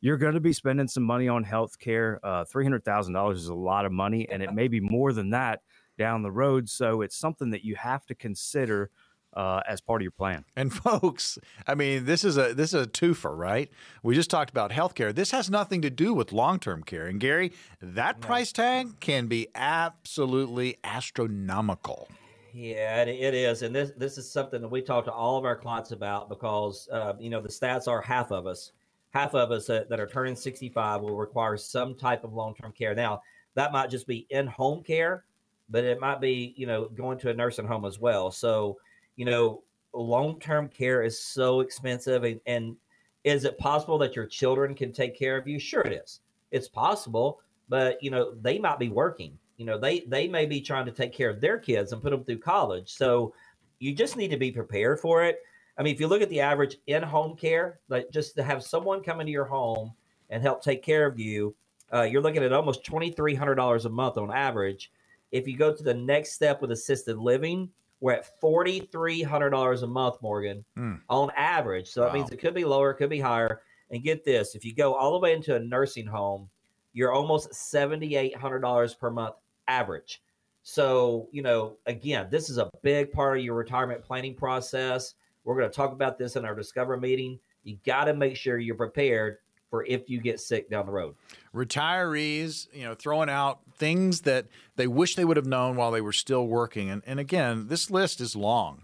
you're 0.00 0.18
going 0.18 0.34
to 0.34 0.40
be 0.40 0.52
spending 0.52 0.88
some 0.88 1.02
money 1.02 1.28
on 1.28 1.44
health 1.44 1.78
care. 1.78 2.20
Uh, 2.22 2.44
$300,000 2.44 3.34
is 3.34 3.46
a 3.46 3.54
lot 3.54 3.86
of 3.86 3.92
money, 3.92 4.28
and 4.28 4.42
it 4.42 4.52
may 4.52 4.68
be 4.68 4.80
more 4.80 5.12
than 5.12 5.30
that 5.30 5.60
down 5.96 6.22
the 6.22 6.30
road. 6.30 6.68
So 6.68 7.02
it's 7.02 7.16
something 7.16 7.50
that 7.50 7.64
you 7.64 7.76
have 7.76 8.04
to 8.06 8.14
consider 8.14 8.90
uh, 9.34 9.60
as 9.68 9.80
part 9.80 10.00
of 10.00 10.04
your 10.04 10.12
plan. 10.12 10.44
And 10.56 10.72
folks, 10.84 11.38
I 11.66 11.74
mean, 11.74 12.04
this 12.04 12.24
is 12.24 12.36
a 12.36 12.54
this 12.54 12.72
is 12.72 12.86
a 12.86 12.88
twofer, 12.88 13.36
right? 13.36 13.70
We 14.02 14.14
just 14.14 14.30
talked 14.30 14.50
about 14.50 14.70
healthcare. 14.70 15.14
This 15.14 15.30
has 15.32 15.50
nothing 15.50 15.82
to 15.82 15.90
do 15.90 16.14
with 16.14 16.32
long 16.32 16.58
term 16.58 16.82
care. 16.82 17.06
And 17.06 17.20
Gary, 17.20 17.52
that 17.80 18.20
no. 18.20 18.26
price 18.26 18.52
tag 18.52 19.00
can 19.00 19.26
be 19.26 19.48
absolutely 19.54 20.78
astronomical. 20.84 22.08
Yeah, 22.54 23.02
it 23.02 23.34
is, 23.34 23.62
and 23.62 23.74
this 23.74 23.90
this 23.96 24.16
is 24.16 24.30
something 24.30 24.62
that 24.62 24.68
we 24.68 24.80
talk 24.80 25.04
to 25.06 25.12
all 25.12 25.36
of 25.36 25.44
our 25.44 25.56
clients 25.56 25.90
about 25.90 26.28
because 26.28 26.88
uh, 26.92 27.14
you 27.18 27.28
know 27.28 27.40
the 27.40 27.48
stats 27.48 27.88
are 27.88 28.00
half 28.00 28.30
of 28.30 28.46
us, 28.46 28.70
half 29.10 29.34
of 29.34 29.50
us 29.50 29.66
that, 29.66 29.88
that 29.88 29.98
are 29.98 30.06
turning 30.06 30.36
sixty 30.36 30.68
five 30.68 31.00
will 31.00 31.16
require 31.16 31.56
some 31.56 31.96
type 31.96 32.22
of 32.22 32.32
long 32.32 32.54
term 32.54 32.70
care. 32.70 32.94
Now 32.94 33.22
that 33.54 33.72
might 33.72 33.90
just 33.90 34.06
be 34.06 34.28
in 34.30 34.46
home 34.46 34.84
care, 34.84 35.24
but 35.68 35.82
it 35.82 35.98
might 35.98 36.20
be 36.20 36.54
you 36.56 36.68
know 36.68 36.88
going 36.90 37.18
to 37.18 37.30
a 37.30 37.34
nursing 37.34 37.66
home 37.66 37.84
as 37.84 37.98
well. 37.98 38.30
So 38.30 38.78
you 39.16 39.24
know, 39.24 39.62
long 39.92 40.40
term 40.40 40.68
care 40.68 41.02
is 41.02 41.18
so 41.18 41.60
expensive. 41.60 42.24
And, 42.24 42.40
and 42.46 42.76
is 43.24 43.44
it 43.44 43.58
possible 43.58 43.98
that 43.98 44.16
your 44.16 44.26
children 44.26 44.74
can 44.74 44.92
take 44.92 45.18
care 45.18 45.36
of 45.36 45.48
you? 45.48 45.58
Sure, 45.58 45.82
it 45.82 45.92
is. 45.92 46.20
It's 46.50 46.68
possible, 46.68 47.40
but 47.68 48.02
you 48.02 48.10
know, 48.10 48.34
they 48.40 48.58
might 48.58 48.78
be 48.78 48.88
working. 48.88 49.38
You 49.56 49.66
know, 49.66 49.78
they 49.78 50.00
they 50.00 50.28
may 50.28 50.46
be 50.46 50.60
trying 50.60 50.86
to 50.86 50.92
take 50.92 51.12
care 51.12 51.30
of 51.30 51.40
their 51.40 51.58
kids 51.58 51.92
and 51.92 52.02
put 52.02 52.10
them 52.10 52.24
through 52.24 52.38
college. 52.38 52.92
So 52.92 53.34
you 53.78 53.94
just 53.94 54.16
need 54.16 54.30
to 54.30 54.36
be 54.36 54.50
prepared 54.50 55.00
for 55.00 55.24
it. 55.24 55.40
I 55.78 55.82
mean, 55.82 55.94
if 55.94 56.00
you 56.00 56.06
look 56.06 56.22
at 56.22 56.28
the 56.28 56.40
average 56.40 56.76
in 56.86 57.02
home 57.02 57.36
care, 57.36 57.80
like 57.88 58.10
just 58.10 58.36
to 58.36 58.42
have 58.42 58.62
someone 58.62 59.02
come 59.02 59.20
into 59.20 59.32
your 59.32 59.44
home 59.44 59.92
and 60.30 60.42
help 60.42 60.62
take 60.62 60.82
care 60.82 61.06
of 61.06 61.18
you, 61.18 61.54
uh, 61.92 62.02
you're 62.02 62.22
looking 62.22 62.42
at 62.42 62.52
almost 62.52 62.84
twenty 62.84 63.10
three 63.10 63.34
hundred 63.34 63.56
dollars 63.56 63.84
a 63.84 63.90
month 63.90 64.18
on 64.18 64.30
average. 64.32 64.92
If 65.32 65.48
you 65.48 65.56
go 65.56 65.74
to 65.74 65.82
the 65.82 65.94
next 65.94 66.32
step 66.32 66.60
with 66.60 66.70
assisted 66.70 67.18
living, 67.18 67.70
we're 68.04 68.12
at 68.12 68.38
forty 68.38 68.80
three 68.80 69.22
hundred 69.22 69.48
dollars 69.48 69.82
a 69.82 69.86
month, 69.86 70.16
Morgan, 70.20 70.62
mm. 70.76 71.00
on 71.08 71.30
average. 71.38 71.88
So 71.88 72.02
wow. 72.02 72.08
that 72.08 72.14
means 72.14 72.30
it 72.30 72.36
could 72.36 72.52
be 72.52 72.66
lower, 72.66 72.90
it 72.90 72.96
could 72.96 73.08
be 73.08 73.18
higher. 73.18 73.62
And 73.90 74.02
get 74.02 74.26
this: 74.26 74.54
if 74.54 74.62
you 74.62 74.74
go 74.74 74.94
all 74.94 75.12
the 75.12 75.18
way 75.18 75.32
into 75.32 75.56
a 75.56 75.58
nursing 75.58 76.06
home, 76.06 76.50
you're 76.92 77.14
almost 77.14 77.54
seventy 77.54 78.14
eight 78.16 78.36
hundred 78.36 78.58
dollars 78.58 78.94
per 78.94 79.10
month 79.10 79.36
average. 79.68 80.22
So 80.62 81.30
you 81.32 81.40
know, 81.40 81.78
again, 81.86 82.28
this 82.30 82.50
is 82.50 82.58
a 82.58 82.68
big 82.82 83.10
part 83.10 83.38
of 83.38 83.44
your 83.44 83.54
retirement 83.54 84.02
planning 84.02 84.34
process. 84.34 85.14
We're 85.44 85.56
going 85.56 85.70
to 85.70 85.74
talk 85.74 85.92
about 85.92 86.18
this 86.18 86.36
in 86.36 86.44
our 86.44 86.54
Discover 86.54 86.98
meeting. 86.98 87.38
You 87.62 87.78
got 87.86 88.04
to 88.04 88.12
make 88.12 88.36
sure 88.36 88.58
you're 88.58 88.74
prepared 88.74 89.38
for 89.70 89.86
if 89.86 90.10
you 90.10 90.20
get 90.20 90.40
sick 90.40 90.68
down 90.68 90.84
the 90.84 90.92
road. 90.92 91.14
Retirees, 91.54 92.68
you 92.74 92.84
know, 92.84 92.92
throwing 92.92 93.30
out 93.30 93.60
things 93.76 94.22
that 94.22 94.46
they 94.76 94.86
wish 94.86 95.14
they 95.14 95.24
would 95.24 95.36
have 95.36 95.46
known 95.46 95.76
while 95.76 95.90
they 95.90 96.00
were 96.00 96.12
still 96.12 96.46
working. 96.46 96.90
And, 96.90 97.02
and 97.06 97.20
again, 97.20 97.68
this 97.68 97.90
list 97.90 98.20
is 98.20 98.34
long. 98.34 98.82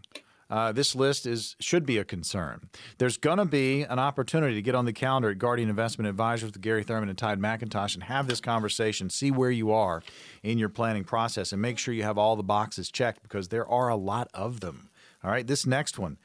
Uh, 0.51 0.73
this 0.73 0.97
list 0.97 1.27
is 1.27 1.55
should 1.61 1.87
be 1.87 1.97
a 1.97 2.05
concern. 2.05 2.69
There's 2.99 3.17
going 3.17 3.39
to 3.39 3.45
be 3.45 3.83
an 3.83 4.01
opportunity 4.01 4.55
to 4.57 4.63
get 4.63 4.75
on 4.75 4.85
the 4.85 4.93
calendar 4.93 5.31
at 5.31 5.39
Guardian 5.39 5.69
Investment 5.69 6.09
Advisors 6.09 6.51
with 6.53 6.61
Gary 6.61 6.83
Thurman 6.83 7.09
and 7.09 7.17
Tide 7.17 7.39
McIntosh 7.39 7.95
and 7.95 8.03
have 8.03 8.27
this 8.27 8.41
conversation, 8.41 9.11
see 9.11 9.31
where 9.31 9.53
you 9.53 9.71
are 9.71 10.03
in 10.43 10.59
your 10.59 10.69
planning 10.69 11.05
process, 11.05 11.53
and 11.53 11.63
make 11.63 11.79
sure 11.79 11.95
you 11.95 12.03
have 12.03 12.19
all 12.19 12.35
the 12.35 12.43
boxes 12.43 12.91
checked 12.91 13.23
because 13.23 13.49
there 13.49 13.67
are 13.69 13.89
a 13.89 13.97
lot 13.97 14.29
of 14.35 14.59
them. 14.59 14.89
All 15.23 15.31
right, 15.31 15.47
this 15.47 15.67
next 15.67 15.99
one 15.99 16.17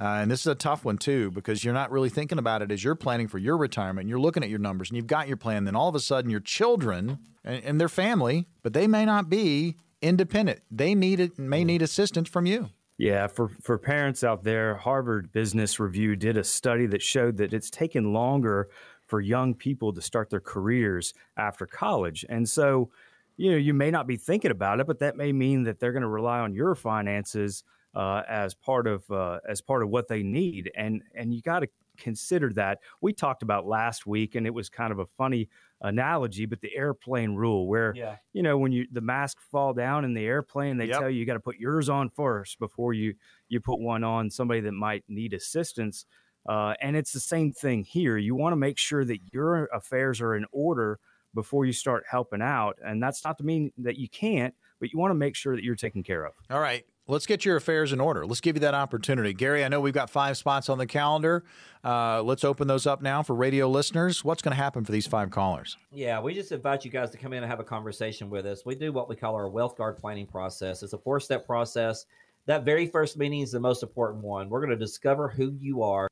uh, 0.00 0.04
and 0.04 0.30
this 0.30 0.40
is 0.40 0.46
a 0.46 0.54
tough 0.54 0.84
one 0.84 0.98
too 0.98 1.30
because 1.30 1.64
you're 1.64 1.74
not 1.74 1.90
really 1.90 2.08
thinking 2.08 2.38
about 2.38 2.62
it 2.62 2.70
as 2.72 2.82
you're 2.82 2.94
planning 2.94 3.28
for 3.28 3.38
your 3.38 3.56
retirement. 3.56 4.08
You're 4.08 4.20
looking 4.20 4.42
at 4.42 4.50
your 4.50 4.58
numbers 4.58 4.90
and 4.90 4.96
you've 4.96 5.06
got 5.06 5.28
your 5.28 5.36
plan. 5.36 5.64
Then 5.64 5.76
all 5.76 5.88
of 5.88 5.94
a 5.94 6.00
sudden, 6.00 6.30
your 6.30 6.40
children 6.40 7.18
and, 7.44 7.64
and 7.64 7.80
their 7.80 7.88
family, 7.88 8.46
but 8.62 8.72
they 8.72 8.86
may 8.86 9.04
not 9.04 9.28
be 9.30 9.76
independent. 10.02 10.60
They 10.70 10.94
need 10.94 11.20
it, 11.20 11.38
may 11.38 11.64
need 11.64 11.82
assistance 11.82 12.28
from 12.28 12.46
you. 12.46 12.70
Yeah, 12.96 13.26
for, 13.26 13.48
for 13.60 13.76
parents 13.76 14.22
out 14.22 14.44
there, 14.44 14.76
Harvard 14.76 15.32
Business 15.32 15.80
Review 15.80 16.14
did 16.14 16.36
a 16.36 16.44
study 16.44 16.86
that 16.86 17.02
showed 17.02 17.38
that 17.38 17.52
it's 17.52 17.70
taken 17.70 18.12
longer 18.12 18.68
for 19.06 19.20
young 19.20 19.54
people 19.54 19.92
to 19.92 20.00
start 20.00 20.30
their 20.30 20.40
careers 20.40 21.12
after 21.36 21.66
college. 21.66 22.24
And 22.28 22.48
so, 22.48 22.90
you 23.36 23.50
know, 23.50 23.56
you 23.56 23.74
may 23.74 23.90
not 23.90 24.06
be 24.06 24.16
thinking 24.16 24.52
about 24.52 24.78
it, 24.78 24.86
but 24.86 25.00
that 25.00 25.16
may 25.16 25.32
mean 25.32 25.64
that 25.64 25.80
they're 25.80 25.92
going 25.92 26.02
to 26.02 26.08
rely 26.08 26.38
on 26.38 26.54
your 26.54 26.74
finances 26.74 27.64
uh, 27.94 28.22
as 28.28 28.54
part 28.54 28.86
of 28.86 29.08
uh, 29.10 29.38
as 29.48 29.60
part 29.60 29.82
of 29.82 29.88
what 29.88 30.08
they 30.08 30.22
need, 30.22 30.70
and 30.76 31.02
and 31.14 31.34
you 31.34 31.42
got 31.42 31.60
to 31.60 31.68
consider 31.96 32.52
that. 32.54 32.80
We 33.00 33.12
talked 33.12 33.42
about 33.42 33.66
last 33.66 34.06
week, 34.06 34.34
and 34.34 34.46
it 34.46 34.54
was 34.54 34.68
kind 34.68 34.92
of 34.92 34.98
a 34.98 35.06
funny 35.06 35.48
analogy, 35.80 36.46
but 36.46 36.60
the 36.60 36.74
airplane 36.74 37.34
rule, 37.34 37.66
where 37.66 37.94
yeah. 37.94 38.16
you 38.32 38.42
know 38.42 38.58
when 38.58 38.72
you 38.72 38.86
the 38.90 39.00
mask 39.00 39.38
fall 39.40 39.72
down 39.72 40.04
in 40.04 40.14
the 40.14 40.24
airplane, 40.24 40.76
they 40.76 40.86
yep. 40.86 41.00
tell 41.00 41.10
you 41.10 41.20
you 41.20 41.26
got 41.26 41.34
to 41.34 41.40
put 41.40 41.56
yours 41.56 41.88
on 41.88 42.10
first 42.10 42.58
before 42.58 42.92
you 42.92 43.14
you 43.48 43.60
put 43.60 43.78
one 43.78 44.04
on 44.04 44.30
somebody 44.30 44.60
that 44.60 44.72
might 44.72 45.04
need 45.08 45.32
assistance. 45.32 46.06
Uh, 46.46 46.74
and 46.82 46.94
it's 46.94 47.12
the 47.12 47.20
same 47.20 47.52
thing 47.52 47.84
here. 47.84 48.18
You 48.18 48.34
want 48.34 48.52
to 48.52 48.56
make 48.56 48.76
sure 48.76 49.02
that 49.02 49.18
your 49.32 49.64
affairs 49.66 50.20
are 50.20 50.34
in 50.34 50.44
order 50.52 50.98
before 51.34 51.64
you 51.64 51.72
start 51.72 52.04
helping 52.08 52.42
out, 52.42 52.78
and 52.84 53.02
that's 53.02 53.24
not 53.24 53.38
to 53.38 53.44
mean 53.44 53.72
that 53.78 53.96
you 53.96 54.08
can't, 54.08 54.54
but 54.78 54.92
you 54.92 54.98
want 54.98 55.10
to 55.10 55.16
make 55.16 55.36
sure 55.36 55.56
that 55.56 55.64
you're 55.64 55.74
taken 55.74 56.02
care 56.02 56.24
of. 56.24 56.34
All 56.50 56.60
right 56.60 56.84
let's 57.06 57.26
get 57.26 57.44
your 57.44 57.56
affairs 57.56 57.92
in 57.92 58.00
order. 58.00 58.26
Let's 58.26 58.40
give 58.40 58.56
you 58.56 58.60
that 58.60 58.74
opportunity. 58.74 59.32
Gary, 59.32 59.64
I 59.64 59.68
know 59.68 59.80
we've 59.80 59.94
got 59.94 60.10
five 60.10 60.36
spots 60.36 60.68
on 60.68 60.78
the 60.78 60.86
calendar. 60.86 61.44
Uh, 61.82 62.22
let's 62.22 62.44
open 62.44 62.68
those 62.68 62.86
up 62.86 63.02
now 63.02 63.22
for 63.22 63.34
radio 63.34 63.68
listeners. 63.68 64.24
What's 64.24 64.42
going 64.42 64.56
to 64.56 64.62
happen 64.62 64.84
for 64.84 64.92
these 64.92 65.06
five 65.06 65.30
callers? 65.30 65.76
Yeah, 65.92 66.20
we 66.20 66.34
just 66.34 66.52
invite 66.52 66.84
you 66.84 66.90
guys 66.90 67.10
to 67.10 67.18
come 67.18 67.32
in 67.32 67.42
and 67.42 67.50
have 67.50 67.60
a 67.60 67.64
conversation 67.64 68.30
with 68.30 68.46
us. 68.46 68.64
We 68.64 68.74
do 68.74 68.92
what 68.92 69.08
we 69.08 69.16
call 69.16 69.34
our 69.34 69.48
Wealth 69.48 69.76
Guard 69.76 69.98
planning 69.98 70.26
process. 70.26 70.82
It's 70.82 70.92
a 70.92 70.98
four 70.98 71.20
step 71.20 71.46
process. 71.46 72.06
That 72.46 72.64
very 72.64 72.86
first 72.86 73.16
meeting 73.16 73.40
is 73.40 73.52
the 73.52 73.60
most 73.60 73.82
important 73.82 74.22
one. 74.22 74.48
We're 74.48 74.60
going 74.60 74.70
to 74.70 74.76
discover 74.76 75.28
who 75.28 75.56
you 75.58 75.82
are 75.82 76.08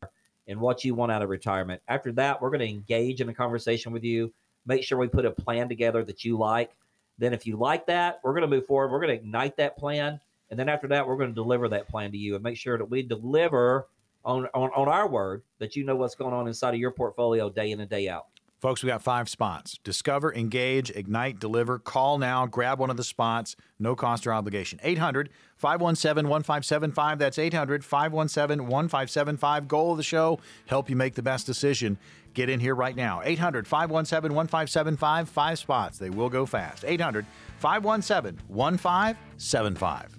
and 0.49 0.61
what 0.61 0.84
you 0.84 0.95
want 0.95 1.12
out 1.12 1.22
of 1.22 1.28
retirement. 1.28 1.82
After 1.88 2.11
that, 2.12 2.40
we're 2.40 2.51
going 2.51 2.61
to 2.61 2.68
engage 2.68 3.20
in 3.20 3.28
a 3.28 3.34
conversation 3.34 3.93
with 3.93 4.03
you 4.03 4.32
make 4.66 4.84
sure 4.84 4.99
we 4.99 5.09
put 5.09 5.24
a 5.24 5.30
plan 5.30 5.68
together 5.68 6.05
that 6.05 6.24
you 6.24 6.38
like. 6.38 6.70
Then, 7.18 7.34
if 7.34 7.47
you 7.47 7.57
like 7.57 7.86
that, 7.86 8.20
we're 8.22 8.32
going 8.32 8.43
to 8.43 8.49
move 8.49 8.66
forward. 8.66 8.90
We're 8.90 9.01
going 9.01 9.16
to 9.16 9.22
ignite 9.22 9.57
that 9.59 9.76
plan. 9.76 10.20
And 10.53 10.59
then 10.59 10.68
after 10.68 10.86
that, 10.88 11.09
we're 11.09 11.16
going 11.16 11.30
to 11.30 11.34
deliver 11.34 11.66
that 11.70 11.88
plan 11.88 12.12
to 12.12 12.18
you 12.18 12.34
and 12.34 12.44
make 12.44 12.59
sure 12.59 12.76
that 12.76 12.84
we 12.84 13.03
deliver 13.03 13.88
on, 14.22 14.46
on, 14.53 14.68
on 14.76 14.86
our 14.86 15.09
word 15.09 15.44
that 15.59 15.76
you 15.76 15.82
know 15.82 15.96
what's 15.96 16.14
going 16.14 16.34
on 16.34 16.46
inside 16.46 16.74
of 16.74 16.78
your 16.78 16.90
portfolio 16.90 17.48
day 17.48 17.70
in 17.70 17.80
and 17.80 17.88
day 17.88 18.07
out. 18.07 18.26
Folks, 18.61 18.82
we 18.82 18.88
got 18.88 19.03
five 19.03 19.30
spots. 19.30 19.78
Discover, 19.82 20.34
engage, 20.34 20.90
ignite, 20.90 21.40
deliver. 21.40 21.78
Call 21.78 22.18
now, 22.18 22.44
grab 22.44 22.78
one 22.78 22.90
of 22.90 22.98
the 22.98 23.03
spots, 23.03 23.57
no 23.78 23.96
cost 23.96 24.26
or 24.26 24.34
obligation. 24.34 24.78
800 24.82 25.30
517 25.57 26.28
1575. 26.28 27.18
That's 27.18 27.38
800 27.38 27.82
517 27.82 28.68
1575. 28.68 29.68
Goal 29.68 29.92
of 29.92 29.96
the 29.96 30.03
show 30.03 30.38
help 30.66 30.90
you 30.90 30.96
make 30.96 31.14
the 31.14 31.22
best 31.22 31.46
decision. 31.46 31.96
Get 32.34 32.50
in 32.50 32.61
here 32.61 32.74
right 32.74 32.94
now. 32.94 33.22
800 33.24 33.66
517 33.66 34.36
1575. 34.36 35.30
Five 35.30 35.59
spots. 35.59 35.96
They 35.96 36.11
will 36.11 36.28
go 36.28 36.44
fast. 36.44 36.84
800 36.86 37.24
517 37.59 38.38
1575. 38.48 40.18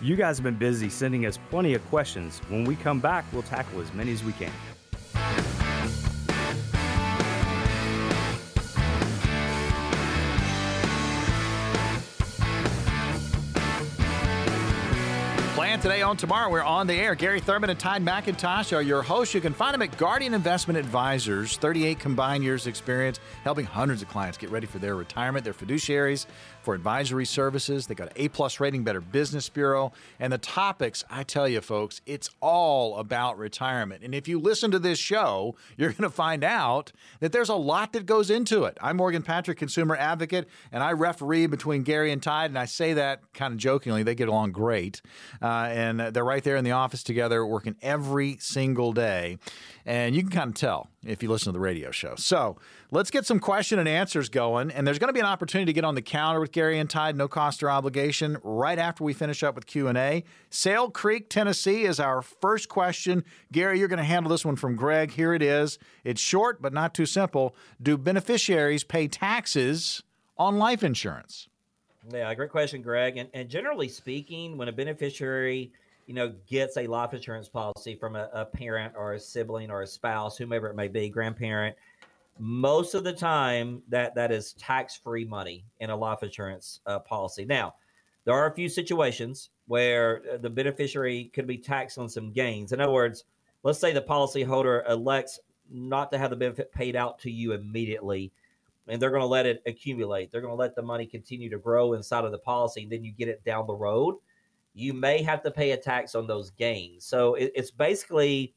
You 0.00 0.14
guys 0.14 0.38
have 0.38 0.44
been 0.44 0.54
busy 0.54 0.88
sending 0.88 1.26
us 1.26 1.40
plenty 1.50 1.74
of 1.74 1.84
questions. 1.88 2.40
When 2.48 2.64
we 2.64 2.76
come 2.76 3.00
back, 3.00 3.24
we'll 3.32 3.42
tackle 3.42 3.80
as 3.80 3.92
many 3.94 4.12
as 4.12 4.22
we 4.22 4.32
can. 4.32 4.52
Plan 15.68 15.80
today 15.80 16.00
on 16.00 16.16
tomorrow. 16.16 16.48
We're 16.48 16.62
on 16.62 16.86
the 16.86 16.94
air. 16.94 17.14
Gary 17.14 17.40
Thurman 17.40 17.68
and 17.68 17.78
Tide 17.78 18.02
McIntosh 18.02 18.74
are 18.74 18.80
your 18.80 19.02
hosts. 19.02 19.34
You 19.34 19.42
can 19.42 19.52
find 19.52 19.74
them 19.74 19.82
at 19.82 19.94
Guardian 19.98 20.32
Investment 20.32 20.78
Advisors. 20.78 21.58
38 21.58 21.98
combined 21.98 22.42
years 22.42 22.66
experience 22.66 23.20
helping 23.44 23.66
hundreds 23.66 24.00
of 24.00 24.08
clients 24.08 24.38
get 24.38 24.48
ready 24.48 24.66
for 24.66 24.78
their 24.78 24.94
retirement. 24.96 25.44
They're 25.44 25.52
fiduciaries 25.52 26.24
for 26.62 26.74
advisory 26.74 27.24
services. 27.26 27.86
They 27.86 27.94
got 27.94 28.08
an 28.08 28.14
A 28.16 28.28
plus 28.28 28.60
rating, 28.60 28.82
Better 28.82 29.00
Business 29.00 29.48
Bureau, 29.48 29.92
and 30.20 30.32
the 30.32 30.38
topics. 30.38 31.04
I 31.10 31.22
tell 31.22 31.48
you, 31.48 31.60
folks, 31.60 32.00
it's 32.06 32.30
all 32.40 32.96
about 32.96 33.38
retirement. 33.38 34.02
And 34.02 34.14
if 34.14 34.28
you 34.28 34.38
listen 34.38 34.70
to 34.70 34.78
this 34.78 34.98
show, 34.98 35.54
you're 35.76 35.92
going 35.92 36.08
to 36.08 36.14
find 36.14 36.44
out 36.44 36.92
that 37.20 37.32
there's 37.32 37.48
a 37.48 37.54
lot 37.54 37.92
that 37.92 38.06
goes 38.06 38.30
into 38.30 38.64
it. 38.64 38.76
I'm 38.80 38.96
Morgan 38.98 39.22
Patrick, 39.22 39.58
consumer 39.58 39.96
advocate, 39.96 40.48
and 40.72 40.82
I 40.82 40.92
referee 40.92 41.46
between 41.46 41.82
Gary 41.82 42.10
and 42.12 42.22
Tide, 42.22 42.50
and 42.50 42.58
I 42.58 42.64
say 42.64 42.94
that 42.94 43.20
kind 43.32 43.52
of 43.52 43.58
jokingly. 43.58 44.02
They 44.02 44.14
get 44.14 44.28
along 44.28 44.52
great, 44.52 45.02
uh, 45.40 45.57
Uh, 45.58 45.68
and 45.68 46.00
they're 46.00 46.24
right 46.24 46.44
there 46.44 46.56
in 46.56 46.64
the 46.64 46.70
office 46.70 47.02
together, 47.02 47.44
working 47.44 47.74
every 47.82 48.36
single 48.38 48.92
day. 48.92 49.38
And 49.84 50.14
you 50.14 50.22
can 50.22 50.30
kind 50.30 50.48
of 50.48 50.54
tell 50.54 50.88
if 51.04 51.22
you 51.22 51.28
listen 51.28 51.46
to 51.46 51.52
the 51.52 51.60
radio 51.60 51.90
show. 51.90 52.14
So 52.16 52.58
let's 52.90 53.10
get 53.10 53.26
some 53.26 53.40
question 53.40 53.78
and 53.78 53.88
answers 53.88 54.28
going. 54.28 54.70
And 54.70 54.86
there's 54.86 54.98
going 54.98 55.08
to 55.08 55.14
be 55.14 55.20
an 55.20 55.26
opportunity 55.26 55.66
to 55.66 55.72
get 55.72 55.84
on 55.84 55.94
the 55.94 56.02
counter 56.02 56.40
with 56.40 56.52
Gary 56.52 56.78
and 56.78 56.88
Tide, 56.88 57.16
no 57.16 57.26
cost 57.26 57.62
or 57.62 57.70
obligation, 57.70 58.38
right 58.42 58.78
after 58.78 59.02
we 59.02 59.12
finish 59.12 59.42
up 59.42 59.54
with 59.54 59.66
Q&A. 59.66 60.24
Sale 60.50 60.90
Creek, 60.90 61.28
Tennessee 61.28 61.84
is 61.84 61.98
our 61.98 62.22
first 62.22 62.68
question. 62.68 63.24
Gary, 63.50 63.78
you're 63.78 63.88
going 63.88 63.98
to 63.98 64.04
handle 64.04 64.30
this 64.30 64.44
one 64.44 64.56
from 64.56 64.76
Greg. 64.76 65.12
Here 65.12 65.34
it 65.34 65.42
is. 65.42 65.78
It's 66.04 66.20
short, 66.20 66.62
but 66.62 66.72
not 66.72 66.94
too 66.94 67.06
simple. 67.06 67.56
Do 67.82 67.98
beneficiaries 67.98 68.84
pay 68.84 69.08
taxes 69.08 70.02
on 70.36 70.58
life 70.58 70.84
insurance? 70.84 71.48
Yeah, 72.12 72.32
great 72.34 72.50
question, 72.50 72.82
Greg. 72.82 73.16
And, 73.16 73.28
and 73.34 73.48
generally 73.48 73.88
speaking, 73.88 74.56
when 74.56 74.68
a 74.68 74.72
beneficiary– 74.72 75.72
you 76.08 76.14
know, 76.14 76.32
gets 76.48 76.78
a 76.78 76.86
life 76.86 77.12
insurance 77.12 77.50
policy 77.50 77.94
from 77.94 78.16
a, 78.16 78.30
a 78.32 78.46
parent 78.46 78.94
or 78.96 79.12
a 79.12 79.20
sibling 79.20 79.70
or 79.70 79.82
a 79.82 79.86
spouse, 79.86 80.38
whomever 80.38 80.68
it 80.68 80.74
may 80.74 80.88
be, 80.88 81.10
grandparent, 81.10 81.76
most 82.38 82.94
of 82.94 83.04
the 83.04 83.12
time 83.12 83.82
that 83.88 84.14
that 84.14 84.32
is 84.32 84.54
tax-free 84.54 85.26
money 85.26 85.66
in 85.80 85.90
a 85.90 85.96
life 85.96 86.22
insurance 86.22 86.80
uh, 86.86 86.98
policy. 86.98 87.44
Now, 87.44 87.74
there 88.24 88.34
are 88.34 88.50
a 88.50 88.54
few 88.54 88.70
situations 88.70 89.50
where 89.66 90.22
uh, 90.32 90.38
the 90.38 90.48
beneficiary 90.48 91.30
could 91.34 91.46
be 91.46 91.58
taxed 91.58 91.98
on 91.98 92.08
some 92.08 92.32
gains. 92.32 92.72
In 92.72 92.80
other 92.80 92.90
words, 92.90 93.24
let's 93.62 93.78
say 93.78 93.92
the 93.92 94.00
policyholder 94.00 94.88
elects 94.88 95.40
not 95.70 96.10
to 96.12 96.16
have 96.16 96.30
the 96.30 96.36
benefit 96.36 96.72
paid 96.72 96.96
out 96.96 97.18
to 97.18 97.30
you 97.30 97.52
immediately 97.52 98.32
and 98.88 99.00
they're 99.00 99.10
going 99.10 99.20
to 99.20 99.26
let 99.26 99.46
it 99.46 99.62
accumulate. 99.66 100.30
They're 100.30 100.40
going 100.40 100.52
to 100.52 100.58
let 100.58 100.74
the 100.74 100.82
money 100.82 101.06
continue 101.06 101.50
to 101.50 101.58
grow 101.58 101.94
inside 101.94 102.24
of 102.24 102.32
the 102.32 102.38
policy, 102.38 102.82
and 102.82 102.92
then 102.92 103.04
you 103.04 103.12
get 103.12 103.28
it 103.28 103.44
down 103.44 103.66
the 103.66 103.74
road 103.74 104.16
you 104.78 104.94
may 104.94 105.22
have 105.22 105.42
to 105.42 105.50
pay 105.50 105.72
a 105.72 105.76
tax 105.76 106.14
on 106.14 106.26
those 106.26 106.50
gains. 106.50 107.04
So 107.04 107.34
it, 107.34 107.52
it's 107.54 107.70
basically 107.70 108.54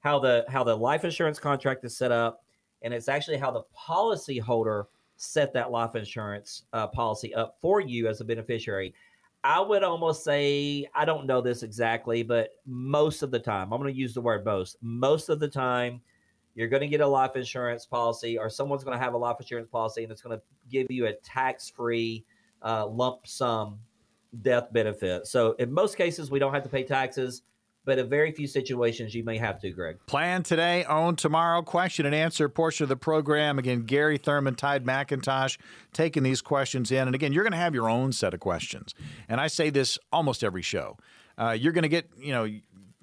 how 0.00 0.18
the 0.18 0.44
how 0.48 0.64
the 0.64 0.76
life 0.76 1.04
insurance 1.04 1.38
contract 1.38 1.84
is 1.84 1.96
set 1.96 2.10
up, 2.10 2.42
and 2.82 2.92
it's 2.92 3.08
actually 3.08 3.38
how 3.38 3.52
the 3.52 3.62
policy 3.72 4.38
holder 4.38 4.88
set 5.16 5.52
that 5.52 5.70
life 5.70 5.94
insurance 5.94 6.64
uh, 6.72 6.88
policy 6.88 7.34
up 7.34 7.56
for 7.60 7.80
you 7.80 8.08
as 8.08 8.20
a 8.20 8.24
beneficiary. 8.24 8.94
I 9.44 9.60
would 9.60 9.84
almost 9.84 10.24
say 10.24 10.86
I 10.94 11.04
don't 11.04 11.26
know 11.26 11.40
this 11.40 11.62
exactly, 11.62 12.22
but 12.22 12.50
most 12.66 13.22
of 13.22 13.30
the 13.30 13.38
time, 13.38 13.72
I'm 13.72 13.80
going 13.80 13.92
to 13.92 13.98
use 13.98 14.12
the 14.12 14.20
word 14.20 14.44
most. 14.44 14.76
Most 14.82 15.28
of 15.28 15.38
the 15.38 15.48
time, 15.48 16.00
you're 16.60 16.68
going 16.68 16.82
to 16.82 16.88
get 16.88 17.00
a 17.00 17.06
life 17.06 17.34
insurance 17.34 17.86
policy, 17.86 18.38
or 18.38 18.50
someone's 18.50 18.84
going 18.84 18.96
to 18.96 19.02
have 19.02 19.14
a 19.14 19.18
life 19.18 19.36
insurance 19.40 19.68
policy, 19.68 20.02
and 20.02 20.12
it's 20.12 20.20
going 20.20 20.38
to 20.38 20.42
give 20.70 20.86
you 20.90 21.06
a 21.06 21.14
tax-free 21.14 22.24
uh, 22.62 22.86
lump 22.86 23.26
sum 23.26 23.78
death 24.42 24.72
benefit. 24.72 25.26
So 25.26 25.52
in 25.52 25.72
most 25.72 25.96
cases, 25.96 26.30
we 26.30 26.38
don't 26.38 26.54
have 26.54 26.62
to 26.62 26.68
pay 26.68 26.84
taxes, 26.84 27.42
but 27.84 27.98
in 27.98 28.08
very 28.08 28.30
few 28.30 28.46
situations, 28.46 29.14
you 29.14 29.24
may 29.24 29.38
have 29.38 29.58
to, 29.62 29.70
Greg. 29.70 29.96
Plan 30.06 30.42
today, 30.42 30.84
own 30.84 31.16
tomorrow. 31.16 31.62
Question 31.62 32.04
and 32.04 32.14
answer 32.14 32.48
portion 32.48 32.84
of 32.84 32.90
the 32.90 32.96
program. 32.96 33.58
Again, 33.58 33.84
Gary 33.84 34.18
Thurman, 34.18 34.54
Tide 34.54 34.84
McIntosh 34.84 35.56
taking 35.94 36.22
these 36.22 36.42
questions 36.42 36.92
in. 36.92 37.08
And 37.08 37.14
again, 37.14 37.32
you're 37.32 37.42
going 37.42 37.52
to 37.52 37.58
have 37.58 37.74
your 37.74 37.88
own 37.88 38.12
set 38.12 38.34
of 38.34 38.40
questions. 38.40 38.94
And 39.30 39.40
I 39.40 39.46
say 39.46 39.70
this 39.70 39.98
almost 40.12 40.44
every 40.44 40.62
show. 40.62 40.98
Uh, 41.38 41.52
you're 41.52 41.72
going 41.72 41.84
to 41.84 41.88
get, 41.88 42.06
you 42.18 42.32
know, 42.32 42.46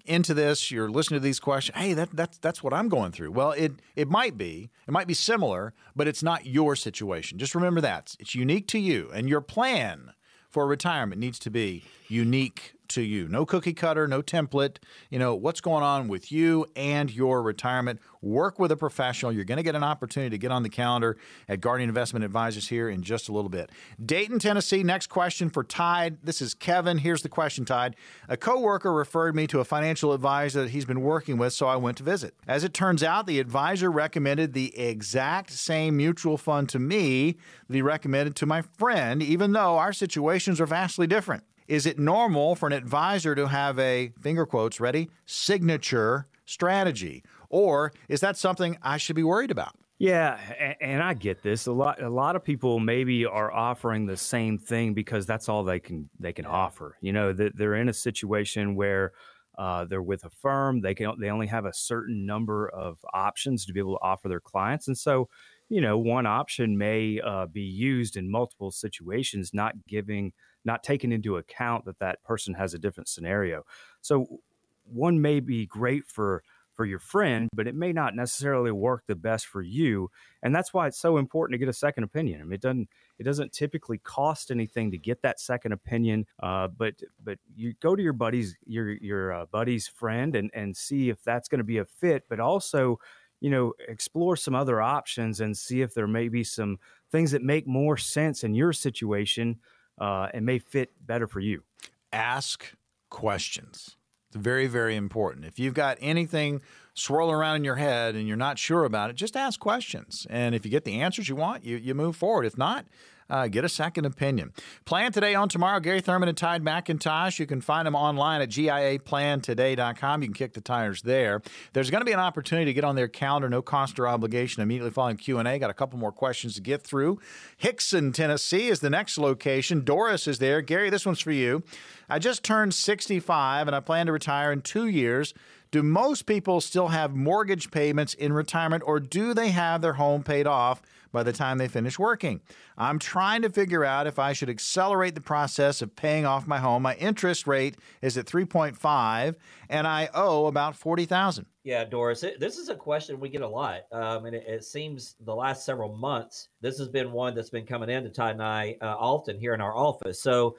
into 0.08 0.34
this, 0.34 0.72
you're 0.72 0.90
listening 0.90 1.20
to 1.20 1.24
these 1.24 1.40
questions. 1.40 1.78
Hey, 1.78 1.94
that, 1.94 2.10
that's 2.12 2.38
that's 2.38 2.64
what 2.64 2.74
I'm 2.74 2.90
going 2.90 3.12
through. 3.12 3.32
Well, 3.32 3.52
it 3.52 3.74
it 3.96 4.10
might 4.10 4.38
be, 4.38 4.70
it 4.88 4.92
might 4.92 5.08
be 5.08 5.14
similar, 5.14 5.74
but 5.96 6.08
it's 6.08 6.24
not 6.24 6.46
your 6.46 6.76
situation. 6.76 7.38
Just 7.38 7.56
remember 7.56 7.82
that 7.82 8.16
it's 8.20 8.36
unique 8.36 8.68
to 8.70 8.80
you, 8.80 9.10
and 9.14 9.28
your 9.30 9.42
plan 9.42 10.14
for 10.50 10.66
retirement 10.66 11.20
needs 11.20 11.40
to 11.40 11.50
be 11.50 11.84
unique 12.08 12.74
to 12.90 13.02
you. 13.02 13.28
No 13.28 13.46
cookie 13.46 13.74
cutter, 13.74 14.08
no 14.08 14.22
template. 14.22 14.78
You 15.10 15.20
know, 15.20 15.36
what's 15.36 15.62
going 15.62 15.84
on 15.84 16.08
with 16.08 16.32
you 16.32 16.66
and 16.76 17.14
your 17.14 17.42
retirement. 17.42 18.00
Work 18.22 18.60
with 18.60 18.72
a 18.72 18.78
professional. 18.78 19.32
You're 19.32 19.46
going 19.46 19.58
to 19.58 19.64
get 19.64 19.76
an 19.76 19.84
opportunity 19.84 20.32
to 20.32 20.38
get 20.38 20.52
on 20.52 20.64
the 20.64 20.70
calendar 20.70 21.18
at 21.48 21.62
Guardian 21.62 21.90
Investment 21.90 22.26
Advisors 22.26 22.68
here 22.68 22.90
in 22.90 23.04
just 23.04 23.30
a 23.30 23.32
little 23.32 23.50
bit. 23.50 23.70
Dayton, 24.04 24.40
Tennessee, 24.40 24.84
next 24.84 25.08
question 25.08 25.50
for 25.50 25.64
Tide. 25.64 26.18
This 26.24 26.42
is 26.42 26.54
Kevin. 26.54 26.98
Here's 26.98 27.22
the 27.22 27.30
question, 27.30 27.64
Tide. 27.64 27.96
A 28.28 28.36
coworker 28.36 28.92
referred 28.92 29.36
me 29.36 29.48
to 29.48 29.60
a 29.60 29.66
financial 29.66 30.14
advisor 30.14 30.64
that 30.64 30.72
he's 30.72 30.86
been 30.86 31.02
working 31.02 31.38
with, 31.38 31.54
so 31.54 31.68
I 31.68 31.76
went 31.76 31.98
to 31.98 32.04
visit. 32.04 32.34
As 32.48 32.64
it 32.64 32.74
turns 32.74 33.04
out, 33.04 33.28
the 33.28 33.40
advisor 33.40 33.92
recommended 33.92 34.54
the 34.54 34.78
exact 34.78 35.52
same 35.52 35.96
mutual 35.98 36.38
fund 36.38 36.70
to 36.70 36.80
me 36.80 37.38
that 37.68 37.76
he 37.76 37.82
recommended 37.82 38.36
to 38.38 38.46
my 38.46 38.62
friend, 38.62 39.22
even 39.22 39.52
though 39.52 39.78
our 39.78 39.94
situations 39.94 40.60
are 40.60 40.66
vastly 40.66 41.08
different. 41.08 41.44
Is 41.68 41.86
it 41.86 42.00
normal 42.00 42.56
for 42.56 42.68
an 42.68 42.74
advisor 42.74 43.36
to 43.36 43.48
have 43.48 43.78
a, 43.78 44.14
finger 44.22 44.46
quotes, 44.46 44.80
ready, 44.80 45.10
signature 45.26 46.28
strategy? 46.46 47.24
Or 47.50 47.92
is 48.08 48.22
that 48.22 48.38
something 48.38 48.78
I 48.82 48.98
should 48.98 49.16
be 49.16 49.24
worried 49.24 49.52
about? 49.52 49.76
Yeah, 50.00 50.38
and 50.80 51.02
I 51.02 51.16
get 51.16 51.42
this. 51.42 51.66
A 51.66 51.72
lot, 51.72 52.02
a 52.02 52.10
lot 52.10 52.36
of 52.36 52.44
people 52.44 52.80
maybe 52.80 53.26
are 53.26 53.52
offering 53.52 54.06
the 54.06 54.16
same 54.16 54.58
thing 54.58 54.94
because 54.94 55.26
that's 55.26 55.50
all 55.50 55.64
they 55.64 55.80
can 55.80 56.08
they 56.20 56.34
can 56.34 56.46
offer. 56.46 56.98
You 57.02 57.14
know, 57.14 57.34
they're 57.34 57.76
in 57.76 57.90
a 57.90 57.94
situation 57.94 58.76
where 58.76 59.14
uh, 59.58 59.86
they're 59.86 60.04
with 60.04 60.24
a 60.24 60.30
firm. 60.30 60.82
They 60.82 60.94
can 60.94 61.20
they 61.20 61.32
only 61.32 61.48
have 61.48 61.66
a 61.66 61.74
certain 61.74 62.28
number 62.28 62.70
of 62.70 63.00
options 63.12 63.66
to 63.66 63.74
be 63.74 63.80
able 63.80 63.96
to 63.96 64.04
offer 64.04 64.30
their 64.30 64.40
clients, 64.40 64.88
and 64.88 64.96
so 64.96 65.30
you 65.70 65.82
know, 65.82 65.98
one 65.98 66.26
option 66.26 66.78
may 66.78 67.20
uh, 67.20 67.46
be 67.48 67.62
used 67.62 68.16
in 68.16 68.30
multiple 68.30 68.72
situations, 68.72 69.52
not 69.54 69.74
giving 69.88 70.32
not 70.68 70.84
taking 70.84 71.12
into 71.12 71.38
account 71.38 71.86
that 71.86 71.98
that 71.98 72.24
person 72.24 72.54
has 72.54 72.76
a 72.76 72.78
different 72.78 73.08
scenario. 73.08 73.64
So 74.02 74.42
one 74.84 75.22
may 75.22 75.40
be 75.40 75.66
great 75.66 76.06
for 76.06 76.44
for 76.76 76.86
your 76.86 77.00
friend, 77.00 77.50
but 77.56 77.66
it 77.68 77.74
may 77.74 77.92
not 77.92 78.16
necessarily 78.16 78.72
work 78.72 79.04
the 79.08 79.16
best 79.16 79.48
for 79.48 79.64
you. 79.64 80.12
And 80.44 80.56
that's 80.56 80.76
why 80.76 80.86
it's 80.86 81.00
so 81.00 81.18
important 81.18 81.56
to 81.56 81.58
get 81.58 81.68
a 81.68 81.74
second 81.74 82.04
opinion. 82.04 82.40
I 82.40 82.44
mean, 82.44 82.54
it 82.54 82.62
doesn't 82.62 82.88
it 83.18 83.24
doesn't 83.24 83.52
typically 83.52 83.98
cost 83.98 84.52
anything 84.52 84.92
to 84.92 84.98
get 85.00 85.24
that 85.24 85.40
second 85.40 85.72
opinion, 85.72 86.28
uh, 86.42 86.68
but 86.68 86.94
but 87.22 87.40
you 87.56 87.74
go 87.82 87.96
to 87.96 88.04
your 88.04 88.14
buddy's 88.14 88.56
your 88.66 88.92
your 88.92 89.34
uh, 89.34 89.46
buddy's 89.48 89.88
friend 89.88 90.36
and 90.36 90.52
and 90.54 90.78
see 90.78 91.10
if 91.10 91.24
that's 91.24 91.50
going 91.50 91.58
to 91.58 91.66
be 91.66 91.80
a 91.80 91.86
fit, 91.86 92.26
but 92.30 92.40
also 92.40 93.00
you 93.42 93.50
know 93.50 93.74
explore 93.88 94.36
some 94.38 94.54
other 94.54 94.80
options 94.80 95.42
and 95.42 95.58
see 95.58 95.82
if 95.82 95.96
there 95.96 96.08
may 96.08 96.30
be 96.30 96.44
some 96.44 96.78
things 97.12 97.32
that 97.32 97.42
make 97.42 97.68
more 97.68 97.98
sense 97.98 98.44
in 98.44 98.54
your 98.54 98.72
situation 98.74 99.58
uh, 99.98 100.30
and 100.34 100.46
may 100.46 100.60
fit 100.60 100.92
better 101.06 101.28
for 101.28 101.40
you. 101.40 101.64
Ask 102.12 102.74
questions. 103.10 103.98
It's 104.30 104.38
very, 104.38 104.68
very 104.68 104.96
important. 104.96 105.46
If 105.46 105.58
you've 105.60 105.74
got 105.74 105.98
anything 106.02 106.62
swirling 106.94 107.36
around 107.36 107.58
in 107.58 107.64
your 107.64 107.76
head 107.76 108.16
and 108.16 108.28
you're 108.28 108.36
not 108.36 108.60
sure 108.60 108.84
about 108.84 109.10
it, 109.10 109.16
just 109.16 109.38
ask 109.38 109.60
questions. 109.60 110.28
And 110.30 110.54
if 110.54 110.66
you 110.66 110.72
get 110.72 110.84
the 110.84 111.00
answers 111.02 111.30
you 111.30 111.36
want, 111.36 111.64
you, 111.64 111.78
you 111.78 111.94
move 111.94 112.16
forward. 112.16 112.46
If 112.46 112.58
not, 112.58 112.86
uh, 113.30 113.48
get 113.48 113.66
a 113.66 113.70
second 113.70 114.06
opinion. 114.06 114.54
Plan 114.86 115.12
today 115.12 115.36
on 115.36 115.50
tomorrow. 115.50 115.80
Gary 115.80 116.02
Thurman 116.02 116.30
and 116.30 116.38
Tide 116.38 116.64
McIntosh. 116.64 117.40
You 117.40 117.46
can 117.46 117.62
find 117.62 117.86
them 117.86 117.96
online 117.96 118.42
at 118.42 118.50
GIAPlantoday.com. 118.50 120.22
You 120.22 120.28
can 120.28 120.34
kick 120.34 120.54
the 120.54 120.62
tires 120.62 121.02
there. 121.02 121.42
There's 121.74 121.90
going 121.90 122.02
to 122.02 122.06
be 122.06 122.12
an 122.12 122.20
opportunity 122.20 122.66
to 122.66 122.74
get 122.74 122.84
on 122.84 122.96
their 122.96 123.08
calendar, 123.08 123.50
no 123.50 123.62
cost 123.62 124.00
or 124.00 124.08
obligation, 124.08 124.62
immediately 124.64 124.92
following 124.92 125.18
Q&A. 125.18 125.60
Got 125.60 125.70
a 125.70 125.74
couple 125.74 126.00
more 126.00 126.12
questions 126.12 126.56
to 126.56 126.62
get 126.62 126.84
through. 126.84 127.20
Hixson, 127.62 128.14
Tennessee 128.14 128.68
is 128.68 128.80
the 128.80 128.90
next 128.90 129.18
location. 129.18 129.84
Doris 129.84 130.28
is 130.28 130.40
there. 130.40 130.62
Gary, 130.62 130.90
this 130.90 131.06
one's 131.06 131.20
for 131.20 131.32
you. 131.32 131.64
I 132.10 132.20
just 132.20 132.44
turned 132.44 132.74
65 132.74 133.68
and 133.68 133.76
I 133.76 133.80
plan 133.82 134.06
to 134.06 134.14
retire 134.14 134.52
in 134.52 134.62
two 134.62 134.88
years. 134.88 135.34
Do 135.72 135.84
most 135.84 136.26
people 136.26 136.62
still 136.62 136.88
have 136.88 137.16
mortgage 137.16 137.72
payments 137.72 138.14
in 138.14 138.32
retirement 138.32 138.84
or 138.86 139.00
do 139.00 139.34
they 139.34 139.50
have 139.50 139.82
their 139.82 139.94
home 139.94 140.24
paid 140.24 140.48
off 140.48 140.82
by 141.12 141.24
the 141.24 141.34
time 141.34 141.58
they 141.58 141.68
finish 141.68 142.00
working? 142.00 142.42
I'm 142.78 143.00
trying 143.00 143.42
to 143.42 143.50
figure 143.50 143.84
out 143.84 144.08
if 144.08 144.18
I 144.18 144.34
should 144.34 144.50
accelerate 144.50 145.16
the 145.16 145.22
process 145.22 145.82
of 145.82 145.96
paying 145.96 146.26
off 146.26 146.48
my 146.48 146.60
home. 146.60 146.84
My 146.84 146.96
interest 146.96 147.48
rate 147.48 147.76
is 148.02 148.18
at 148.18 148.26
3.5 148.26 149.36
and 149.70 149.88
I 149.88 150.10
owe 150.14 150.46
about 150.46 150.76
40,000. 150.76 151.46
Yeah, 151.64 151.84
Doris, 151.84 152.24
it, 152.24 152.40
this 152.40 152.58
is 152.58 152.70
a 152.70 152.76
question 152.76 153.20
we 153.20 153.28
get 153.28 153.42
a 153.42 153.48
lot. 153.48 153.82
Um, 153.92 154.26
and 154.26 154.36
it, 154.36 154.46
it, 154.48 154.64
seems 154.64 155.16
the 155.26 155.36
last 155.36 155.66
several 155.66 155.94
months, 155.98 156.48
this 156.62 156.78
has 156.78 156.88
been 156.88 157.12
one 157.12 157.36
that's 157.36 157.50
been 157.50 157.66
coming 157.66 157.90
in 157.90 158.06
to 158.06 158.10
Todd 158.10 158.32
and 158.32 158.44
I 158.44 158.78
uh, 158.82 158.96
often 158.98 159.38
here 159.38 159.54
in 159.54 159.60
our 159.60 159.76
office. 159.76 160.22
So, 160.22 160.56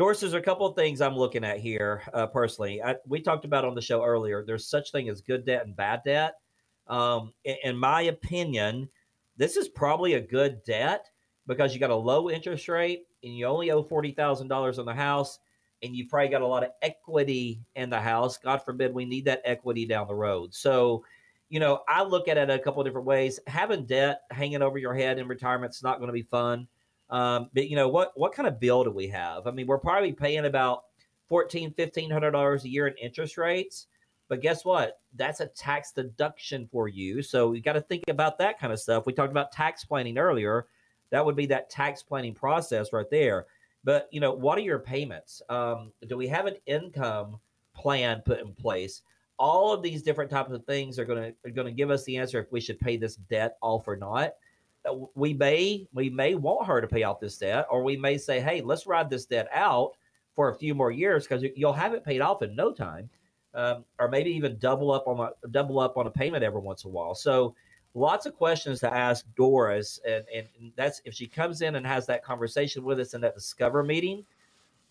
Doris, 0.00 0.20
there's 0.20 0.32
a 0.32 0.40
couple 0.40 0.66
of 0.66 0.74
things 0.74 1.02
I'm 1.02 1.14
looking 1.14 1.44
at 1.44 1.58
here 1.58 2.02
uh, 2.14 2.26
personally. 2.26 2.82
I, 2.82 2.96
we 3.06 3.20
talked 3.20 3.44
about 3.44 3.66
on 3.66 3.74
the 3.74 3.82
show 3.82 4.02
earlier. 4.02 4.42
There's 4.42 4.66
such 4.66 4.92
thing 4.92 5.10
as 5.10 5.20
good 5.20 5.44
debt 5.44 5.66
and 5.66 5.76
bad 5.76 6.00
debt. 6.06 6.36
Um, 6.86 7.34
in, 7.44 7.56
in 7.64 7.76
my 7.76 8.00
opinion, 8.04 8.88
this 9.36 9.58
is 9.58 9.68
probably 9.68 10.14
a 10.14 10.20
good 10.22 10.64
debt 10.64 11.10
because 11.46 11.74
you 11.74 11.80
got 11.80 11.90
a 11.90 11.94
low 11.94 12.30
interest 12.30 12.66
rate 12.66 13.02
and 13.22 13.36
you 13.36 13.44
only 13.44 13.70
owe 13.70 13.82
forty 13.82 14.12
thousand 14.12 14.48
dollars 14.48 14.78
on 14.78 14.86
the 14.86 14.94
house, 14.94 15.38
and 15.82 15.94
you 15.94 16.08
probably 16.08 16.30
got 16.30 16.40
a 16.40 16.46
lot 16.46 16.64
of 16.64 16.70
equity 16.80 17.60
in 17.76 17.90
the 17.90 18.00
house. 18.00 18.38
God 18.38 18.64
forbid 18.64 18.94
we 18.94 19.04
need 19.04 19.26
that 19.26 19.42
equity 19.44 19.84
down 19.84 20.08
the 20.08 20.14
road. 20.14 20.54
So, 20.54 21.04
you 21.50 21.60
know, 21.60 21.80
I 21.90 22.04
look 22.04 22.26
at 22.26 22.38
it 22.38 22.48
a 22.48 22.58
couple 22.58 22.80
of 22.80 22.86
different 22.86 23.06
ways. 23.06 23.38
Having 23.46 23.84
debt 23.84 24.22
hanging 24.30 24.62
over 24.62 24.78
your 24.78 24.94
head 24.94 25.18
in 25.18 25.28
retirement 25.28 25.74
is 25.74 25.82
not 25.82 25.98
going 25.98 26.08
to 26.08 26.14
be 26.14 26.22
fun. 26.22 26.68
Um, 27.10 27.50
but 27.52 27.68
you 27.68 27.76
know 27.76 27.88
what? 27.88 28.12
What 28.14 28.32
kind 28.32 28.48
of 28.48 28.60
bill 28.60 28.84
do 28.84 28.90
we 28.90 29.08
have? 29.08 29.46
I 29.46 29.50
mean, 29.50 29.66
we're 29.66 29.78
probably 29.78 30.12
paying 30.12 30.46
about 30.46 30.84
fourteen, 31.28 31.72
fifteen 31.72 32.10
hundred 32.10 32.30
dollars 32.32 32.64
a 32.64 32.68
year 32.68 32.86
in 32.86 32.94
interest 32.96 33.36
rates. 33.36 33.86
But 34.28 34.42
guess 34.42 34.64
what? 34.64 35.00
That's 35.16 35.40
a 35.40 35.46
tax 35.46 35.90
deduction 35.90 36.68
for 36.70 36.86
you. 36.86 37.20
So 37.20 37.52
you 37.52 37.60
got 37.60 37.72
to 37.72 37.80
think 37.80 38.04
about 38.08 38.38
that 38.38 38.60
kind 38.60 38.72
of 38.72 38.78
stuff. 38.78 39.04
We 39.04 39.12
talked 39.12 39.32
about 39.32 39.50
tax 39.50 39.84
planning 39.84 40.18
earlier. 40.18 40.68
That 41.10 41.26
would 41.26 41.34
be 41.34 41.46
that 41.46 41.68
tax 41.68 42.00
planning 42.00 42.32
process 42.32 42.92
right 42.92 43.10
there. 43.10 43.46
But 43.82 44.08
you 44.12 44.20
know, 44.20 44.32
what 44.32 44.56
are 44.56 44.62
your 44.62 44.78
payments? 44.78 45.42
Um, 45.48 45.92
do 46.06 46.16
we 46.16 46.28
have 46.28 46.46
an 46.46 46.56
income 46.66 47.40
plan 47.74 48.22
put 48.24 48.38
in 48.40 48.52
place? 48.54 49.02
All 49.36 49.72
of 49.72 49.82
these 49.82 50.02
different 50.02 50.30
types 50.30 50.52
of 50.52 50.64
things 50.64 50.96
are 50.98 51.04
going 51.04 51.32
to 51.32 51.48
are 51.48 51.52
going 51.52 51.66
to 51.66 51.72
give 51.72 51.90
us 51.90 52.04
the 52.04 52.16
answer 52.16 52.38
if 52.38 52.52
we 52.52 52.60
should 52.60 52.78
pay 52.78 52.96
this 52.96 53.16
debt 53.16 53.56
off 53.62 53.88
or 53.88 53.96
not 53.96 54.34
we 55.14 55.34
may 55.34 55.86
we 55.92 56.08
may 56.10 56.34
want 56.34 56.66
her 56.66 56.80
to 56.80 56.86
pay 56.86 57.02
off 57.02 57.20
this 57.20 57.38
debt, 57.38 57.66
or 57.70 57.82
we 57.82 57.96
may 57.96 58.16
say, 58.18 58.40
hey, 58.40 58.60
let's 58.62 58.86
ride 58.86 59.10
this 59.10 59.26
debt 59.26 59.48
out 59.52 59.92
for 60.34 60.50
a 60.50 60.54
few 60.54 60.74
more 60.74 60.90
years 60.90 61.26
because 61.26 61.44
you'll 61.54 61.72
have 61.72 61.94
it 61.94 62.04
paid 62.04 62.20
off 62.20 62.42
in 62.42 62.54
no 62.56 62.72
time, 62.72 63.10
um, 63.54 63.84
or 63.98 64.08
maybe 64.08 64.30
even 64.30 64.58
double 64.58 64.90
up 64.90 65.06
on 65.06 65.20
a 65.20 65.48
double 65.48 65.78
up 65.78 65.96
on 65.96 66.06
a 66.06 66.10
payment 66.10 66.42
every 66.42 66.60
once 66.60 66.84
in 66.84 66.90
a 66.90 66.92
while. 66.92 67.14
So 67.14 67.54
lots 67.94 68.26
of 68.26 68.34
questions 68.34 68.80
to 68.80 68.92
ask 68.92 69.26
Doris, 69.36 70.00
and, 70.08 70.24
and 70.34 70.46
that's 70.76 71.02
if 71.04 71.14
she 71.14 71.26
comes 71.26 71.62
in 71.62 71.76
and 71.76 71.86
has 71.86 72.06
that 72.06 72.24
conversation 72.24 72.82
with 72.84 73.00
us 73.00 73.14
in 73.14 73.20
that 73.22 73.34
discover 73.34 73.82
meeting. 73.82 74.24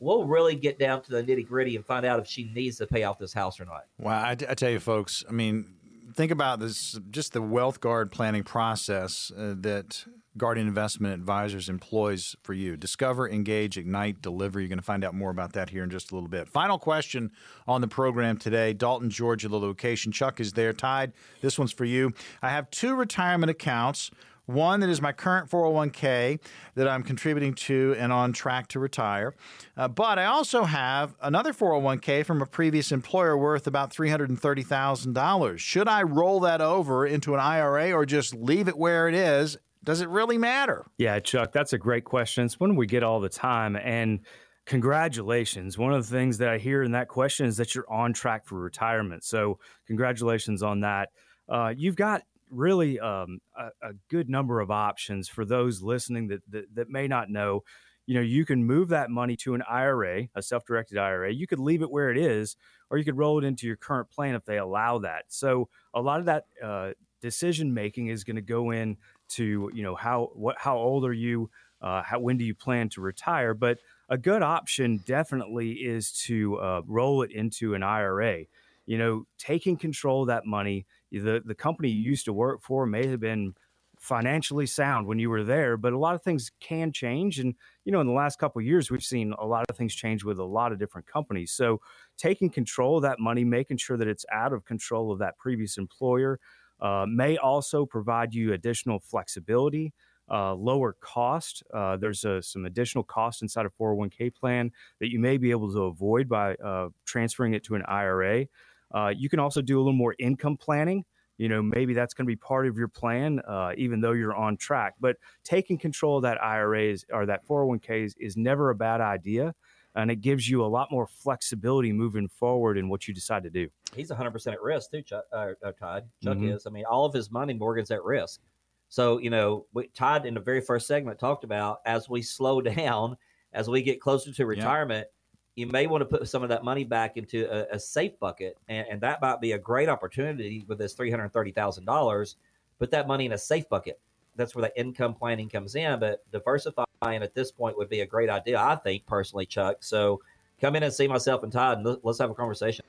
We'll 0.02 0.24
really 0.24 0.56
get 0.56 0.80
down 0.80 1.02
to 1.02 1.12
the 1.12 1.22
nitty 1.22 1.46
gritty 1.46 1.76
and 1.76 1.86
find 1.86 2.06
out 2.06 2.22
if 2.22 2.26
she 2.28 2.46
needs 2.56 2.78
to 2.78 2.88
pay 2.88 3.04
off 3.04 3.20
this 3.20 3.34
house 3.34 3.60
or 3.60 3.66
not. 3.66 3.84
Well, 3.98 4.16
I, 4.16 4.32
I 4.32 4.54
tell 4.54 4.70
you, 4.70 4.80
folks. 4.80 5.26
I 5.28 5.34
mean, 5.34 5.74
think 6.20 6.32
about 6.34 6.60
this 6.60 7.00
just 7.12 7.32
the 7.32 7.42
wealth 7.42 7.80
guard 7.80 8.12
planning 8.12 8.44
process 8.44 9.32
uh, 9.38 9.54
that 9.58 10.04
Guardian 10.38 10.68
Investment 10.68 11.14
Advisors 11.14 11.70
employs 11.70 12.36
for 12.44 12.52
you. 12.54 12.76
Discover, 12.76 13.30
engage, 13.30 13.78
ignite, 13.78 14.22
deliver. 14.22 14.60
You're 14.60 14.68
going 14.68 14.80
to 14.80 14.84
find 14.84 15.06
out 15.06 15.14
more 15.16 15.30
about 15.30 15.54
that 15.54 15.70
here 15.70 15.82
in 15.82 15.90
just 15.90 16.12
a 16.12 16.16
little 16.16 16.28
bit. 16.28 16.50
Final 16.50 16.78
question 16.78 17.32
on 17.70 17.80
the 17.80 17.88
program 17.88 18.36
today 18.36 18.74
Dalton, 18.74 19.10
Georgia, 19.10 19.48
the 19.48 19.58
location. 19.58 20.12
Chuck 20.12 20.42
is 20.42 20.52
there. 20.52 20.74
Tide, 20.74 21.14
this 21.40 21.58
one's 21.58 21.72
for 21.72 21.86
you. 21.86 22.12
I 22.42 22.50
have 22.50 22.70
two 22.70 22.96
retirement 22.96 23.50
accounts. 23.50 24.12
One 24.50 24.80
that 24.80 24.90
is 24.90 25.00
my 25.00 25.12
current 25.12 25.48
401k 25.48 26.40
that 26.74 26.88
I'm 26.88 27.04
contributing 27.04 27.54
to 27.54 27.96
and 28.00 28.12
on 28.12 28.34
track 28.34 28.68
to 28.70 28.80
retire. 28.80 29.36
Uh, 29.78 29.88
but 29.88 30.18
I 30.18 30.26
also 30.26 30.64
have 30.64 31.14
another 31.22 31.54
401k 31.54 32.26
from 32.26 32.42
a 32.42 32.48
previous 32.48 32.92
employer 32.92 33.38
worth 33.38 33.68
about 33.68 33.94
$330,000. 33.94 35.60
Should 35.60 35.88
I 35.88 36.02
roll 36.02 36.40
that 36.40 36.62
over 36.62 37.06
into 37.06 37.36
an 37.36 37.40
IRA 37.40 37.92
or 37.92 38.08
just 38.08 38.34
leave 38.34 38.68
it 38.68 38.76
where 38.76 39.08
it 39.08 39.14
is? 39.14 39.60
Does 39.84 40.02
it 40.02 40.10
really 40.10 40.40
matter? 40.40 40.88
Yeah, 40.98 41.20
Chuck, 41.20 41.52
that's 41.52 41.74
a 41.74 41.78
great 41.78 42.04
question. 42.04 42.46
It's 42.46 42.60
one 42.60 42.76
we 42.76 42.88
get 42.88 43.04
all 43.04 43.20
the 43.20 43.30
time. 43.30 43.76
And 43.76 44.22
congratulations. 44.66 45.78
One 45.78 45.94
of 45.94 46.10
the 46.10 46.12
things 46.12 46.40
that 46.40 46.50
I 46.50 46.58
hear 46.58 46.82
in 46.82 46.94
that 46.94 47.08
question 47.08 47.46
is 47.46 47.58
that 47.58 47.76
you're 47.76 47.90
on 47.90 48.14
track 48.14 48.48
for 48.48 48.60
retirement. 48.60 49.24
So, 49.24 49.60
congratulations 49.86 50.64
on 50.64 50.80
that. 50.80 51.10
Uh, 51.48 51.72
you've 51.78 51.96
got 51.96 52.24
really 52.50 53.00
um, 53.00 53.40
a, 53.58 53.90
a, 53.90 53.94
good 54.10 54.30
number 54.30 54.60
of 54.60 54.72
options 54.72 55.28
for 55.28 55.46
those 55.46 55.82
listening 55.82 56.28
that, 56.28 56.42
that, 56.50 56.76
that 56.76 56.90
may 56.90 57.08
not 57.08 57.30
know. 57.30 57.64
You 58.06 58.16
know, 58.16 58.22
you 58.22 58.44
can 58.44 58.66
move 58.66 58.90
that 58.90 59.12
money 59.12 59.36
to 59.38 59.54
an 59.54 59.62
IRA, 59.70 60.30
a 60.34 60.42
self-directed 60.42 60.98
IRA. 60.98 61.32
You 61.32 61.46
could 61.46 61.60
leave 61.60 61.84
it 61.84 61.92
where 61.92 62.10
it 62.10 62.18
is, 62.18 62.56
or 62.90 62.98
you 62.98 63.06
could 63.06 63.18
roll 63.18 63.38
it 63.38 63.46
into 63.46 63.68
your 63.68 63.76
current 63.76 64.10
plan 64.10 64.34
if 64.34 64.46
they 64.46 64.58
allow 64.58 64.98
that. 65.00 65.26
So 65.28 65.70
a 65.94 66.02
lot 66.02 66.20
of 66.20 66.26
that 66.26 66.46
uh, 66.64 66.92
decision 67.22 67.74
making 67.74 68.08
is 68.08 68.24
going 68.24 68.36
to 68.36 68.42
go 68.42 68.72
in 68.72 68.98
to 69.30 69.70
you 69.74 69.84
know 69.84 69.96
how 69.96 70.32
what 70.34 70.56
how 70.58 70.78
old 70.78 71.06
are 71.06 71.14
you, 71.14 71.50
uh, 71.82 72.02
how 72.02 72.20
when 72.20 72.38
do 72.38 72.46
you 72.46 72.56
plan 72.56 72.90
to 72.90 73.02
retire? 73.02 73.54
But 73.54 73.80
a 74.10 74.18
good 74.18 74.42
option 74.42 75.04
definitely 75.06 75.74
is 75.74 76.12
to 76.24 76.58
uh, 76.58 76.82
roll 76.88 77.22
it 77.22 77.32
into 77.32 77.76
an 77.76 77.84
IRA. 77.84 78.46
You 78.86 78.98
know, 78.98 79.28
taking 79.38 79.78
control 79.78 80.24
of 80.24 80.28
that 80.28 80.46
money 80.46 80.88
the 81.12 81.42
the 81.46 81.56
company 81.56 81.90
you 81.90 82.02
used 82.02 82.26
to 82.26 82.34
work 82.34 82.62
for 82.62 82.86
may 82.86 83.08
have 83.08 83.20
been 83.20 83.54
financially 83.98 84.66
sound 84.66 85.06
when 85.08 85.20
you 85.20 85.30
were 85.30 85.44
there 85.44 85.76
but 85.76 85.92
a 85.92 85.98
lot 85.98 86.16
of 86.16 86.24
things 86.24 86.52
can 86.62 86.90
change 86.92 87.38
and 87.38 87.54
you 87.84 87.92
know 87.92 88.00
in 88.00 88.08
the 88.08 88.14
last 88.14 88.40
couple 88.40 88.62
years 88.62 88.90
we've 88.90 89.04
seen 89.04 89.34
a 89.40 89.46
lot 89.46 89.66
of 89.70 89.76
things 89.76 89.94
change 89.94 90.24
with 90.24 90.40
a 90.40 90.44
lot 90.44 90.72
of 90.72 90.80
different 90.80 91.06
companies 91.06 91.52
so 91.52 91.82
taking 92.18 92.50
control 92.50 92.96
of 92.96 93.04
that 93.04 93.20
money 93.20 93.44
making 93.44 93.76
sure 93.76 93.98
that 93.98 94.08
it's 94.08 94.26
out 94.32 94.54
of 94.54 94.64
control 94.64 95.12
of 95.12 95.20
that 95.20 95.38
previous 95.38 95.78
employer 95.78 96.40
uh, 96.80 97.06
may 97.10 97.36
also 97.36 97.86
provide 97.86 98.34
you 98.34 98.54
additional 98.54 99.00
flexibility 99.00 99.94
uh, 100.32 100.54
lower 100.54 100.96
cost. 101.00 101.64
Uh, 101.74 101.98
there's 101.98 102.24
a, 102.24 102.42
some 102.42 102.66
additional 102.66 103.04
cost 103.04 103.42
inside 103.42 103.66
a 103.66 103.70
401k 103.70 104.34
plan 104.34 104.72
that 105.00 105.12
you 105.12 105.20
may 105.20 105.38
be 105.38 105.52
able 105.52 105.72
to 105.72 105.84
avoid 105.84 106.30
by 106.30 106.56
uh, 106.56 106.90
transferring 107.06 107.54
it 107.54 107.64
to 107.64 107.76
an 107.76 107.84
IRA. 107.88 108.46
Uh, 108.94 109.14
you 109.16 109.30
can 109.30 109.40
also 109.40 109.62
do 109.62 109.78
a 109.78 109.82
little 109.82 109.94
more 109.94 110.16
income 110.20 110.58
planning. 110.58 111.06
You 111.38 111.48
know, 111.48 111.62
maybe 111.62 111.94
that's 111.94 112.14
going 112.14 112.26
to 112.26 112.30
be 112.30 112.36
part 112.36 112.68
of 112.68 112.78
your 112.78 112.90
plan, 112.90 113.40
uh, 113.48 113.72
even 113.78 114.02
though 114.02 114.12
you're 114.12 114.36
on 114.36 114.58
track. 114.58 114.96
But 115.00 115.16
taking 115.46 115.78
control 115.78 116.18
of 116.18 116.24
that 116.24 116.44
IRA 116.44 116.98
or 117.14 117.26
that 117.28 117.48
401k 117.48 118.06
is, 118.06 118.16
is 118.20 118.36
never 118.36 118.72
a 118.72 118.76
bad 118.76 119.00
idea. 119.00 119.56
And 119.96 120.12
it 120.12 120.18
gives 120.18 120.50
you 120.50 120.64
a 120.64 120.68
lot 120.68 120.90
more 120.92 121.08
flexibility 121.08 121.94
moving 121.94 122.28
forward 122.28 122.78
in 122.78 122.90
what 122.90 123.08
you 123.08 123.14
decide 123.14 123.44
to 123.44 123.50
do. 123.50 123.70
He's 123.96 124.12
100% 124.12 124.48
at 124.54 124.62
risk, 124.62 124.92
too, 124.92 125.02
Chuck, 125.02 125.24
uh, 125.32 125.54
uh, 125.64 125.72
Todd. 125.72 126.10
Chuck 126.22 126.38
mm-hmm. 126.38 126.50
is. 126.50 126.68
I 126.68 126.72
mean, 126.72 126.86
all 126.86 127.06
of 127.06 127.14
his 127.14 127.32
money, 127.32 127.54
Morgan's 127.54 127.90
at 127.90 128.04
risk. 128.04 128.42
So, 128.90 129.18
you 129.18 129.30
know, 129.30 129.66
we, 129.74 129.88
Todd 129.88 130.26
in 130.26 130.34
the 130.34 130.40
very 130.42 130.62
first 130.62 130.88
segment 130.88 131.20
talked 131.20 131.44
about 131.44 131.80
as 131.86 132.10
we 132.10 132.22
slow 132.22 132.60
down, 132.62 133.16
as 133.54 133.70
we 133.70 133.82
get 133.82 134.02
closer 134.02 134.34
to 134.34 134.46
retirement, 134.46 135.08
yeah 135.10 135.19
you 135.60 135.68
may 135.68 135.88
want 135.88 136.02
to 136.02 136.06
put 136.06 136.28
some 136.28 136.42
of 136.42 136.50
that 136.50 136.64
money 136.64 136.86
back 136.86 137.18
into 137.18 137.46
a, 137.52 137.76
a 137.76 137.80
safe 137.80 138.18
bucket, 138.20 138.58
and, 138.70 138.88
and, 138.90 139.02
that 139.02 139.22
might 139.22 139.42
be 139.42 139.52
a 139.52 139.58
great 139.58 139.90
opportunity 139.90 140.64
with 140.68 140.78
this 140.78 140.94
three 140.94 141.12
hundred 141.12 141.34
thirty 141.34 141.52
thousand 141.52 141.84
dollars. 141.86 142.38
Put 142.80 142.92
that 142.92 143.08
money 143.08 143.26
in 143.26 143.34
a 143.34 143.38
safe 143.38 143.68
bucket. 143.68 144.00
That's 144.38 144.56
where 144.56 144.62
the 144.62 144.80
income 144.80 145.14
planning 145.14 145.50
comes 145.50 145.76
in. 145.76 146.00
But 146.00 146.24
diversifying 146.32 146.88
at 147.22 147.36
this 147.36 147.52
point 147.52 147.78
would 147.78 147.90
be 147.90 148.02
a 148.02 148.06
great 148.06 148.30
idea, 148.30 148.58
I 148.58 148.78
think 148.78 149.06
personally, 149.06 149.46
Chuck. 149.46 149.78
So 149.82 150.22
come 150.62 150.78
in 150.78 150.84
and 150.84 150.94
see 150.94 151.10
myself 151.10 151.44
and 151.44 151.52
Todd, 151.52 151.80
and 151.80 151.98
let's 152.04 152.20
have 152.20 152.30
a 152.30 152.36
conversation. 152.36 152.86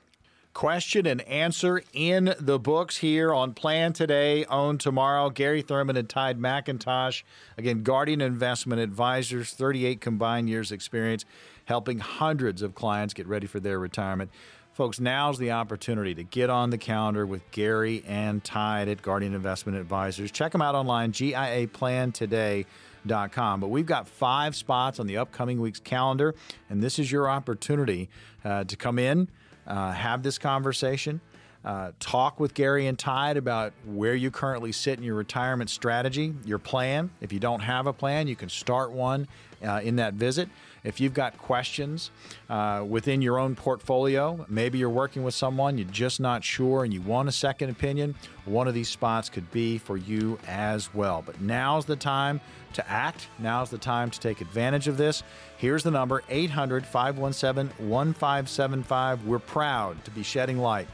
Question 0.53 1.05
and 1.05 1.21
answer 1.21 1.81
in 1.93 2.35
the 2.37 2.59
books 2.59 2.97
here 2.97 3.33
on 3.33 3.53
Plan 3.53 3.93
Today, 3.93 4.43
Own 4.45 4.77
Tomorrow. 4.77 5.29
Gary 5.29 5.61
Thurman 5.61 5.95
and 5.95 6.09
Tide 6.09 6.39
McIntosh. 6.39 7.23
Again, 7.57 7.83
Guardian 7.83 8.19
Investment 8.19 8.81
Advisors, 8.81 9.51
38 9.51 10.01
combined 10.01 10.49
years 10.49 10.73
experience 10.73 11.23
helping 11.71 11.99
hundreds 11.99 12.61
of 12.61 12.75
clients 12.75 13.13
get 13.13 13.25
ready 13.27 13.47
for 13.47 13.61
their 13.61 13.79
retirement. 13.79 14.29
Folks, 14.73 14.99
now's 14.99 15.37
the 15.37 15.51
opportunity 15.51 16.13
to 16.13 16.21
get 16.21 16.49
on 16.49 16.69
the 16.69 16.77
calendar 16.77 17.25
with 17.25 17.49
Gary 17.51 18.03
and 18.05 18.43
Tide 18.43 18.89
at 18.89 19.01
Guardian 19.01 19.33
Investment 19.33 19.77
Advisors. 19.77 20.31
Check 20.31 20.51
them 20.51 20.61
out 20.61 20.75
online, 20.75 21.13
GIAPlantoday.com. 21.13 23.61
But 23.61 23.69
we've 23.69 23.85
got 23.85 24.05
five 24.05 24.53
spots 24.53 24.99
on 24.99 25.07
the 25.07 25.15
upcoming 25.15 25.61
week's 25.61 25.79
calendar, 25.79 26.35
and 26.69 26.83
this 26.83 26.99
is 26.99 27.09
your 27.09 27.29
opportunity 27.29 28.09
uh, 28.43 28.65
to 28.65 28.75
come 28.75 28.99
in, 28.99 29.29
uh, 29.65 29.93
have 29.93 30.23
this 30.23 30.37
conversation. 30.37 31.21
Uh, 31.63 31.93
talk 32.01 32.37
with 32.37 32.53
Gary 32.53 32.87
and 32.87 32.99
Tide 32.99 33.37
about 33.37 33.71
where 33.85 34.15
you 34.15 34.29
currently 34.29 34.73
sit 34.73 34.97
in 34.97 35.05
your 35.05 35.15
retirement 35.15 35.69
strategy, 35.69 36.35
your 36.43 36.59
plan. 36.59 37.11
If 37.21 37.31
you 37.31 37.39
don't 37.39 37.61
have 37.61 37.87
a 37.87 37.93
plan, 37.93 38.27
you 38.27 38.35
can 38.35 38.49
start 38.49 38.91
one 38.91 39.29
uh, 39.65 39.79
in 39.81 39.95
that 39.97 40.15
visit. 40.15 40.49
If 40.83 40.99
you've 40.99 41.13
got 41.13 41.37
questions 41.37 42.09
uh, 42.49 42.83
within 42.87 43.21
your 43.21 43.37
own 43.37 43.55
portfolio, 43.55 44.45
maybe 44.49 44.79
you're 44.79 44.89
working 44.89 45.23
with 45.23 45.35
someone, 45.35 45.77
you're 45.77 45.87
just 45.87 46.19
not 46.19 46.43
sure, 46.43 46.83
and 46.83 46.93
you 46.93 47.01
want 47.01 47.29
a 47.29 47.31
second 47.31 47.69
opinion, 47.69 48.15
one 48.45 48.67
of 48.67 48.73
these 48.73 48.89
spots 48.89 49.29
could 49.29 49.49
be 49.51 49.77
for 49.77 49.97
you 49.97 50.39
as 50.47 50.93
well. 50.93 51.23
But 51.23 51.39
now's 51.39 51.85
the 51.85 51.95
time 51.95 52.41
to 52.73 52.89
act. 52.89 53.27
Now's 53.37 53.69
the 53.69 53.77
time 53.77 54.09
to 54.09 54.19
take 54.19 54.41
advantage 54.41 54.87
of 54.87 54.97
this. 54.97 55.23
Here's 55.57 55.83
the 55.83 55.91
number 55.91 56.23
800 56.29 56.85
517 56.85 57.87
1575. 57.87 59.25
We're 59.25 59.39
proud 59.39 60.03
to 60.05 60.11
be 60.11 60.23
shedding 60.23 60.57
light 60.57 60.87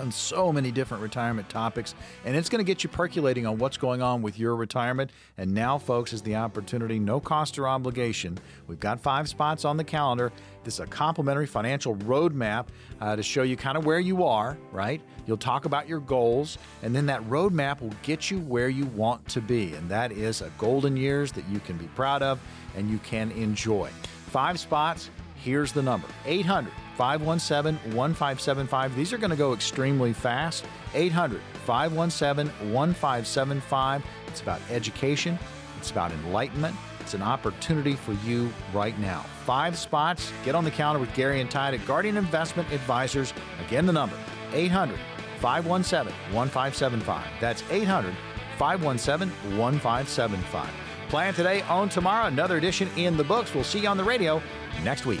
on 0.00 0.10
so 0.10 0.52
many 0.52 0.72
different 0.72 1.02
retirement 1.02 1.48
topics, 1.48 1.94
and 2.24 2.34
it's 2.36 2.48
going 2.48 2.58
to 2.58 2.64
get 2.64 2.82
you 2.82 2.90
percolating 2.90 3.46
on 3.46 3.58
what's 3.58 3.76
going 3.76 4.02
on 4.02 4.22
with 4.22 4.38
your 4.38 4.56
retirement. 4.56 5.12
And 5.38 5.54
now, 5.54 5.78
folks, 5.78 6.12
is 6.12 6.22
the 6.22 6.36
opportunity, 6.36 6.98
no 6.98 7.20
cost 7.20 7.58
or 7.58 7.68
obligation. 7.68 8.38
We've 8.66 8.80
got 8.80 9.00
five 9.00 9.28
spots 9.28 9.64
on 9.64 9.76
the 9.76 9.84
calendar. 9.84 10.32
This 10.64 10.74
is 10.74 10.80
a 10.80 10.86
complimentary 10.86 11.46
financial 11.46 11.94
roadmap 11.96 12.66
uh, 13.00 13.16
to 13.16 13.22
show 13.22 13.42
you 13.42 13.56
kind 13.56 13.78
of 13.78 13.84
where 13.84 14.00
you 14.00 14.24
are, 14.24 14.58
right? 14.72 15.00
You'll 15.26 15.36
talk 15.36 15.64
about 15.64 15.88
your 15.88 16.00
goals, 16.00 16.58
and 16.82 16.94
then 16.94 17.06
that 17.06 17.22
roadmap 17.28 17.80
will 17.80 17.94
get 18.02 18.30
you 18.30 18.40
where 18.40 18.68
you 18.68 18.86
want 18.86 19.26
to 19.28 19.40
be. 19.40 19.74
And 19.74 19.88
that 19.88 20.12
is 20.12 20.40
a 20.40 20.50
golden 20.58 20.96
years 20.96 21.32
that 21.32 21.48
you 21.48 21.60
can 21.60 21.76
be 21.76 21.86
proud 21.88 22.22
of 22.22 22.40
and 22.76 22.90
you 22.90 22.98
can 22.98 23.30
enjoy. 23.32 23.90
Five 24.26 24.58
spots. 24.58 25.10
Here's 25.42 25.72
the 25.72 25.82
number 25.82 26.06
800 26.26 26.72
517 26.96 27.96
1575. 27.96 28.94
These 28.94 29.12
are 29.12 29.18
going 29.18 29.30
to 29.30 29.36
go 29.36 29.54
extremely 29.54 30.12
fast. 30.12 30.66
800 30.94 31.40
517 31.64 32.72
1575. 32.72 34.04
It's 34.26 34.40
about 34.42 34.60
education, 34.70 35.38
it's 35.78 35.90
about 35.90 36.12
enlightenment. 36.12 36.76
It's 37.00 37.14
an 37.14 37.22
opportunity 37.22 37.94
for 37.94 38.12
you 38.24 38.52
right 38.74 38.96
now. 39.00 39.24
Five 39.44 39.76
spots. 39.78 40.30
Get 40.44 40.54
on 40.54 40.64
the 40.64 40.70
counter 40.70 41.00
with 41.00 41.12
Gary 41.14 41.40
and 41.40 41.50
Tide 41.50 41.74
at 41.74 41.84
Guardian 41.86 42.16
Investment 42.18 42.70
Advisors. 42.70 43.32
Again, 43.66 43.86
the 43.86 43.92
number 43.92 44.16
800 44.52 44.98
517 45.40 46.14
1575. 46.34 47.26
That's 47.40 47.64
800 47.70 48.14
517 48.58 49.58
1575. 49.58 50.70
Plan 51.08 51.34
today, 51.34 51.62
own 51.62 51.88
tomorrow. 51.88 52.26
Another 52.26 52.58
edition 52.58 52.88
in 52.96 53.16
the 53.16 53.24
books. 53.24 53.52
We'll 53.54 53.64
see 53.64 53.80
you 53.80 53.88
on 53.88 53.96
the 53.96 54.04
radio 54.04 54.40
next 54.84 55.06
week. 55.06 55.20